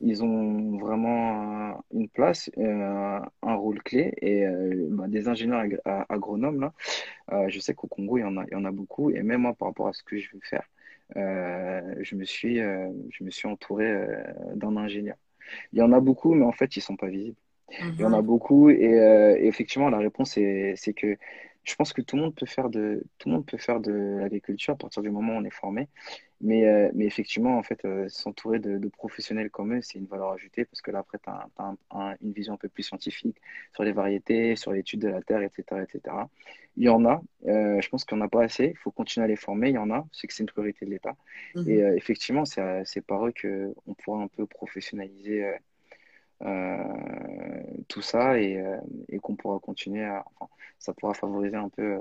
ils 0.00 0.22
ont 0.24 0.78
vraiment 0.78 1.82
une 1.92 2.08
place, 2.08 2.50
euh, 2.58 3.20
un 3.42 3.54
rôle 3.54 3.82
clé. 3.82 4.12
Et 4.22 4.46
euh, 4.46 4.88
bah, 4.90 5.08
des 5.08 5.28
ingénieurs 5.28 5.64
agronomes, 6.08 6.60
là, 6.60 6.72
euh, 7.32 7.48
je 7.48 7.60
sais 7.60 7.74
qu'au 7.74 7.88
Congo, 7.88 8.18
il 8.18 8.22
y 8.22 8.24
en 8.24 8.36
a, 8.38 8.44
il 8.46 8.52
y 8.52 8.56
en 8.56 8.64
a 8.66 8.72
beaucoup. 8.72 9.10
Et 9.10 9.22
même 9.22 9.42
moi, 9.42 9.54
par 9.54 9.68
rapport 9.68 9.88
à 9.88 9.92
ce 9.94 10.02
que 10.04 10.18
je 10.18 10.30
veux 10.34 10.40
faire, 10.42 10.64
euh, 11.16 11.96
je 12.02 12.16
me 12.16 12.24
suis, 12.24 12.60
euh, 12.60 12.90
je 13.10 13.24
me 13.24 13.30
suis 13.30 13.48
entouré 13.48 13.92
d'un 14.56 14.76
ingénieur. 14.76 15.16
Il 15.72 15.80
y 15.80 15.82
en 15.82 15.92
a 15.92 16.00
beaucoup, 16.00 16.34
mais 16.34 16.44
en 16.46 16.52
fait, 16.52 16.76
ils 16.76 16.82
sont 16.82 16.96
pas 16.96 17.08
visibles. 17.08 17.36
Il 17.70 18.00
y 18.00 18.04
en 18.04 18.12
a 18.12 18.20
mhm, 18.20 18.26
beaucoup 18.26 18.70
et, 18.70 19.00
euh, 19.00 19.36
et 19.38 19.46
effectivement 19.46 19.88
la 19.88 19.98
réponse 19.98 20.36
est 20.36 20.74
c'est 20.76 20.92
que 20.92 21.16
je 21.64 21.74
pense 21.76 21.92
que 21.94 22.02
tout 22.02 22.16
le 22.16 22.22
monde 22.22 22.34
peut 22.34 22.46
faire 22.46 22.68
de 22.68 23.02
tout 23.18 23.28
le 23.28 23.36
monde 23.36 23.46
peut 23.46 23.56
faire 23.56 23.80
de 23.80 24.18
l'agriculture 24.20 24.74
à 24.74 24.76
partir 24.76 25.02
du 25.02 25.10
moment 25.10 25.34
où 25.34 25.36
on 25.36 25.44
est 25.44 25.50
formé. 25.50 25.88
Mais, 26.40 26.66
euh, 26.66 26.90
mais 26.94 27.06
effectivement, 27.06 27.56
en 27.56 27.62
fait, 27.62 27.86
euh, 27.86 28.06
s'entourer 28.10 28.58
de, 28.58 28.76
de 28.76 28.88
professionnels 28.88 29.48
comme 29.48 29.72
eux, 29.74 29.80
c'est 29.80 29.98
une 29.98 30.04
valeur 30.04 30.32
ajoutée 30.32 30.66
parce 30.66 30.82
que 30.82 30.90
là, 30.90 30.98
après, 30.98 31.18
tu 31.18 31.30
as, 31.30 32.16
une 32.20 32.32
vision 32.32 32.52
un 32.52 32.56
peu 32.58 32.68
plus 32.68 32.82
scientifique 32.82 33.40
sur 33.72 33.82
les 33.82 33.92
variétés, 33.92 34.54
sur 34.54 34.72
l'étude 34.72 35.00
de 35.00 35.08
la 35.08 35.22
terre, 35.22 35.40
etc., 35.40 35.62
etc. 35.82 36.16
Il 36.76 36.84
y 36.84 36.90
en 36.90 37.06
a, 37.06 37.22
je 37.46 37.88
pense 37.88 38.04
qu'il 38.04 38.18
n'y 38.18 38.22
en 38.22 38.26
a 38.26 38.28
pas 38.28 38.42
assez. 38.42 38.66
Il 38.66 38.76
faut 38.76 38.90
continuer 38.90 39.24
à 39.24 39.28
les 39.28 39.36
former. 39.36 39.70
Il 39.70 39.76
y 39.76 39.78
en 39.78 39.90
a, 39.90 40.06
c'est 40.12 40.26
que 40.26 40.34
c'est 40.34 40.42
une 40.42 40.50
priorité 40.50 40.84
de 40.84 40.90
l'État. 40.90 41.16
Et 41.66 41.82
mhm, 41.82 41.96
effectivement, 41.96 42.44
c'est 42.44 42.82
c'est 42.84 43.00
par 43.00 43.26
eux 43.26 43.32
qu'on 43.40 43.94
pourra 43.94 44.22
un 44.22 44.28
peu 44.28 44.44
professionnaliser 44.44 45.50
tout 47.88 48.02
ça 48.02 48.38
et, 48.38 48.58
euh, 48.58 48.76
et 49.08 49.18
qu'on 49.18 49.36
pourra 49.36 49.58
continuer 49.58 50.04
à, 50.04 50.24
enfin, 50.34 50.50
ça 50.78 50.92
pourra 50.92 51.14
favoriser 51.14 51.56
un 51.56 51.68
peu 51.68 51.94
euh, 51.94 52.00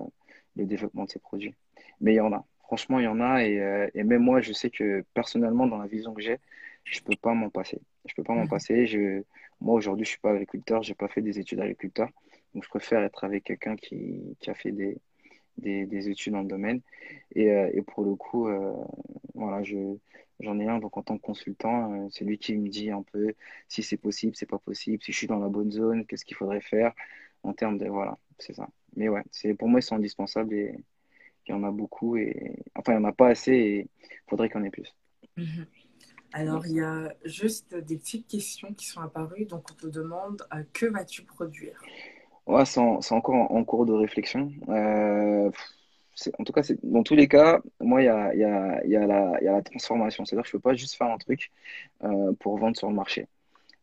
le 0.55 0.65
développement 0.65 1.05
de 1.05 1.09
ces 1.09 1.19
produits. 1.19 1.55
Mais 2.01 2.13
il 2.13 2.17
y 2.17 2.21
en 2.21 2.33
a, 2.33 2.45
franchement, 2.59 2.99
il 2.99 3.05
y 3.05 3.07
en 3.07 3.19
a 3.21 3.43
et, 3.43 3.59
euh, 3.59 3.87
et 3.93 4.03
même 4.03 4.23
moi, 4.23 4.41
je 4.41 4.53
sais 4.53 4.69
que 4.69 5.03
personnellement, 5.13 5.67
dans 5.67 5.77
la 5.77 5.87
vision 5.87 6.13
que 6.13 6.21
j'ai, 6.21 6.39
je 6.83 7.01
peux 7.01 7.15
pas 7.15 7.33
m'en 7.33 7.49
passer. 7.49 7.79
Je 8.05 8.13
peux 8.15 8.23
pas 8.23 8.33
m'en 8.33 8.43
mhm. 8.43 8.49
passer. 8.49 8.87
Je, 8.87 9.23
moi, 9.61 9.75
aujourd'hui, 9.75 10.05
je 10.05 10.11
suis 10.11 10.19
pas 10.19 10.31
agriculteur, 10.31 10.83
j'ai 10.83 10.95
pas 10.95 11.07
fait 11.07 11.21
des 11.21 11.39
études 11.39 11.59
d'agriculteur, 11.59 12.09
donc 12.53 12.63
je 12.63 12.69
préfère 12.69 13.01
être 13.03 13.23
avec 13.23 13.45
quelqu'un 13.45 13.75
qui, 13.75 14.35
qui 14.39 14.49
a 14.49 14.53
fait 14.53 14.71
des, 14.71 14.97
des, 15.57 15.85
des 15.85 16.09
études 16.09 16.33
dans 16.33 16.41
le 16.41 16.47
domaine. 16.47 16.81
Et, 17.35 17.51
euh, 17.51 17.69
et 17.73 17.81
pour 17.81 18.03
le 18.03 18.15
coup, 18.15 18.47
euh, 18.47 18.73
voilà, 19.35 19.63
je, 19.63 19.77
j'en 20.39 20.59
ai 20.59 20.67
un, 20.67 20.79
donc 20.79 20.97
en 20.97 21.03
tant 21.03 21.17
que 21.17 21.21
consultant, 21.21 21.93
euh, 21.93 22.07
c'est 22.11 22.25
lui 22.25 22.37
qui 22.37 22.55
me 22.57 22.69
dit 22.69 22.91
un 22.91 23.03
peu 23.03 23.33
si 23.67 23.83
c'est 23.83 23.97
possible, 23.97 24.35
c'est 24.35 24.45
pas 24.49 24.59
possible, 24.59 25.01
si 25.03 25.11
je 25.11 25.17
suis 25.17 25.27
dans 25.27 25.39
la 25.39 25.49
bonne 25.49 25.71
zone, 25.71 26.05
qu'est-ce 26.05 26.25
qu'il 26.25 26.37
faudrait 26.37 26.61
faire 26.61 26.93
en 27.43 27.53
termes 27.53 27.77
de, 27.77 27.87
voilà, 27.87 28.17
c'est 28.39 28.53
ça. 28.53 28.69
Mais 28.95 29.09
ouais, 29.09 29.23
c'est, 29.31 29.53
pour 29.53 29.67
moi, 29.67 29.79
ils 29.79 29.83
sont 29.83 29.95
indispensables 29.95 30.53
et 30.53 30.75
il 31.47 31.51
y 31.51 31.53
en 31.53 31.63
a 31.63 31.71
beaucoup 31.71 32.17
et, 32.17 32.55
enfin, 32.75 32.93
il 32.93 32.99
n'y 32.99 33.05
en 33.05 33.09
a 33.09 33.13
pas 33.13 33.29
assez 33.29 33.51
et 33.51 33.79
il 33.81 34.29
faudrait 34.29 34.49
qu'il 34.49 34.59
y 34.59 34.61
en 34.61 34.65
ait 34.65 34.69
plus. 34.69 34.95
Mhm. 35.37 35.65
Alors, 36.33 36.65
il 36.65 36.73
y 36.73 36.81
a 36.81 37.13
juste 37.25 37.75
des 37.75 37.97
petites 37.97 38.27
questions 38.27 38.73
qui 38.73 38.87
sont 38.87 39.01
apparues. 39.01 39.45
Donc, 39.45 39.65
on 39.71 39.75
te 39.75 39.87
demande 39.87 40.41
euh, 40.53 40.63
que 40.73 40.87
vas-tu 40.87 41.23
produire? 41.23 41.79
Ouais, 42.45 42.65
c'est 42.65 42.79
en- 42.79 43.01
c'est 43.01 43.13
encore 43.15 43.35
en, 43.51 43.63
cours 43.63 43.85
de 43.85 43.93
réflexion. 43.93 44.51
Euh, 44.69 45.49
en 46.39 46.43
tout 46.43 46.53
cas, 46.53 46.61
dans 46.83 47.03
tous 47.03 47.15
les 47.15 47.27
cas, 47.27 47.61
moi, 47.81 48.01
il 48.01 48.05
y 48.05 48.07
a, 48.09 48.33
y 48.35 48.43
a, 48.43 49.07
la, 49.07 49.41
y 49.43 49.47
a 49.47 49.53
la 49.53 49.61
transformation. 49.63 50.25
C'est-à-dire 50.25 50.43
que 50.43 50.49
je 50.51 50.57
ne 50.57 50.61
peux 50.61 50.69
pas 50.69 50.75
juste 50.75 50.95
faire 50.95 51.07
un 51.11 51.17
truc 51.17 51.51
euh, 52.03 52.33
pour 52.39 52.57
vendre 52.57 52.77
sur 52.77 52.89
le 52.89 52.95
marché. 52.95 53.27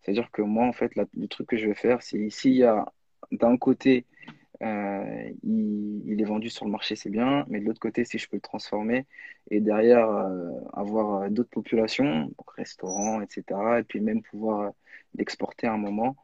C'est-à-dire 0.02 0.30
que 0.32 0.42
moi, 0.42 0.66
en 0.66 0.72
fait, 0.72 0.92
le 0.96 1.28
truc 1.28 1.48
que 1.48 1.56
je 1.58 1.68
vais 1.68 1.74
faire, 1.74 2.02
c'est 2.02 2.18
ici, 2.20 2.50
il 2.50 2.56
y 2.58 2.64
a 2.64 2.86
d'un 3.32 3.56
côté, 3.58 4.06
euh, 4.62 5.30
il, 5.44 6.02
il 6.06 6.20
est 6.20 6.24
vendu 6.24 6.50
sur 6.50 6.66
le 6.66 6.72
marché, 6.72 6.96
c'est 6.96 7.10
bien, 7.10 7.44
mais 7.48 7.60
de 7.60 7.66
l'autre 7.66 7.80
côté, 7.80 8.04
si 8.04 8.18
je 8.18 8.28
peux 8.28 8.36
le 8.36 8.42
transformer 8.42 9.06
et 9.50 9.60
derrière 9.60 10.08
avoir 10.72 11.30
d'autres 11.30 11.50
populations, 11.50 12.22
donc 12.26 12.50
restaurants, 12.56 13.20
etc., 13.20 13.80
et 13.80 13.82
puis 13.84 14.00
même 14.00 14.22
pouvoir 14.22 14.72
l'exporter 15.16 15.66
à 15.66 15.72
un 15.74 15.78
moment 15.78 16.16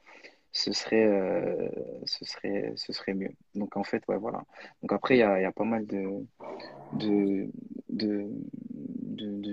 ce 0.57 0.73
serait, 0.73 1.07
euh, 1.07 1.69
ce 2.07 2.25
serait, 2.25 2.73
ce 2.77 2.93
serait 2.93 3.15
mieux. 3.15 3.33
Donc 3.55 3.77
en 3.77 3.85
fait, 3.85 4.03
voilà. 4.09 4.43
Donc 4.83 4.93
après, 4.93 5.17
il 5.17 5.21
y 5.21 5.23
a, 5.23 5.53
pas 5.53 5.65
mal 5.65 5.87
de, 5.87 6.25
de, 6.95 7.51
de, 7.91 8.27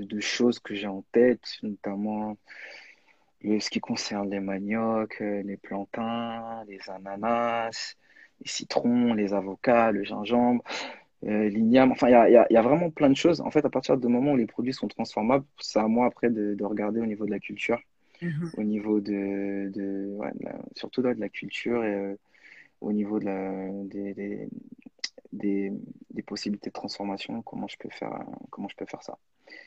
de, 0.05 0.19
choses 0.21 0.59
que 0.59 0.75
j'ai 0.75 0.87
en 0.87 1.03
tête, 1.11 1.43
notamment 1.61 2.37
ce 3.43 3.69
qui 3.69 3.79
concerne 3.81 4.29
les 4.29 4.39
maniocs, 4.39 5.21
euh, 5.21 5.43
les 5.43 5.57
plantains, 5.57 6.63
les 6.67 6.79
ananas, 6.89 7.95
les 8.39 8.47
citrons, 8.47 9.13
les 9.13 9.33
avocats, 9.33 9.91
le 9.91 10.03
gingembre, 10.05 10.63
euh, 11.25 11.49
l'igname. 11.49 11.91
Enfin, 11.91 12.07
il 12.07 12.11
y 12.11 12.15
a, 12.15 12.47
y 12.49 12.57
a, 12.57 12.61
vraiment 12.61 12.89
plein 12.89 13.09
de 13.09 13.17
choses. 13.17 13.41
En 13.41 13.51
fait, 13.51 13.65
à 13.65 13.69
partir 13.69 13.97
du 13.97 14.07
moment 14.07 14.33
où 14.33 14.37
les 14.37 14.47
produits 14.47 14.73
sont 14.73 14.87
transformables, 14.87 15.45
c'est 15.59 15.79
à 15.79 15.87
moi 15.87 16.05
après 16.07 16.29
de 16.29 16.63
regarder 16.63 17.01
au 17.01 17.05
niveau 17.05 17.25
de 17.25 17.31
la 17.31 17.39
culture 17.39 17.79
Mhm, 18.23 18.53
au 18.53 18.63
niveau 18.63 18.99
de, 19.01 19.69
de, 19.73 20.07
ouais, 20.17 20.31
de 20.35 20.45
la- 20.45 20.59
surtout 20.75 21.01
là, 21.01 21.13
de 21.13 21.19
la 21.19 21.29
culture 21.29 21.83
et 21.83 21.93
euh, 21.95 22.15
au 22.81 22.93
niveau 22.93 23.19
de 23.19 23.25
la, 23.25 23.69
des, 23.85 24.13
des, 24.13 24.49
des, 25.33 25.71
des 26.11 26.23
possibilités 26.23 26.69
de 26.69 26.73
transformation, 26.73 27.41
comment 27.43 27.67
je 27.67 27.77
peux 27.77 27.89
faire, 27.89 28.13
euh, 28.13 28.23
comment 28.51 28.67
je 28.69 28.75
peux 28.75 28.85
faire 28.85 29.03
ça. 29.03 29.17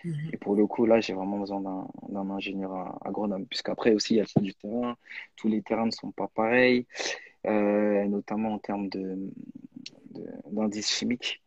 mhm, 0.05 0.33
Et 0.33 0.37
pour 0.39 0.57
le 0.57 0.67
coup, 0.67 0.87
là, 0.87 1.01
j'ai 1.01 1.13
vraiment 1.15 1.39
besoin 1.39 1.61
d'un 2.09 2.31
ingénieur 2.31 2.99
agronome, 3.07 3.47
puisqu'après 3.47 3.95
aussi, 3.95 4.15
il 4.15 4.17
y 4.19 4.21
a 4.21 4.25
le 4.37 4.43
du 4.43 4.55
terrain. 4.55 4.97
Tous 5.37 5.49
les 5.49 5.63
terrains 5.63 5.87
ne 5.87 5.91
sont 5.93 6.11
pas 6.13 6.29
pareils, 6.29 6.87
euh, 7.47 8.05
notamment 8.07 8.55
en 8.55 8.59
termes 8.59 8.89
de, 8.89 9.19
de- 10.11 10.27
d'indices 10.51 10.91
chimiques, 10.93 11.43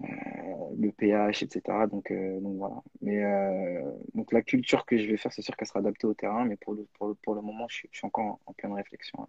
le 0.00 0.90
pH, 0.92 1.42
etc. 1.42 1.86
Donc, 1.86 2.10
euh, 2.10 2.40
donc 2.40 2.56
voilà. 2.58 2.82
Mais 3.00 3.22
euh, 3.24 3.92
donc 4.14 4.32
la 4.32 4.42
culture 4.42 4.84
que 4.86 4.96
je 4.98 5.06
vais 5.06 5.16
faire, 5.16 5.32
c'est 5.32 5.42
sûr 5.42 5.56
qu'elle 5.56 5.68
sera 5.68 5.80
adaptée 5.80 6.06
au 6.06 6.14
terrain, 6.14 6.44
mais 6.44 6.56
pour 6.56 6.74
le, 6.74 6.86
pour 6.94 7.08
le, 7.08 7.14
pour 7.14 7.34
le 7.34 7.42
moment, 7.42 7.66
je 7.68 7.76
suis, 7.76 7.88
je 7.92 7.98
suis 7.98 8.06
encore 8.06 8.40
en, 8.46 8.52
pleine 8.54 8.72
réflexion. 8.74 9.22
hein. 9.22 9.28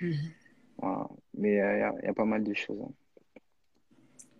mhm. 0.00 0.34
Voilà. 0.78 1.08
Mais 1.34 1.60
euh, 1.60 1.76
il 1.76 1.80
y 1.80 1.82
a, 1.82 1.92
il 2.02 2.06
y 2.06 2.08
a 2.08 2.14
pas 2.14 2.24
mal 2.24 2.44
de 2.44 2.54
choses. 2.54 2.80
hein. 2.82 2.92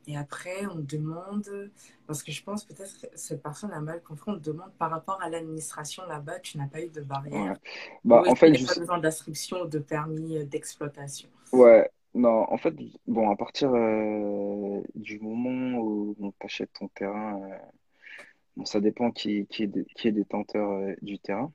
Et 0.09 0.17
après, 0.17 0.67
on 0.67 0.77
demande, 0.77 1.71
parce 2.07 2.23
que 2.23 2.31
je 2.31 2.43
pense 2.43 2.65
peut-être 2.65 3.01
que 3.01 3.07
cette 3.17 3.43
personne 3.43 3.73
a 3.73 3.81
mal 3.81 4.01
compris, 4.03 4.31
on 4.31 4.37
te 4.39 4.45
demande 4.45 4.73
par 4.79 4.91
rapport 4.91 5.21
à 5.21 5.29
l'administration 5.29 6.07
là-bas, 6.07 6.39
tu 6.41 6.59
n'as 6.59 6.69
pas 6.69 6.81
eu 6.81 6.89
de 6.91 7.01
Ouais. 7.01 7.07
barrière, 7.09 7.59
Bah, 8.05 8.23
ou 8.25 8.31
en 8.31 8.35
fait, 8.37 8.55
je 8.55 8.67
pas 8.67 8.75
besoin 8.77 8.99
d'inscription 8.99 9.63
ou 9.63 9.67
de 9.67 9.81
permis 9.81 10.39
euh, 10.39 10.45
d'exploitation? 10.45 11.29
ouais, 11.53 11.91
non, 12.17 12.51
en 12.51 12.57
fait, 12.57 12.75
bon, 13.07 13.31
à 13.31 13.37
partir 13.37 13.71
euh, 13.75 14.81
du 14.95 15.21
moment 15.21 15.79
où 15.81 16.17
tu 16.19 16.47
achètes 16.47 16.73
ton 16.73 16.89
terrain, 16.89 17.43
euh, 17.43 18.65
ça 18.65 18.81
dépend 18.81 19.11
qui, 19.11 19.47
est, 19.61 20.13
détenteur 20.13 20.71
euh, 20.71 20.95
du 21.03 21.19
terrain. 21.19 21.53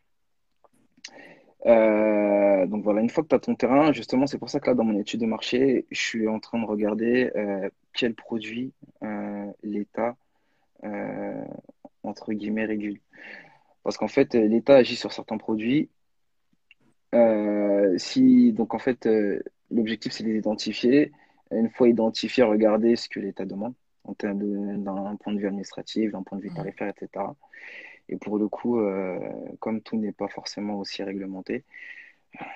Donc 1.65 2.83
voilà, 2.83 3.01
une 3.01 3.09
fois 3.09 3.23
que 3.23 3.29
tu 3.29 3.35
as 3.35 3.39
ton 3.39 3.55
terrain, 3.55 3.91
justement, 3.91 4.27
c'est 4.27 4.37
pour 4.37 4.49
ça 4.51 4.59
que 4.59 4.67
là, 4.67 4.75
dans 4.75 4.83
mon 4.83 4.99
étude 4.99 5.21
de 5.21 5.25
marché, 5.25 5.87
je 5.89 5.99
suis 5.99 6.27
en 6.27 6.39
train 6.39 6.59
de 6.59 6.65
regarder 6.65 7.31
euh, 7.35 7.67
quels 7.93 8.13
produits 8.13 8.71
euh, 9.03 9.51
l'État, 9.63 10.15
entre 12.03 12.33
guillemets, 12.33 12.65
régule. 12.65 12.99
Parce 13.83 13.97
qu'en 13.97 14.07
fait, 14.07 14.35
l'État 14.35 14.75
agit 14.75 14.95
sur 14.95 15.11
certains 15.11 15.37
produits. 15.37 15.89
Si, 17.97 18.53
donc 18.53 18.73
en 18.75 18.79
fait, 18.79 19.07
l'objectif, 19.71 20.11
c'est 20.11 20.23
de 20.23 20.29
les 20.29 20.37
identifier. 20.37 21.11
Une 21.51 21.69
fois 21.69 21.89
identifiés, 21.89 22.43
regarder 22.43 22.95
ce 22.95 23.09
que 23.09 23.19
l'État 23.19 23.45
demande 23.45 23.73
en 24.03 24.13
termes 24.13 24.83
d'un 24.83 25.15
point 25.17 25.33
de 25.33 25.39
vue 25.39 25.47
administratif, 25.47 26.11
d'un 26.11 26.23
point 26.23 26.37
de 26.37 26.43
vue 26.43 26.53
tarifaire, 26.53 26.89
etc. 26.89 27.25
Et 28.09 28.17
pour 28.17 28.37
le 28.37 28.47
coup, 28.47 28.79
euh, 28.79 29.19
comme 29.59 29.81
tout 29.81 29.97
n'est 29.97 30.11
pas 30.11 30.27
forcément 30.27 30.79
aussi 30.79 31.03
réglementé, 31.03 31.63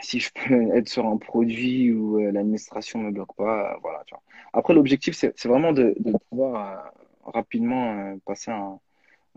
si 0.02 0.20
je 0.20 0.32
peux 0.34 0.72
être 0.76 0.88
sur 0.88 1.06
un 1.06 1.18
produit 1.18 1.92
où 1.92 2.20
euh, 2.20 2.32
l'administration 2.32 3.00
ne 3.00 3.06
me 3.06 3.12
bloque 3.12 3.36
pas, 3.36 3.74
euh, 3.74 3.78
voilà, 3.82 4.04
tu 4.06 4.14
vois. 4.16 4.24
Après, 4.54 4.74
l'objectif, 4.74 5.16
c'est 5.16 5.46
vraiment 5.46 5.74
de, 5.74 5.96
de 6.00 6.14
pouvoir 6.30 6.86
euh, 6.86 7.30
rapidement 7.32 7.94
euh, 7.98 8.16
passer 8.26 8.52
à, 8.52 8.80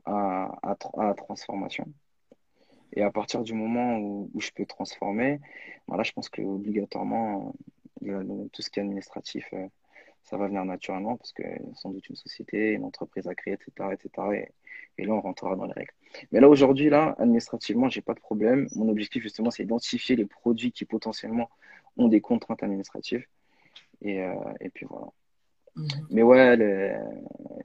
à, 0.07 0.59
à, 0.62 0.76
à 0.99 1.07
la 1.07 1.14
transformation. 1.14 1.87
Et 2.95 3.03
à 3.03 3.11
partir 3.11 3.43
du 3.43 3.55
moment 3.55 3.99
où, 3.99 4.30
où 4.32 4.41
je 4.41 4.51
peux 4.51 4.66
transformer, 4.66 5.41
voilà, 5.86 6.03
je 6.03 6.12
pense 6.12 6.28
que 6.28 6.43
obligatoirement, 6.43 7.55
euh, 8.07 8.49
tout 8.53 8.62
ce 8.62 8.70
qui 8.70 8.78
est 8.78 8.82
administratif, 8.82 9.49
euh, 9.53 9.66
ça 10.22 10.36
va 10.36 10.47
venir 10.47 10.64
naturellement 10.64 11.16
parce 11.16 11.32
que 11.32 11.43
sans 11.74 11.91
doute 11.91 12.09
une 12.09 12.16
société, 12.16 12.72
une 12.72 12.84
entreprise 12.84 13.26
à 13.26 13.34
créer, 13.34 13.55
etc., 13.55 13.91
etc. 13.93 14.49
Et, 14.99 15.07
là, 15.07 15.14
on 15.14 15.20
rentrera 15.20 15.57
dans 15.57 15.64
les 15.64 15.72
règles. 15.72 15.93
Mais 16.32 16.41
là, 16.41 16.49
aujourd'hui, 16.49 16.91
là, 16.91 17.14
administrativement, 17.18 17.89
j'ai 17.89 18.03
pas 18.03 18.14
de 18.14 18.20
problème. 18.20 18.68
Mon 18.74 18.89
objectif, 18.89 19.22
justement, 19.22 19.51
c'est 19.51 19.62
d'identifier 19.62 20.16
les 20.16 20.26
produits 20.26 20.72
qui 20.72 20.84
potentiellement 20.84 21.49
ont 21.97 22.09
des 22.09 22.20
contraintes 22.20 22.62
administratives. 22.62 23.24
Et, 24.03 24.22
euh, 24.22 24.34
et 24.61 24.70
puis 24.70 24.86
voilà. 24.86 25.07
Mhm. 25.76 25.89
Mais 26.11 26.22
ouais, 26.22 26.57
le, 26.57 26.95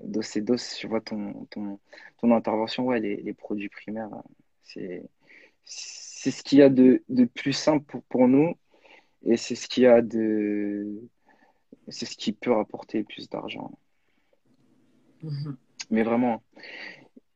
dos 0.04 0.22
et 0.22 0.42
dos, 0.42 0.58
je 0.58 0.88
vois 0.88 1.02
ton, 1.02 1.46
ton, 1.50 1.80
ton 2.20 2.32
intervention, 2.32 2.86
ouais, 2.86 3.00
les, 3.00 3.18
les 3.18 3.34
produits 3.34 3.70
primaires, 3.70 4.10
c'est 4.64 6.32
ce 6.32 6.44
qu'il 6.44 6.60
y 6.60 6.62
a 6.62 6.70
de, 6.70 7.04
de 7.10 7.26
plus 7.26 7.54
simple 7.54 7.86
pour, 7.86 8.04
pour 8.04 8.28
nous 8.28 8.56
et 9.26 9.38
c'est 9.38 9.56
ce 9.56 9.68
qu'il 9.68 9.84
y 9.84 9.88
a 9.88 10.02
de 10.02 11.02
c'est 11.90 12.06
ce 12.06 12.16
qui 12.16 12.32
peut 12.34 12.52
rapporter 12.52 13.04
plus 13.04 13.30
d'argent. 13.30 13.72
Mhm. 15.22 15.58
Mais 15.92 16.04
vraiment. 16.04 16.42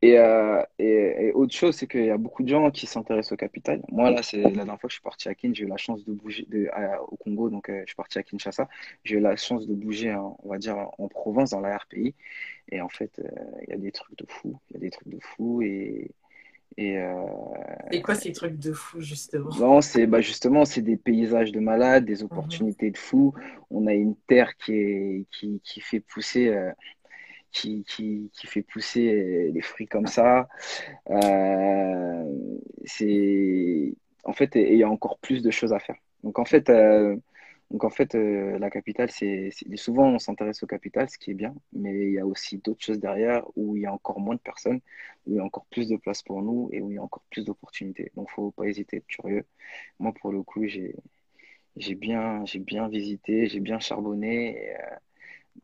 Euh, 0.04 0.62
et, 0.78 1.26
et, 1.26 1.32
autre 1.32 1.52
chose, 1.52 1.74
c'est 1.74 1.88
qu'il 1.88 2.04
y 2.04 2.10
a 2.10 2.16
beaucoup 2.16 2.44
de 2.44 2.48
gens 2.48 2.70
qui 2.70 2.86
s'intéressent 2.86 3.32
au 3.32 3.36
capital. 3.36 3.82
Moi, 3.88 4.10
là, 4.10 4.22
c'est 4.22 4.36
la 4.36 4.50
dernière 4.50 4.78
fois 4.78 4.86
que 4.86 4.90
je 4.90 4.94
suis 4.94 5.02
parti 5.02 5.28
à 5.28 5.34
Kin, 5.34 5.50
j'ai 5.52 5.64
eu 5.64 5.68
la 5.68 5.76
chance 5.76 6.04
de 6.04 6.12
bouger 6.12 6.46
de, 6.48 6.70
au 7.08 7.16
Congo, 7.16 7.50
donc 7.50 7.68
euh, 7.68 7.80
je 7.80 7.86
suis 7.86 7.96
parti 7.96 8.18
à 8.18 8.22
Kinshasa. 8.22 8.68
J'ai 9.02 9.16
eu 9.16 9.20
la 9.20 9.34
chance 9.34 9.66
de 9.66 9.74
bouger, 9.74 10.14
on 10.14 10.48
va 10.48 10.58
dire, 10.58 10.76
en 10.98 11.08
province, 11.08 11.50
dans 11.50 11.60
la 11.60 11.76
RPI. 11.76 12.14
Et 12.70 12.80
en 12.80 12.88
fait, 12.88 13.18
euh, 13.18 13.28
il 13.62 13.70
y 13.70 13.72
a 13.72 13.76
des 13.76 13.90
trucs 13.90 14.16
de 14.16 14.24
fou. 14.28 14.56
Il 14.70 14.74
y 14.74 14.76
a 14.76 14.80
des 14.80 14.90
trucs 14.90 15.08
de 15.08 15.18
fou. 15.20 15.62
Et, 15.62 16.12
et, 16.76 16.98
et 17.90 18.02
quoi 18.02 18.14
ces 18.14 18.32
trucs 18.32 18.58
de 18.58 18.72
fou, 18.72 19.00
justement? 19.00 19.50
Non, 19.58 19.80
c'est 19.80 20.06
bah, 20.06 20.20
justement, 20.20 20.64
c'est 20.64 20.82
des 20.82 20.96
paysages 20.96 21.50
de 21.50 21.60
malades, 21.60 22.04
des 22.04 22.22
opportunités 22.22 22.90
de 22.90 22.96
fou. 22.96 23.34
On 23.70 23.86
a 23.86 23.94
une 23.94 24.14
terre 24.28 24.56
qui, 24.56 24.74
est, 24.74 25.26
qui, 25.32 25.60
qui 25.64 25.80
fait 25.80 26.00
pousser 26.00 26.54
qui, 27.50 27.84
qui, 27.84 28.30
qui, 28.32 28.46
fait 28.46 28.62
pousser 28.62 29.50
les 29.52 29.62
fruits 29.62 29.86
comme 29.86 30.06
ça. 30.06 30.48
Euh, 31.10 32.24
c'est 32.84 33.94
en 34.24 34.32
fait, 34.32 34.54
il 34.54 34.76
y 34.76 34.82
a 34.82 34.88
encore 34.88 35.18
plus 35.18 35.42
de 35.42 35.50
choses 35.50 35.72
à 35.72 35.78
faire. 35.78 35.96
Donc 36.22 36.38
en 36.38 36.44
fait, 36.44 36.68
euh, 36.68 37.16
donc 37.70 37.84
en 37.84 37.90
fait, 37.90 38.14
euh, 38.14 38.58
la 38.58 38.70
capitale, 38.70 39.10
c'est 39.10 39.50
souvent 39.76 40.08
on 40.08 40.18
s'intéresse 40.18 40.62
au 40.62 40.66
capital, 40.66 41.08
ce 41.10 41.18
qui 41.18 41.32
est 41.32 41.34
bien, 41.34 41.54
mais 41.72 42.06
il 42.06 42.12
y 42.14 42.18
a 42.18 42.26
aussi 42.26 42.58
d'autres 42.58 42.82
choses 42.82 42.98
derrière 42.98 43.44
où 43.56 43.76
il 43.76 43.82
y 43.82 43.86
a 43.86 43.92
encore 43.92 44.20
moins 44.20 44.34
de 44.36 44.40
personnes, 44.40 44.80
où 45.26 45.32
il 45.32 45.36
y 45.36 45.40
a 45.40 45.44
encore 45.44 45.66
plus 45.66 45.88
de 45.88 45.96
place 45.96 46.22
pour 46.22 46.40
nous 46.42 46.70
et 46.72 46.80
où 46.80 46.90
il 46.90 46.94
y 46.94 46.98
a 46.98 47.02
encore 47.02 47.24
plus 47.30 47.44
d'opportunités. 47.44 48.10
Donc 48.16 48.30
faut 48.30 48.52
pas 48.52 48.64
hésiter 48.66 48.98
être 48.98 49.06
curieux. 49.06 49.44
Moi, 49.98 50.12
pour 50.14 50.32
le 50.32 50.42
coup, 50.42 50.66
j'ai 50.66 50.96
j'ai 51.76 51.94
bien 51.94 52.44
j'ai 52.46 52.58
bien 52.60 52.88
visité, 52.88 53.46
j'ai 53.48 53.60
bien 53.60 53.78
charbonné. 53.80 54.56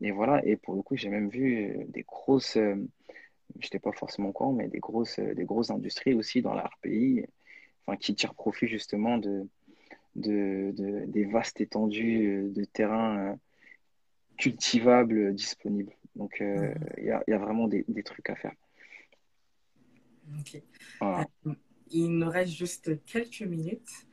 Et, 0.00 0.08
et 0.08 0.10
voilà, 0.12 0.44
et 0.46 0.56
pour 0.56 0.74
le 0.74 0.82
coup, 0.82 0.96
j'ai 0.96 1.08
même 1.08 1.28
vu 1.28 1.70
euh, 1.70 1.84
des 1.88 2.02
grosses, 2.02 2.56
euh, 2.56 2.76
je 3.60 3.66
n'étais 3.66 3.78
pas 3.78 3.92
forcément 3.92 4.32
au 4.34 4.52
mais 4.52 4.68
des 4.68 4.80
grosses, 4.80 5.18
euh, 5.18 5.34
des 5.34 5.44
grosses 5.44 5.70
industries 5.70 6.14
aussi 6.14 6.42
dans 6.42 6.54
leur 6.54 6.76
pays, 6.82 7.26
enfin, 7.86 7.96
qui 7.96 8.14
tirent 8.14 8.34
profit 8.34 8.66
justement 8.68 9.18
de, 9.18 9.48
de, 10.16 10.72
de 10.72 11.04
des 11.06 11.24
vastes 11.24 11.60
étendues 11.60 12.50
de 12.54 12.64
terrains 12.64 13.38
cultivables 14.36 15.34
disponibles. 15.34 15.92
Donc, 16.16 16.40
mhm. 16.40 16.74
il 16.98 17.04
y, 17.04 17.10
a, 17.10 17.22
y, 17.26 17.32
a, 17.32 17.38
vraiment 17.38 17.68
des, 17.68 17.84
des, 17.88 18.02
trucs 18.02 18.30
à 18.30 18.36
faire. 18.36 18.54
Ok. 20.38 20.62
il 21.90 22.18
nous 22.18 22.28
reste 22.28 22.52
juste 22.52 23.04
quelques 23.04 23.42
minutes. 23.42 24.06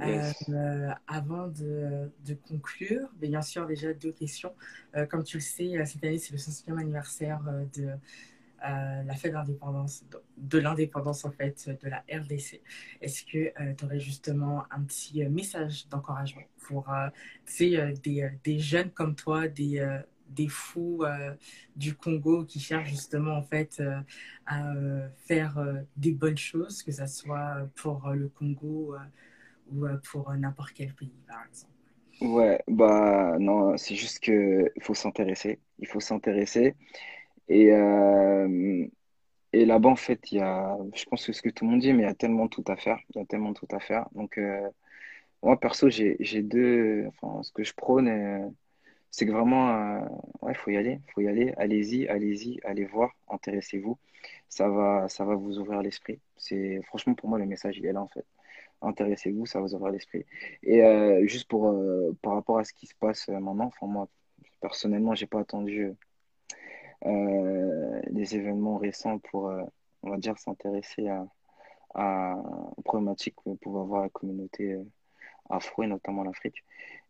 Euh, 0.00 0.90
avant 1.06 1.48
de, 1.48 2.10
de, 2.24 2.34
conclure, 2.34 3.08
bien 3.16 3.42
sûr, 3.42 3.66
déjà 3.66 3.92
deux 3.92 4.12
questions. 4.12 4.54
Euh, 4.94 5.06
comme 5.06 5.24
tu 5.24 5.38
le 5.38 5.42
sais, 5.42 5.76
euh, 5.76 5.84
cette 5.84 6.04
année, 6.04 6.18
c'est 6.18 6.32
le 6.32 6.38
5e 6.38 6.78
anniversaire 6.78 7.40
de 7.74 7.88
la 8.62 9.14
fête 9.14 9.34
de 10.36 10.58
l'indépendance 10.58 11.24
en 11.24 11.30
fait 11.30 11.70
de 11.82 11.88
la 11.88 12.04
RDC. 12.10 12.60
Est-ce 13.00 13.24
que 13.24 13.74
tu 13.74 13.84
aurais 13.84 14.00
justement 14.00 14.64
un 14.70 14.82
petit 14.82 15.24
message 15.28 15.88
d'encouragement 15.88 16.42
pour 16.66 16.88
des, 17.60 18.30
des, 18.42 18.58
jeunes 18.58 18.90
comme 18.90 19.14
toi, 19.14 19.48
des, 19.48 20.00
des 20.28 20.48
fous 20.48 21.04
du 21.76 21.94
Congo 21.94 22.44
qui 22.44 22.60
cherchent 22.60 22.90
justement 22.90 23.36
en 23.36 23.42
fait 23.42 23.82
à 24.46 24.72
faire 25.26 25.64
des 25.96 26.12
bonnes 26.12 26.38
choses, 26.38 26.82
que 26.82 26.92
ce 26.92 27.06
soit 27.06 27.68
pour 27.76 28.08
le 28.10 28.28
Congo 28.28 28.96
ou 29.70 29.86
euh, 29.86 29.96
pour 30.10 30.32
n'importe 30.34 30.72
quel 30.74 30.92
pays, 30.94 31.12
par 31.26 31.44
exemple? 31.46 31.72
Ouais, 32.20 32.60
bah 32.66 33.36
non, 33.38 33.76
c'est 33.76 33.94
juste 33.94 34.20
que 34.20 34.70
il 34.74 34.82
faut 34.82 34.94
s'intéresser. 34.94 35.60
Il 35.78 35.86
faut 35.86 36.00
s'intéresser. 36.00 36.74
Et, 37.48 37.72
euh, 37.72 38.86
et 39.52 39.64
là-bas, 39.66 39.90
en 39.90 39.96
fait, 39.96 40.32
il 40.32 40.38
y 40.38 40.40
a, 40.40 40.76
je 40.94 41.04
pense 41.06 41.26
que 41.26 41.32
ce 41.32 41.42
que 41.42 41.50
tout 41.50 41.64
le 41.64 41.70
monde 41.72 41.80
dit, 41.80 41.92
mais 41.92 42.02
il 42.04 42.06
y 42.06 42.08
a 42.08 42.14
tellement 42.14 42.48
tout 42.48 42.64
à 42.68 42.76
faire. 42.76 42.98
Il 43.10 43.18
y 43.18 43.20
a 43.20 43.24
tellement 43.26 43.54
tout 43.54 43.68
à 43.70 43.80
faire. 43.80 44.08
Donc, 44.12 44.38
euh, 44.38 44.68
moi, 45.42 45.58
perso, 45.60 45.88
j'ai, 45.90 46.16
deux, 46.42 47.06
enfin, 47.08 47.42
ce 47.42 47.52
que 47.52 47.64
je 47.64 47.74
prône, 47.74 48.54
c'est 49.10 49.26
que 49.26 49.32
vraiment, 49.32 50.00
ouais, 50.42 50.54
faut 50.54 50.70
y 50.70 50.76
aller. 50.76 51.00
Faut 51.14 51.20
y 51.22 51.28
aller. 51.28 51.54
Allez-y, 51.56 52.08
allez-y, 52.08 52.60
allez 52.64 52.84
voir, 52.84 53.12
intéressez-vous. 53.28 53.98
Ça 54.48 54.68
va, 54.68 55.08
ça 55.08 55.24
va 55.24 55.34
vous 55.36 55.58
ouvrir 55.58 55.82
l'esprit. 55.82 56.20
C'est, 56.36 56.80
franchement, 56.86 57.14
pour 57.14 57.28
moi, 57.28 57.38
le 57.38 57.46
message, 57.46 57.78
il 57.78 57.86
est 57.86 57.92
là, 57.92 58.02
en 58.02 58.08
fait 58.08 58.26
intéressez-vous, 58.82 59.46
ça 59.46 59.60
vous 59.60 59.74
ouvrir 59.74 59.92
l'esprit. 59.92 60.24
Et 60.62 60.82
euh, 60.82 61.26
juste 61.26 61.48
pour, 61.48 61.68
euh, 61.68 62.16
par 62.22 62.34
rapport 62.34 62.58
à 62.58 62.64
ce 62.64 62.72
qui 62.72 62.86
se 62.86 62.94
passe 62.94 63.28
euh, 63.28 63.38
maintenant, 63.38 63.66
enfin 63.66 63.86
moi, 63.86 64.08
personnellement, 64.60 65.14
j'ai 65.14 65.26
pas 65.26 65.40
attendu 65.40 65.92
les 67.04 68.34
événements 68.36 68.78
récents 68.78 69.18
pour, 69.18 69.52
on 70.02 70.10
va 70.10 70.16
dire, 70.16 70.38
s'intéresser 70.38 71.08
à, 71.08 71.26
à, 71.94 72.36
aux 72.76 72.82
problématiques 72.82 73.36
que 73.36 73.54
peut 73.54 73.70
avoir 73.70 74.02
la 74.02 74.08
communauté 74.08 74.76
afro 75.50 75.82
et 75.84 75.86
notamment 75.86 76.24
l'Afrique. 76.24 76.64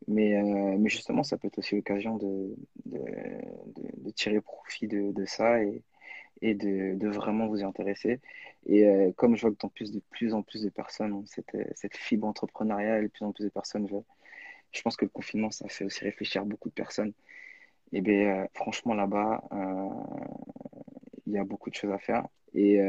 Mais, 0.07 0.41
mais 0.79 0.89
justement, 0.89 1.23
ça 1.23 1.37
peut 1.39 1.49
être 1.49 1.59
aussi 1.59 1.77
l'occasion 1.77 2.17
de, 2.17 2.55
de, 2.87 4.11
tirer 4.11 4.41
profit 4.41 4.89
de, 4.89 5.13
de 5.13 5.25
ça 5.25 5.63
et, 5.63 5.83
et 6.43 6.55
de, 6.55 7.09
vraiment 7.09 7.47
vous 7.47 7.61
y 7.61 7.65
intéresser. 7.65 8.21
Et 8.67 8.87
euh, 8.87 9.13
comme 9.13 9.37
je 9.37 9.43
vois 9.43 9.55
que 9.55 9.67
plus 9.69 9.93
de 9.93 10.01
plus 10.11 10.35
en 10.35 10.43
plus 10.43 10.63
de 10.63 10.69
personnes 10.69 11.13
ont 11.13 11.27
cette, 11.27 11.57
cette 11.75 11.97
fibre 11.97 12.27
entrepreneuriale, 12.27 13.05
de 13.05 13.09
plus 13.09 13.25
en 13.25 13.33
plus 13.33 13.45
de 13.45 13.51
personnes 13.51 13.87
veulent, 13.87 14.05
je 14.73 14.83
pense 14.83 14.97
que 14.97 15.05
le 15.05 15.11
confinement, 15.11 15.51
ça 15.51 15.69
fait 15.69 15.85
aussi 15.85 16.05
réfléchir 16.05 16.45
beaucoup 16.45 16.69
de 16.69 16.75
personnes. 16.75 17.13
Et 17.93 18.01
bien, 18.01 18.43
euh, 18.43 18.47
franchement, 18.55 18.95
là-bas, 18.95 19.43
euh, 19.53 19.89
il 21.27 21.33
y 21.33 21.39
a 21.39 21.45
beaucoup 21.45 21.71
de 21.71 21.75
choses 21.75 21.93
à 21.93 21.99
faire. 21.99 22.27
Et 22.55 22.81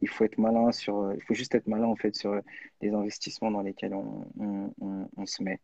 il 0.00 0.08
faut 0.08 0.24
être 0.24 0.36
malin 0.38 0.72
sur, 0.72 1.14
il 1.14 1.22
faut 1.22 1.34
juste 1.34 1.54
être 1.54 1.68
malin 1.68 1.86
en 1.86 1.94
fait 1.94 2.14
sur 2.16 2.40
les 2.82 2.90
investissements 2.90 3.50
dans 3.50 3.62
lesquels 3.62 3.94
on, 3.94 5.26
se 5.26 5.42
met. 5.44 5.60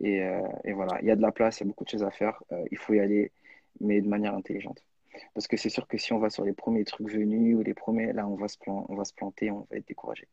Et, 0.00 0.22
et, 0.64 0.72
voilà, 0.72 0.98
il 1.02 1.08
y 1.08 1.10
a 1.10 1.16
de 1.16 1.20
la 1.20 1.30
place, 1.30 1.60
il 1.60 1.64
y 1.64 1.66
a 1.66 1.68
beaucoup 1.68 1.84
de 1.84 1.90
choses 1.90 2.02
à 2.02 2.10
faire. 2.10 2.42
il 2.70 2.78
faut 2.78 2.94
y 2.94 3.00
aller, 3.00 3.32
mais 3.80 4.00
de 4.00 4.08
manière 4.08 4.34
intelligente. 4.34 4.82
Parce 5.34 5.46
que 5.46 5.58
c'est 5.58 5.68
sûr 5.68 5.86
que 5.86 5.98
si 5.98 6.14
on 6.14 6.18
va 6.18 6.30
sur 6.30 6.44
les 6.44 6.54
premiers 6.54 6.84
trucs 6.84 7.10
venus 7.10 7.54
ou 7.56 7.62
les 7.62 7.74
premiers, 7.74 8.12
là, 8.14 8.26
on 8.26 8.34
va 8.34 8.48
se, 8.48 8.56
on 8.66 8.94
va 8.94 9.04
se 9.04 9.12
planter, 9.14 9.50
on 9.50 9.66
va 9.70 9.76
être 9.76 9.86
découragé. 9.86 10.26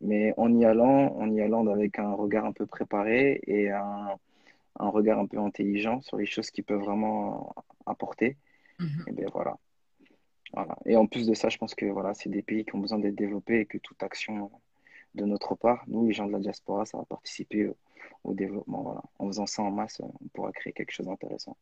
Mais 0.00 0.34
en 0.36 0.52
y 0.58 0.64
allant, 0.64 1.14
en 1.16 1.30
y 1.30 1.40
allant 1.40 1.66
avec 1.68 1.98
un 1.98 2.12
regard 2.12 2.44
un 2.44 2.52
peu 2.52 2.66
préparé 2.66 3.40
et 3.46 3.70
un, 3.70 4.16
un 4.78 4.88
regard 4.88 5.18
un 5.18 5.26
peu 5.26 5.38
intelligent 5.38 6.00
sur 6.00 6.16
les 6.16 6.26
choses 6.26 6.50
qui 6.50 6.62
peuvent 6.62 6.80
vraiment 6.80 7.54
apporter, 7.86 8.36
mhm. 8.78 9.04
et 9.08 9.12
bien 9.12 9.28
voilà. 9.32 9.58
voilà. 10.52 10.76
Et 10.86 10.96
en 10.96 11.06
plus 11.06 11.26
de 11.26 11.34
ça, 11.34 11.48
je 11.48 11.58
pense 11.58 11.74
que 11.74 11.86
voilà, 11.86 12.14
c'est 12.14 12.30
des 12.30 12.42
pays 12.42 12.64
qui 12.64 12.74
ont 12.74 12.80
besoin 12.80 12.98
d'être 12.98 13.16
développés 13.16 13.60
et 13.60 13.66
que 13.66 13.78
toute 13.78 14.02
action 14.02 14.50
de 15.14 15.24
notre 15.24 15.54
part, 15.56 15.84
nous, 15.88 16.06
les 16.06 16.12
gens 16.12 16.26
de 16.26 16.32
la 16.32 16.38
diaspora, 16.38 16.86
ça 16.86 16.98
va 16.98 17.04
participer 17.04 17.66
au, 17.66 17.76
au 18.24 18.34
développement. 18.34 18.82
Voilà. 18.82 19.02
En 19.18 19.26
faisant 19.26 19.46
ça 19.46 19.62
en 19.62 19.70
masse, 19.70 20.00
on 20.00 20.12
pourra 20.32 20.52
créer 20.52 20.72
quelque 20.72 20.92
chose 20.92 21.06
d'intéressant. 21.06 21.56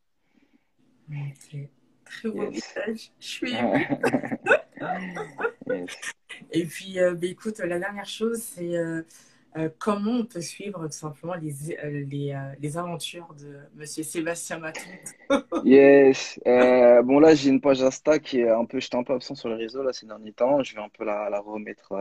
Très 2.04 2.30
beau 2.30 2.50
message. 2.50 3.12
Je 3.18 3.26
suis 3.26 3.54
Et 6.52 6.64
puis, 6.64 6.98
euh, 6.98 7.14
bah, 7.14 7.26
écoute, 7.26 7.58
la 7.58 7.78
dernière 7.78 8.06
chose, 8.06 8.40
c'est 8.40 8.76
euh, 8.76 9.02
euh, 9.58 9.68
comment 9.78 10.12
on 10.12 10.24
peut 10.24 10.40
suivre 10.40 10.86
tout 10.86 10.92
simplement 10.92 11.34
les, 11.34 11.52
les, 12.04 12.38
les 12.60 12.76
aventures 12.78 13.34
de 13.38 13.58
Monsieur 13.76 14.02
Sébastien 14.02 14.58
Matou 14.58 14.80
Yes. 15.64 16.38
bon, 16.44 17.18
là, 17.20 17.34
j'ai 17.34 17.50
une 17.50 17.60
page 17.60 17.82
Insta 17.82 18.18
qui 18.18 18.40
est 18.40 18.50
un 18.50 18.64
peu, 18.64 18.80
j'étais 18.80 18.96
un 18.96 19.02
peu 19.04 19.14
absent 19.14 19.34
sur 19.34 19.48
le 19.48 19.56
réseau 19.56 19.82
là, 19.82 19.92
ces 19.92 20.06
derniers 20.06 20.32
temps. 20.32 20.62
Je 20.62 20.74
vais 20.74 20.82
un 20.82 20.88
peu 20.88 21.04
la, 21.04 21.28
la 21.30 21.40
remettre 21.40 21.92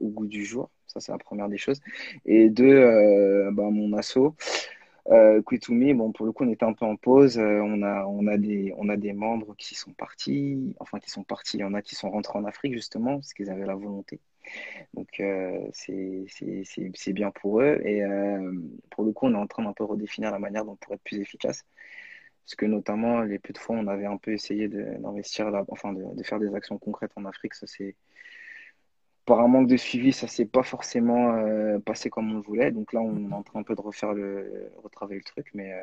au 0.00 0.08
goût 0.08 0.26
du 0.26 0.44
jour. 0.44 0.70
Ça, 0.86 1.00
c'est 1.00 1.12
la 1.12 1.18
première 1.18 1.48
des 1.48 1.58
choses. 1.58 1.80
Et 2.26 2.48
deux, 2.50 3.50
bah, 3.52 3.64
mon 3.70 3.96
assaut. 3.96 4.34
Euh, 5.10 5.40
bon, 5.94 6.12
pour 6.12 6.26
le 6.26 6.32
coup, 6.32 6.44
on 6.44 6.50
était 6.50 6.64
un 6.64 6.72
peu 6.74 6.84
en 6.84 6.96
pause. 6.96 7.38
Euh, 7.38 7.60
on, 7.62 7.82
a, 7.82 8.04
on, 8.06 8.26
a 8.26 8.36
des, 8.36 8.74
on 8.76 8.88
a 8.88 8.96
des 8.96 9.12
membres 9.12 9.54
qui 9.56 9.74
sont 9.74 9.92
partis, 9.92 10.74
enfin, 10.80 10.98
qui 10.98 11.10
sont 11.10 11.24
partis. 11.24 11.56
Il 11.56 11.60
y 11.60 11.64
en 11.64 11.74
a 11.74 11.82
qui 11.82 11.94
sont 11.94 12.10
rentrés 12.10 12.38
en 12.38 12.44
Afrique, 12.44 12.74
justement, 12.74 13.16
parce 13.16 13.32
qu'ils 13.32 13.50
avaient 13.50 13.66
la 13.66 13.74
volonté. 13.74 14.20
Donc, 14.94 15.20
euh, 15.20 15.68
c'est 15.72 17.12
bien 17.12 17.30
pour 17.30 17.60
eux. 17.60 17.80
Et 17.84 18.02
euh, 18.02 18.52
pour 18.90 19.04
le 19.04 19.12
coup, 19.12 19.26
on 19.26 19.34
est 19.34 19.36
en 19.36 19.46
train 19.46 19.64
d'un 19.64 19.72
peu 19.72 19.84
redéfinir 19.84 20.30
la 20.30 20.38
manière 20.38 20.64
dont 20.64 20.72
on 20.72 20.76
pourrait 20.76 20.96
être 20.96 21.02
plus 21.02 21.20
efficace 21.20 21.64
Parce 22.44 22.54
que 22.56 22.66
notamment, 22.66 23.22
les 23.22 23.38
peu 23.38 23.52
de 23.52 23.58
fois, 23.58 23.76
on 23.76 23.86
avait 23.86 24.06
un 24.06 24.16
peu 24.16 24.32
essayé 24.32 24.68
d'investir 24.68 25.52
enfin 25.68 25.92
de, 25.92 26.22
faire 26.24 26.38
des 26.40 26.54
actions 26.54 26.78
concrètes 26.78 27.12
en 27.16 27.24
Afrique. 27.24 27.54
Ça, 27.54 27.66
c'est 27.66 27.96
par 29.26 29.40
un 29.40 29.48
manque 29.48 29.68
de 29.68 29.76
suivi, 29.76 30.12
ça 30.12 30.26
s'est 30.26 30.46
pas 30.46 30.62
forcément 30.62 31.34
euh, 31.34 31.78
passé 31.80 32.08
comme 32.08 32.30
on 32.32 32.36
le 32.36 32.40
voulait. 32.40 32.70
Donc 32.72 32.94
là, 32.94 33.00
on 33.02 33.30
est 33.30 33.34
en 33.34 33.42
train 33.42 33.60
un 33.60 33.62
peu 33.62 33.74
de 33.74 33.80
refaire 33.82 34.14
le, 34.14 34.72
retravailler 34.82 35.20
le 35.20 35.24
truc, 35.24 35.50
mais 35.54 35.74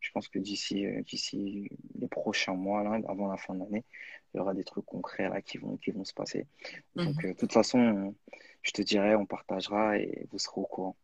je 0.00 0.10
pense 0.10 0.28
que 0.28 0.40
d'ici, 0.40 0.84
d'ici 1.04 1.70
les 1.98 2.08
prochains 2.08 2.54
mois, 2.54 2.82
là, 2.82 2.98
avant 3.08 3.28
la 3.28 3.36
fin 3.36 3.54
de 3.54 3.60
l'année, 3.60 3.84
il 4.32 4.38
y 4.38 4.40
aura 4.40 4.54
des 4.54 4.64
trucs 4.64 4.84
concrets 4.84 5.28
là 5.28 5.40
qui 5.40 5.58
vont, 5.58 5.76
qui 5.76 5.90
vont 5.90 6.04
se 6.04 6.14
passer. 6.14 6.46
Donc, 6.94 7.22
mhm. 7.22 7.30
de 7.30 7.36
toute 7.36 7.52
façon, 7.52 8.14
je 8.62 8.70
te 8.72 8.82
dirai, 8.82 9.14
on 9.14 9.26
partagera 9.26 9.98
et 9.98 10.26
vous 10.30 10.38
serez 10.38 10.60
au 10.60 10.66
courant. 10.66 10.96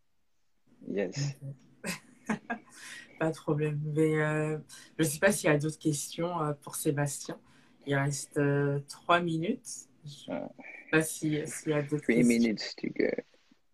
Yes. 0.89 1.37
pas 3.19 3.31
de 3.31 3.37
problème. 3.37 3.81
Mais 3.95 4.15
je 4.15 4.59
ne 4.99 5.05
sais 5.05 5.19
pas 5.19 5.33
s'il 5.33 5.49
y 5.49 5.53
a 5.53 5.59
d'autres 5.59 5.79
questions 5.79 6.33
pour 6.63 6.77
Sébastien. 6.77 7.39
Il 7.87 7.95
reste 7.95 8.41
trois 8.89 9.21
minutes. 9.21 9.89
Pas 10.91 11.03
s'il 11.03 11.47
si 11.49 11.71
y 11.71 11.73
a 11.73 11.83
d'autres 11.83 12.05
Three 12.05 12.23
minutes 12.23 12.75
to 12.77 12.89
go. 12.89 13.11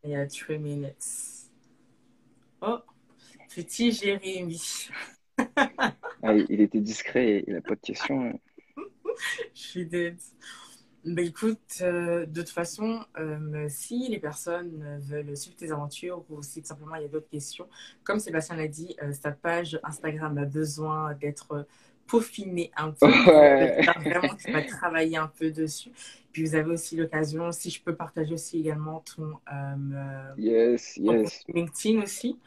Il 0.05 0.11
y 0.11 0.17
a 0.17 0.27
three 0.27 0.59
minutes. 0.59 1.51
Oh, 2.63 2.79
petit 3.55 3.93
Jérémy. 3.93 4.89
ah, 5.57 6.35
il 6.49 6.61
était 6.61 6.81
discret, 6.81 7.45
il 7.47 7.55
n'a 7.55 7.61
pas 7.61 7.75
de 7.75 7.81
questions. 7.81 8.39
Je 9.55 9.61
suis 9.61 9.87
dead. 9.87 10.17
Bah, 11.05 11.23
écoute, 11.23 11.59
euh, 11.81 12.27
de 12.27 12.43
toute 12.43 12.51
façon, 12.51 13.05
euh, 13.19 13.67
si 13.71 14.09
les 14.09 14.19
personnes 14.19 15.01
veulent 15.01 15.35
suivre 15.35 15.57
tes 15.57 15.73
aventures 15.73 16.25
ou 16.29 16.43
si 16.43 16.61
tout 16.61 16.69
simplement 16.69 16.97
il 16.97 17.03
y 17.03 17.05
a 17.07 17.09
d'autres 17.09 17.31
questions, 17.31 17.69
comme 18.05 18.21
Sébastien 18.21 18.57
l'a 18.57 18.69
dit, 18.69 18.95
euh, 19.03 19.13
sa 19.13 19.33
page 19.33 19.81
Instagram 19.83 20.37
a 20.37 20.45
besoin 20.45 21.15
d'être 21.15 21.67
peaufiner 22.11 22.71
un 22.77 22.91
peu. 22.91 23.07
Ouais. 23.31 23.81
Vraiment, 24.05 24.35
tu 24.35 24.53
vas 24.53 24.63
travailler 24.63 25.17
un 25.17 25.29
peu 25.39 25.51
dessus. 25.51 25.91
Puis 26.33 26.45
vous 26.45 26.55
avez 26.55 26.71
aussi 26.71 26.97
l'occasion, 26.97 27.53
si 27.53 27.71
je 27.71 27.83
peux 27.83 27.95
partager 27.95 28.35
aussi 28.35 28.61
également 28.61 29.01
ton, 29.01 29.39
euh, 29.53 30.35
yes, 30.37 30.97
yes. 30.97 31.45
LinkedIn 31.49 32.03
aussi. 32.03 32.39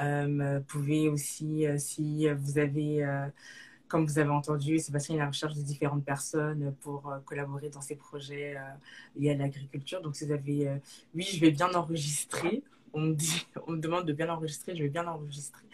Euh, 0.00 0.58
vous 0.58 0.64
pouvez 0.64 1.08
aussi, 1.08 1.66
euh, 1.66 1.76
si 1.78 2.28
vous 2.28 2.58
avez, 2.58 3.04
comme 3.92 4.06
vous 4.06 4.18
avez 4.18 4.30
entendu, 4.30 4.78
Sébastien 4.78 5.16
est 5.16 5.20
à 5.20 5.24
la 5.24 5.28
recherche 5.28 5.54
de 5.54 5.60
différentes 5.60 6.02
personnes 6.02 6.74
pour 6.80 7.12
collaborer 7.26 7.68
dans 7.68 7.82
ses 7.82 7.94
projets 7.94 8.56
liés 9.16 9.32
à 9.32 9.34
l'agriculture. 9.34 10.00
Donc 10.00 10.16
si 10.16 10.24
vous 10.24 10.32
avez, 10.32 10.80
oui, 11.14 11.28
je 11.30 11.38
vais 11.38 11.50
bien 11.50 11.70
enregistrer 11.74 12.62
on 12.94 13.00
me 13.00 13.14
dit, 13.14 13.46
on 13.66 13.72
me 13.72 13.78
demande 13.78 14.06
de 14.06 14.12
bien 14.12 14.28
enregistrer, 14.28 14.76
je 14.76 14.82
vais 14.82 14.88
bien 14.88 15.06
enregistrer. 15.06 15.64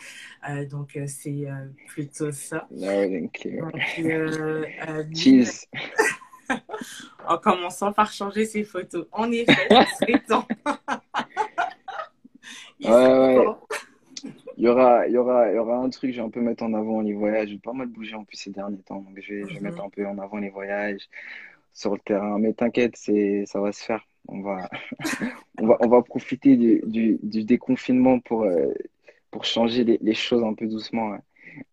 Euh, 0.48 0.66
donc 0.66 0.96
euh, 0.96 1.06
c'est 1.06 1.48
euh, 1.48 1.66
plutôt 1.88 2.30
ça. 2.32 2.66
No, 2.70 2.86
thank 2.86 3.44
you. 3.44 3.70
Cheese. 5.14 5.66
en 7.26 7.38
commençant 7.38 7.92
par 7.92 8.12
changer 8.12 8.46
ses 8.46 8.64
photos. 8.64 9.06
En 9.12 9.30
effet, 9.30 9.68
c'est 9.98 10.26
temps. 10.26 10.46
ouais, 12.80 12.90
ouais. 12.90 13.46
Il 14.58 14.64
y 14.64 14.68
aura, 14.68 15.06
il 15.06 15.12
y 15.14 15.16
aura, 15.16 15.50
il 15.50 15.54
y 15.54 15.58
aura 15.58 15.76
un 15.76 15.88
truc, 15.88 16.10
je 16.12 16.16
vais 16.16 16.26
un 16.26 16.30
peu 16.30 16.40
mettre 16.40 16.64
en 16.64 16.74
avant 16.74 17.00
les 17.00 17.14
voyages. 17.14 17.48
J'ai 17.48 17.58
pas 17.58 17.72
mal 17.72 17.86
bougé 17.86 18.14
en 18.16 18.24
plus 18.24 18.36
ces 18.36 18.50
derniers 18.50 18.82
temps, 18.82 19.00
donc 19.00 19.18
je 19.20 19.34
vais, 19.34 19.48
je 19.48 19.54
vais 19.54 19.60
mettre 19.60 19.78
mhm. 19.78 19.84
un 19.86 19.90
peu 19.90 20.06
en 20.06 20.18
avant 20.18 20.38
les 20.38 20.50
voyages 20.50 21.08
sur 21.72 21.94
le 21.94 22.00
terrain. 22.00 22.38
Mais 22.38 22.52
t'inquiète, 22.52 22.96
c'est, 22.96 23.44
ça 23.46 23.60
va 23.60 23.72
se 23.72 23.84
faire 23.84 24.04
on 24.28 24.40
va, 24.42 24.68
on 25.60 25.66
va, 25.66 25.76
on 25.80 25.88
va 25.88 26.02
profiter 26.02 26.56
du, 26.56 26.82
du, 26.86 27.18
du 27.22 27.44
déconfinement 27.44 28.20
pour, 28.20 28.42
euh, 28.42 28.72
pour 29.30 29.44
changer 29.44 29.84
les, 29.84 29.98
les, 30.00 30.14
choses 30.14 30.44
un 30.44 30.54
peu 30.54 30.66
doucement. 30.66 31.16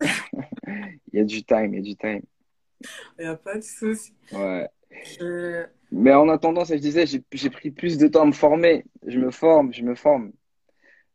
il 0.00 1.12
y 1.12 1.18
a 1.18 1.24
du 1.24 1.44
time, 1.44 1.74
il 1.74 1.76
y 1.76 1.78
a 1.78 1.82
du 1.82 1.96
time. 1.96 2.22
Il 3.18 3.24
n'y 3.24 3.26
a 3.26 3.36
pas 3.36 3.56
de 3.56 3.62
souci. 3.62 4.12
Ouais. 4.32 4.68
Mais 5.92 6.14
en 6.14 6.28
attendant, 6.28 6.64
ça 6.64 6.76
je 6.76 6.80
disais, 6.80 7.04
j'ai 7.06 7.50
pris 7.50 7.70
plus 7.70 7.98
de 7.98 8.08
temps 8.08 8.22
à 8.22 8.26
me 8.26 8.32
former. 8.32 8.84
Je 9.06 9.18
me 9.18 9.30
forme, 9.30 9.72
je 9.72 9.82
me 9.82 9.94
forme. 9.94 10.32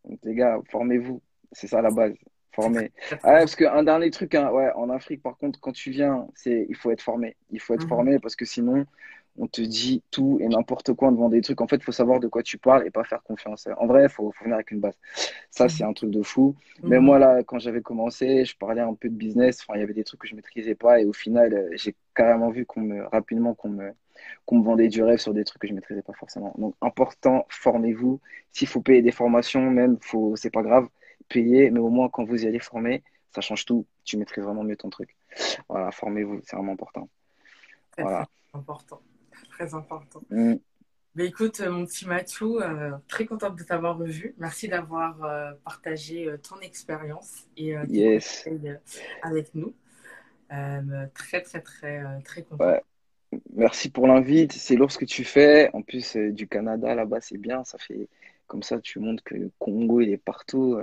Donc 0.05 0.19
les 0.23 0.35
gars, 0.35 0.59
formez-vous. 0.69 1.21
C'est 1.51 1.67
ça 1.67 1.81
la 1.81 1.91
base. 1.91 2.13
Former. 2.53 2.91
Ah, 3.23 3.39
parce 3.39 3.55
qu'un 3.55 3.83
dernier 3.83 4.11
truc, 4.11 4.35
hein, 4.35 4.51
ouais, 4.51 4.71
en 4.75 4.89
Afrique, 4.89 5.23
par 5.23 5.37
contre, 5.37 5.59
quand 5.61 5.71
tu 5.71 5.89
viens, 5.89 6.27
c'est 6.35 6.65
il 6.67 6.75
faut 6.75 6.91
être 6.91 7.01
formé. 7.01 7.37
Il 7.49 7.61
faut 7.61 7.73
être 7.73 7.83
mhm. 7.83 7.89
formé 7.89 8.19
parce 8.19 8.35
que 8.35 8.43
sinon, 8.43 8.85
on 9.37 9.47
te 9.47 9.61
dit 9.61 10.03
tout 10.11 10.37
et 10.41 10.47
n'importe 10.47 10.93
quoi 10.93 11.07
en 11.07 11.11
devant 11.13 11.29
des 11.29 11.41
trucs. 11.41 11.61
En 11.61 11.67
fait, 11.67 11.77
il 11.77 11.83
faut 11.83 11.93
savoir 11.93 12.19
de 12.19 12.27
quoi 12.27 12.43
tu 12.43 12.57
parles 12.57 12.85
et 12.85 12.91
pas 12.91 13.05
faire 13.05 13.23
confiance. 13.23 13.67
En 13.77 13.87
vrai, 13.87 14.03
il 14.03 14.09
faut, 14.09 14.33
venir 14.41 14.55
avec 14.55 14.71
une 14.71 14.81
base. 14.81 14.97
Ça, 15.49 15.69
c'est 15.69 15.83
un 15.83 15.93
truc 15.93 16.11
de 16.11 16.21
fou. 16.21 16.55
Mais 16.83 16.99
mhm. 16.99 17.05
moi, 17.05 17.19
là, 17.19 17.41
quand 17.43 17.59
j'avais 17.59 17.81
commencé, 17.81 18.43
je 18.43 18.57
parlais 18.57 18.81
un 18.81 18.93
peu 18.93 19.07
de 19.07 19.15
business. 19.15 19.59
Enfin, 19.61 19.77
il 19.77 19.81
y 19.81 19.83
avait 19.83 19.93
des 19.93 20.03
trucs 20.03 20.19
que 20.19 20.27
je 20.27 20.35
maîtrisais 20.35 20.75
pas. 20.75 20.99
Et 20.99 21.05
au 21.05 21.13
final, 21.13 21.53
euh, 21.53 21.69
j'ai 21.75 21.95
carrément 22.13 22.49
vu 22.49 22.65
qu'on 22.65 22.81
me, 22.81 23.03
rapidement 23.05 23.53
qu'on 23.53 23.69
me, 23.69 23.91
qu'on 24.45 24.57
me 24.57 24.63
vendait 24.65 24.89
du 24.89 25.01
rêve 25.03 25.19
sur 25.19 25.33
des 25.33 25.45
trucs 25.45 25.61
que 25.61 25.67
je 25.69 25.73
maîtrisais 25.73 26.01
pas 26.01 26.13
forcément. 26.13 26.53
Donc, 26.57 26.75
important, 26.81 27.45
formez-vous. 27.47 28.19
S'il 28.51 28.67
faut 28.67 28.81
payer 28.81 29.01
des 29.01 29.11
formations, 29.11 29.69
même, 29.71 29.97
faut, 30.01 30.35
c'est 30.35 30.49
pas 30.49 30.63
grave, 30.63 30.87
payez. 31.31 31.71
Mais 31.71 31.79
au 31.79 31.89
moins, 31.89 32.09
quand 32.09 32.23
vous 32.23 32.43
y 32.43 32.47
allez 32.47 32.59
former, 32.59 33.03
ça 33.33 33.41
change 33.41 33.65
tout. 33.65 33.85
Tu 34.03 34.17
maîtrises 34.17 34.43
vraiment 34.43 34.63
mieux 34.63 34.77
ton 34.77 34.89
truc. 34.89 35.15
Voilà, 35.69 35.91
formez-vous. 35.91 36.41
C'est 36.43 36.55
vraiment 36.55 36.73
important. 36.73 37.09
Voilà. 37.97 38.27
important 38.53 39.01
très 39.51 39.75
important. 39.75 40.21
Mm. 40.29 40.55
Mais 41.15 41.25
écoute, 41.25 41.59
euh, 41.59 41.69
mon 41.69 41.85
petit 41.85 42.07
Matou, 42.07 42.59
euh, 42.59 42.91
très 43.09 43.25
contente 43.25 43.57
de 43.57 43.63
t'avoir 43.63 43.97
revu. 43.97 44.33
Merci 44.37 44.69
d'avoir 44.69 45.21
euh, 45.23 45.51
partagé 45.65 46.33
ton 46.41 46.59
expérience 46.61 47.47
et 47.57 47.75
yes. 47.89 48.47
avec 49.21 49.53
nous. 49.53 49.73
très, 51.13 51.41
très, 51.41 51.61
très, 51.61 52.03
très 52.23 52.43
content. 52.43 52.79
Merci 53.53 53.89
pour 53.89 54.07
l'invite. 54.07 54.53
C'est 54.53 54.75
lourd 54.75 54.91
ce 54.91 54.97
que 54.97 55.05
tu 55.05 55.23
fais. 55.23 55.69
En 55.73 55.81
plus, 55.81 56.15
du 56.15 56.47
Canada, 56.47 56.95
là-bas, 56.95 57.21
c'est 57.21 57.37
bien. 57.37 57.63
Ça 57.65 57.77
fait 57.77 58.07
comme 58.51 58.63
ça, 58.63 58.81
tu 58.81 58.99
montres 58.99 59.23
que 59.23 59.33
le 59.33 59.49
Congo, 59.59 60.01
il 60.01 60.09
est 60.09 60.17
partout. 60.17 60.77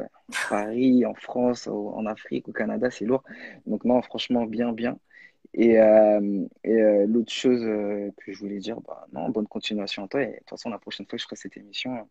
Paris, 0.48 1.04
en 1.04 1.12
France, 1.12 1.68
en 1.68 2.06
Afrique, 2.06 2.48
au 2.48 2.52
Canada, 2.52 2.90
c'est 2.90 3.04
lourd. 3.04 3.22
Donc, 3.66 3.84
non, 3.84 4.00
franchement, 4.00 4.46
bien, 4.46 4.72
bien. 4.72 4.98
Et, 5.52 5.78
euh, 5.78 6.46
et 6.64 6.72
euh, 6.72 7.06
l'autre 7.06 7.30
chose 7.30 7.62
euh, 7.62 8.10
que 8.24 8.32
je 8.32 8.38
voulais 8.38 8.56
dire, 8.56 8.80
bah, 8.80 9.06
non, 9.12 9.28
bonne 9.28 9.46
continuation 9.46 10.04
à 10.04 10.08
toi. 10.08 10.22
Et 10.22 10.28
de 10.28 10.36
toute 10.38 10.48
façon, 10.48 10.70
la 10.70 10.78
prochaine 10.78 11.04
fois 11.04 11.18
que 11.18 11.20
je 11.20 11.24
ferai 11.24 11.36
cette 11.36 11.58
émission, 11.58 12.08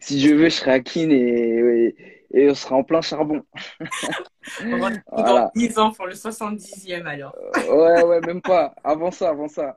si 0.00 0.20
je 0.20 0.34
veux, 0.34 0.46
je 0.46 0.54
serai 0.56 0.72
à 0.72 0.80
Kin 0.80 1.10
et, 1.10 1.94
et, 2.32 2.50
on 2.50 2.54
sera 2.56 2.74
en 2.74 2.82
plein 2.82 3.02
charbon. 3.02 3.44
on 4.64 4.78
va 4.78 4.90
dans 5.22 5.50
10 5.54 5.78
ans 5.78 5.92
pour 5.92 6.06
le 6.06 6.14
70e 6.14 7.04
alors. 7.04 7.36
ouais, 7.70 8.02
ouais, 8.02 8.20
même 8.22 8.42
pas. 8.42 8.74
Avant 8.82 9.12
ça, 9.12 9.28
avant 9.28 9.46
ça. 9.46 9.76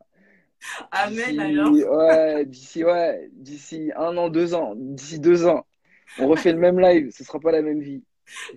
Amen 0.92 1.40
alors. 1.40 1.72
Ouais, 1.72 2.46
d'ici 2.46 2.84
ouais, 2.84 3.30
d'ici 3.34 3.92
un 3.96 4.16
an, 4.18 4.30
deux 4.30 4.54
ans, 4.54 4.74
d'ici 4.76 5.20
deux 5.20 5.46
ans, 5.46 5.66
on 6.20 6.28
refait 6.28 6.52
le 6.52 6.60
même 6.60 6.80
live. 6.80 7.12
Ce 7.12 7.24
sera 7.24 7.40
pas 7.40 7.52
la 7.52 7.62
même 7.62 7.82
vie. 7.82 8.04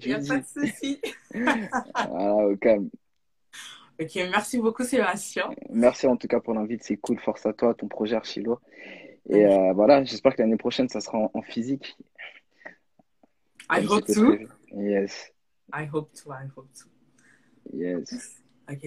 Il 0.01 0.09
n'y 0.09 0.15
a 0.15 0.19
pas 0.19 0.39
de 0.39 0.45
souci. 0.47 1.01
voilà, 1.35 2.47
au 2.47 2.57
calme. 2.57 2.91
Ok, 4.01 4.15
merci 4.17 4.59
beaucoup 4.59 4.83
Sébastien. 4.83 5.51
Merci 5.71 6.07
en 6.07 6.17
tout 6.17 6.27
cas 6.27 6.41
pour 6.41 6.55
l'invite, 6.55 6.83
c'est 6.83 6.97
cool, 6.97 7.19
force 7.21 7.47
à 7.47 7.53
toi, 7.53 7.75
ton 7.75 7.87
projet 7.87 8.17
Archilo. 8.17 8.61
Et 9.29 9.47
euh, 9.47 9.73
voilà, 9.73 10.05
j'espère 10.05 10.35
que 10.35 10.43
l'année 10.43 10.57
prochaine, 10.57 10.89
ça 10.89 11.01
sera 11.01 11.31
en, 11.33 11.43
physique. 11.43 11.97
I 13.71 13.87
hope 13.87 14.05
to. 14.07 14.37
Yes. 14.77 15.33
I 15.73 15.89
hope 15.91 16.13
to, 16.13 16.31
I 16.31 16.47
hope 16.55 16.69
to. 16.75 16.89
Yes. 17.73 18.43
Ok, 18.69 18.85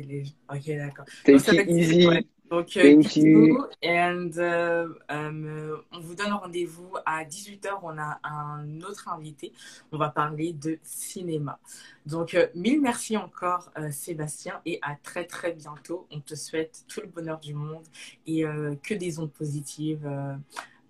okay 0.53 0.77
d'accord. 0.77 1.05
Take 1.23 1.55
it 1.55 1.69
easy. 1.69 2.27
Donc, 2.49 2.69
Thank 2.69 3.15
you. 3.17 3.67
And, 3.83 4.31
euh, 4.37 4.87
euh, 5.11 5.77
on 5.91 5.99
vous 5.99 6.15
donne 6.15 6.31
rendez-vous 6.31 6.93
à 7.05 7.25
18h. 7.25 7.79
On 7.83 7.97
a 7.97 8.19
un 8.23 8.81
autre 8.81 9.09
invité. 9.09 9.51
On 9.91 9.97
va 9.97 10.09
parler 10.09 10.53
de 10.53 10.79
cinéma. 10.83 11.59
Donc, 12.05 12.33
euh, 12.33 12.47
mille 12.55 12.81
merci 12.81 13.17
encore, 13.17 13.71
Sébastien, 13.91 14.61
et 14.65 14.79
à 14.81 14.95
très, 14.95 15.25
très 15.25 15.51
bientôt. 15.51 16.07
On 16.09 16.21
te 16.21 16.35
souhaite 16.35 16.85
tout 16.87 17.01
le 17.01 17.07
bonheur 17.07 17.39
du 17.39 17.53
monde 17.53 17.85
et 18.25 18.43
que 18.81 18.93
des 18.93 19.19
ondes 19.19 19.33
positives 19.33 20.09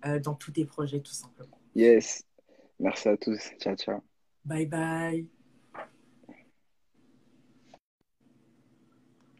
dans 0.04 0.34
tous 0.34 0.52
tes 0.52 0.64
projets, 0.64 1.00
tout 1.00 1.12
simplement. 1.12 1.58
Yes. 1.74 2.24
Merci 2.78 3.08
à 3.08 3.16
tous. 3.16 3.50
Ciao, 3.58 3.74
ciao. 3.74 4.00
Bye, 4.44 4.66
bye. 4.66 5.26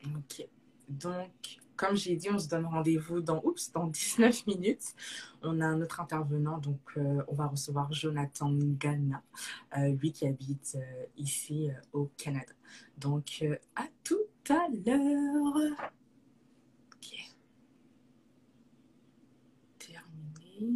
Ok. 0.05 0.49
Donc, 0.89 1.61
comme 1.79 1.97
j'ai 1.97 2.17
dit, 2.17 2.29
on 2.31 2.39
se 2.39 2.49
donne 2.49 2.67
rendez-vous 2.67 3.21
dans, 3.21 3.41
oups, 3.45 3.73
dans 3.73 3.87
19 4.19 4.47
minutes. 4.47 4.95
On 5.43 5.61
a 5.61 5.67
un 5.67 5.81
autre 5.81 6.01
intervenant, 6.01 6.59
donc 6.59 6.81
euh, 6.97 7.23
on 7.29 7.35
va 7.35 7.47
recevoir 7.47 7.91
Jonathan 7.93 8.53
Ghana, 8.53 9.23
euh, 9.79 9.89
lui 9.93 10.13
qui 10.13 10.27
habite 10.27 10.77
euh, 10.77 11.05
ici 11.17 11.71
au 11.93 12.11
Canada. 12.19 12.53
Donc, 12.99 13.45
à 13.77 13.85
tout 14.03 14.17
à 14.51 14.67
l'heure. 14.85 15.93